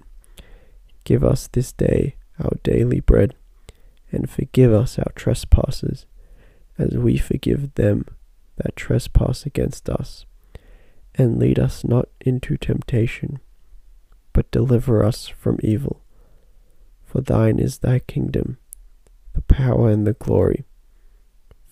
Give 1.03 1.23
us 1.23 1.47
this 1.47 1.71
day 1.71 2.15
our 2.39 2.57
daily 2.63 2.99
bread, 2.99 3.35
and 4.11 4.29
forgive 4.29 4.73
us 4.73 4.99
our 4.99 5.11
trespasses, 5.15 6.05
as 6.77 6.97
we 6.97 7.17
forgive 7.17 7.75
them 7.75 8.05
that 8.57 8.75
trespass 8.75 9.45
against 9.45 9.89
us. 9.89 10.25
And 11.15 11.39
lead 11.39 11.59
us 11.59 11.83
not 11.83 12.07
into 12.21 12.57
temptation, 12.57 13.39
but 14.33 14.51
deliver 14.51 15.03
us 15.03 15.27
from 15.27 15.59
evil. 15.61 16.01
For 17.05 17.21
thine 17.21 17.59
is 17.59 17.79
thy 17.79 17.99
kingdom 17.99 18.57
the 19.33 19.41
power 19.41 19.89
and 19.89 20.05
the 20.05 20.13
glory, 20.13 20.65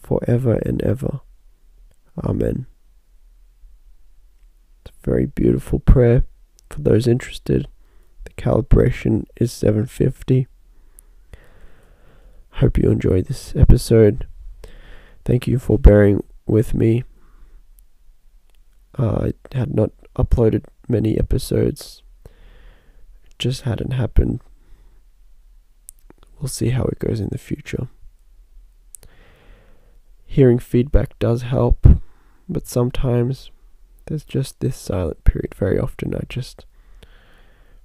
for 0.01 0.21
ever 0.27 0.55
and 0.65 0.81
ever. 0.81 1.19
Amen. 2.23 2.65
It's 4.85 4.95
a 4.95 5.05
very 5.05 5.25
beautiful 5.25 5.79
prayer 5.79 6.23
for 6.69 6.81
those 6.81 7.07
interested. 7.07 7.67
The 8.23 8.31
calibration 8.41 9.25
is 9.35 9.51
750. 9.51 10.47
Hope 12.59 12.77
you 12.77 12.91
enjoyed 12.91 13.25
this 13.25 13.55
episode. 13.55 14.27
Thank 15.25 15.47
you 15.47 15.59
for 15.59 15.77
bearing 15.77 16.23
with 16.45 16.73
me. 16.73 17.03
Uh, 18.97 19.31
I 19.53 19.57
had 19.57 19.73
not 19.73 19.91
uploaded 20.15 20.65
many 20.87 21.17
episodes. 21.17 22.03
Just 23.37 23.61
hadn't 23.61 23.91
happened 23.91 24.41
we'll 26.39 26.47
see 26.47 26.69
how 26.69 26.83
it 26.83 26.99
goes 26.99 27.19
in 27.19 27.29
the 27.31 27.37
future. 27.37 27.87
Hearing 30.25 30.59
feedback 30.59 31.17
does 31.19 31.43
help, 31.43 31.85
but 32.47 32.67
sometimes 32.67 33.51
there's 34.05 34.23
just 34.23 34.59
this 34.59 34.77
silent 34.77 35.23
period. 35.23 35.55
Very 35.55 35.79
often 35.79 36.15
I 36.15 36.23
just 36.29 36.65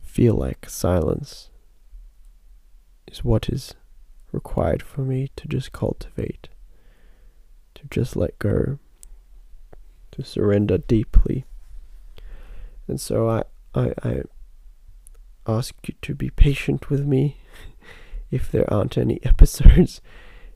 feel 0.03 0.35
like 0.35 0.69
silence 0.69 1.51
is 3.11 3.25
what 3.25 3.49
is 3.49 3.75
required 4.35 4.83
for 4.83 5.03
me 5.03 5.31
to 5.37 5.49
just 5.49 5.73
cultivate, 5.73 6.49
to 7.75 7.83
just 7.91 8.17
let 8.17 8.39
go, 8.39 8.79
to 10.13 10.25
surrender 10.25 10.79
deeply. 10.79 11.45
And 12.87 13.01
so 13.01 13.29
I, 13.29 13.45
I, 13.75 13.93
I 14.03 14.23
ask 15.47 15.75
you 15.87 15.95
to 16.03 16.15
be 16.15 16.31
patient 16.31 16.91
with 16.91 17.07
me 17.07 17.39
if 18.31 18.51
there 18.51 18.71
aren't 18.73 18.99
any 18.99 19.21
episodes, 19.25 20.01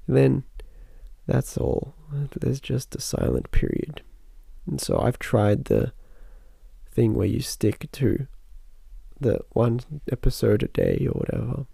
then 0.07 0.45
that's 1.27 1.57
all. 1.57 1.95
There's 2.41 2.61
just 2.61 2.95
a 2.97 3.01
silent 3.01 3.51
period. 3.51 4.03
And 4.67 4.81
so 4.81 4.99
I've 4.99 5.19
tried 5.19 5.67
the 5.67 5.93
thing 6.91 7.15
where 7.15 7.27
you 7.27 7.41
stick 7.41 7.91
to 7.93 8.27
the 9.21 9.41
one 9.51 9.81
episode 10.11 10.63
a 10.63 10.69
day 10.69 11.07
or 11.07 11.13
whatever. 11.13 11.67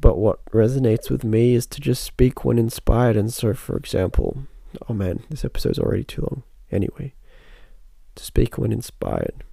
But 0.00 0.16
what 0.16 0.44
resonates 0.46 1.10
with 1.10 1.24
me 1.24 1.54
is 1.54 1.66
to 1.66 1.80
just 1.80 2.02
speak 2.02 2.42
when 2.44 2.58
inspired. 2.58 3.16
And 3.16 3.32
so, 3.32 3.52
for 3.52 3.76
example, 3.76 4.44
oh 4.88 4.94
man, 4.94 5.24
this 5.28 5.44
episode's 5.44 5.78
already 5.78 6.04
too 6.04 6.22
long. 6.22 6.42
Anyway, 6.72 7.12
to 8.14 8.24
speak 8.24 8.56
when 8.56 8.72
inspired. 8.72 9.44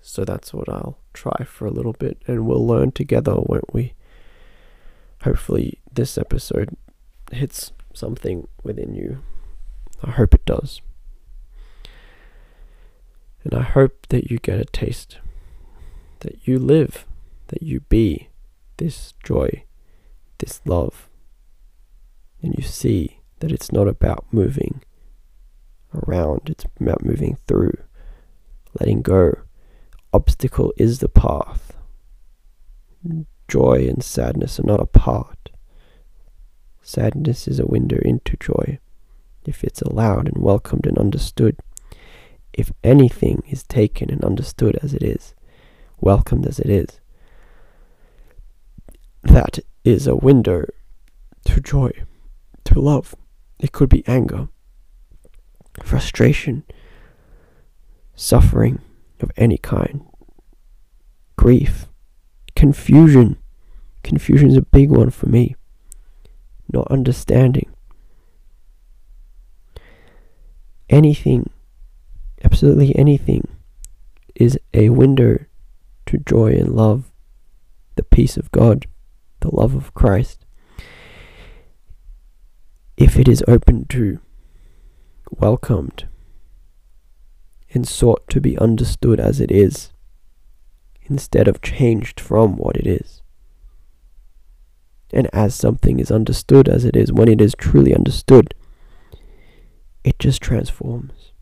So 0.00 0.24
that's 0.24 0.54
what 0.54 0.68
I'll 0.68 0.98
try 1.12 1.44
for 1.44 1.66
a 1.66 1.70
little 1.70 1.92
bit, 1.92 2.22
and 2.26 2.46
we'll 2.46 2.66
learn 2.66 2.92
together, 2.92 3.34
won't 3.36 3.74
we? 3.74 3.92
Hopefully, 5.24 5.78
this 5.92 6.16
episode 6.16 6.74
hits 7.30 7.72
something 7.92 8.48
within 8.62 8.94
you. 8.94 9.22
I 10.02 10.12
hope 10.12 10.34
it 10.34 10.46
does. 10.46 10.80
And 13.44 13.52
I 13.54 13.62
hope 13.62 14.06
that 14.08 14.30
you 14.30 14.38
get 14.38 14.58
a 14.58 14.64
taste, 14.64 15.18
that 16.20 16.46
you 16.48 16.58
live, 16.58 17.04
that 17.48 17.62
you 17.62 17.80
be 17.80 18.29
this 18.80 19.12
joy, 19.22 19.62
this 20.38 20.62
love, 20.64 21.10
and 22.40 22.54
you 22.56 22.64
see 22.64 23.20
that 23.40 23.52
it's 23.52 23.70
not 23.70 23.86
about 23.86 24.24
moving 24.32 24.82
around, 25.94 26.40
it's 26.46 26.64
about 26.80 27.04
moving 27.04 27.36
through, 27.46 27.74
letting 28.80 29.02
go. 29.02 29.34
Obstacle 30.14 30.72
is 30.78 31.00
the 31.00 31.10
path. 31.10 31.76
Joy 33.48 33.86
and 33.86 34.02
sadness 34.02 34.58
are 34.58 34.66
not 34.66 34.80
apart. 34.80 35.50
Sadness 36.80 37.46
is 37.46 37.60
a 37.60 37.66
window 37.66 37.98
into 38.02 38.34
joy, 38.38 38.78
if 39.44 39.62
it's 39.62 39.82
allowed 39.82 40.26
and 40.26 40.42
welcomed 40.42 40.86
and 40.86 40.96
understood. 40.96 41.58
If 42.54 42.72
anything 42.82 43.42
is 43.46 43.62
taken 43.62 44.10
and 44.10 44.24
understood 44.24 44.78
as 44.82 44.94
it 44.94 45.02
is, 45.02 45.34
welcomed 46.00 46.46
as 46.46 46.58
it 46.58 46.70
is, 46.70 46.98
that 49.22 49.58
is 49.84 50.06
a 50.06 50.16
window 50.16 50.64
to 51.44 51.60
joy, 51.60 51.90
to 52.64 52.80
love. 52.80 53.14
It 53.58 53.72
could 53.72 53.88
be 53.88 54.06
anger, 54.06 54.48
frustration, 55.82 56.64
suffering 58.14 58.80
of 59.20 59.30
any 59.36 59.58
kind, 59.58 60.04
grief, 61.36 61.86
confusion. 62.56 63.36
Confusion 64.02 64.48
is 64.50 64.56
a 64.56 64.62
big 64.62 64.90
one 64.90 65.10
for 65.10 65.26
me. 65.26 65.56
Not 66.72 66.90
understanding. 66.90 67.70
Anything, 70.88 71.50
absolutely 72.42 72.96
anything, 72.96 73.46
is 74.34 74.58
a 74.72 74.88
window 74.88 75.44
to 76.06 76.18
joy 76.18 76.52
and 76.52 76.74
love, 76.74 77.10
the 77.96 78.02
peace 78.02 78.36
of 78.36 78.50
God, 78.50 78.86
the 79.40 79.54
love 79.54 79.74
of 79.74 79.94
Christ. 79.94 80.44
If 82.96 83.18
it 83.18 83.28
is 83.28 83.42
open 83.48 83.86
to, 83.86 84.20
welcomed, 85.30 86.08
and 87.72 87.86
sought 87.86 88.28
to 88.28 88.40
be 88.40 88.58
understood 88.58 89.20
as 89.20 89.40
it 89.40 89.50
is, 89.50 89.92
instead 91.04 91.48
of 91.48 91.62
changed 91.62 92.20
from 92.20 92.56
what 92.56 92.76
it 92.76 92.86
is. 92.86 93.22
And 95.12 95.28
as 95.32 95.54
something 95.54 95.98
is 95.98 96.10
understood 96.10 96.68
as 96.68 96.84
it 96.84 96.94
is, 96.94 97.12
when 97.12 97.28
it 97.28 97.40
is 97.40 97.54
truly 97.58 97.94
understood, 97.94 98.54
it 100.04 100.18
just 100.18 100.40
transforms. 100.40 101.32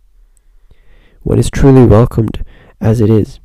When 1.22 1.38
it's 1.38 1.50
truly 1.50 1.84
welcomed 1.84 2.44
as 2.80 3.00
it 3.00 3.10
is, 3.10 3.40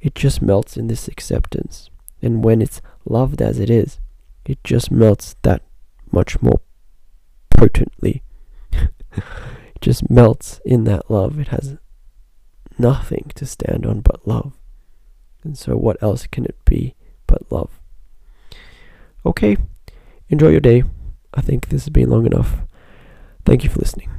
it 0.00 0.14
just 0.14 0.40
melts 0.40 0.76
in 0.76 0.86
this 0.86 1.08
acceptance. 1.08 1.90
And 2.22 2.44
when 2.44 2.62
it's 2.62 2.80
loved 3.10 3.40
as 3.42 3.58
it 3.58 3.70
is, 3.70 3.98
it 4.44 4.62
just 4.64 4.90
melts 4.90 5.36
that 5.42 5.62
much 6.10 6.40
more 6.40 6.60
potently. 7.50 8.22
it 8.72 9.80
just 9.80 10.10
melts 10.10 10.60
in 10.64 10.84
that 10.84 11.10
love. 11.10 11.38
It 11.38 11.48
has 11.48 11.76
nothing 12.78 13.30
to 13.34 13.46
stand 13.46 13.86
on 13.86 14.00
but 14.00 14.26
love. 14.26 14.54
And 15.44 15.56
so, 15.56 15.76
what 15.76 16.02
else 16.02 16.26
can 16.26 16.44
it 16.44 16.56
be 16.64 16.94
but 17.26 17.50
love? 17.50 17.80
Okay, 19.24 19.56
enjoy 20.28 20.48
your 20.48 20.60
day. 20.60 20.82
I 21.34 21.40
think 21.40 21.68
this 21.68 21.84
has 21.84 21.90
been 21.90 22.10
long 22.10 22.26
enough. 22.26 22.62
Thank 23.44 23.64
you 23.64 23.70
for 23.70 23.78
listening. 23.78 24.10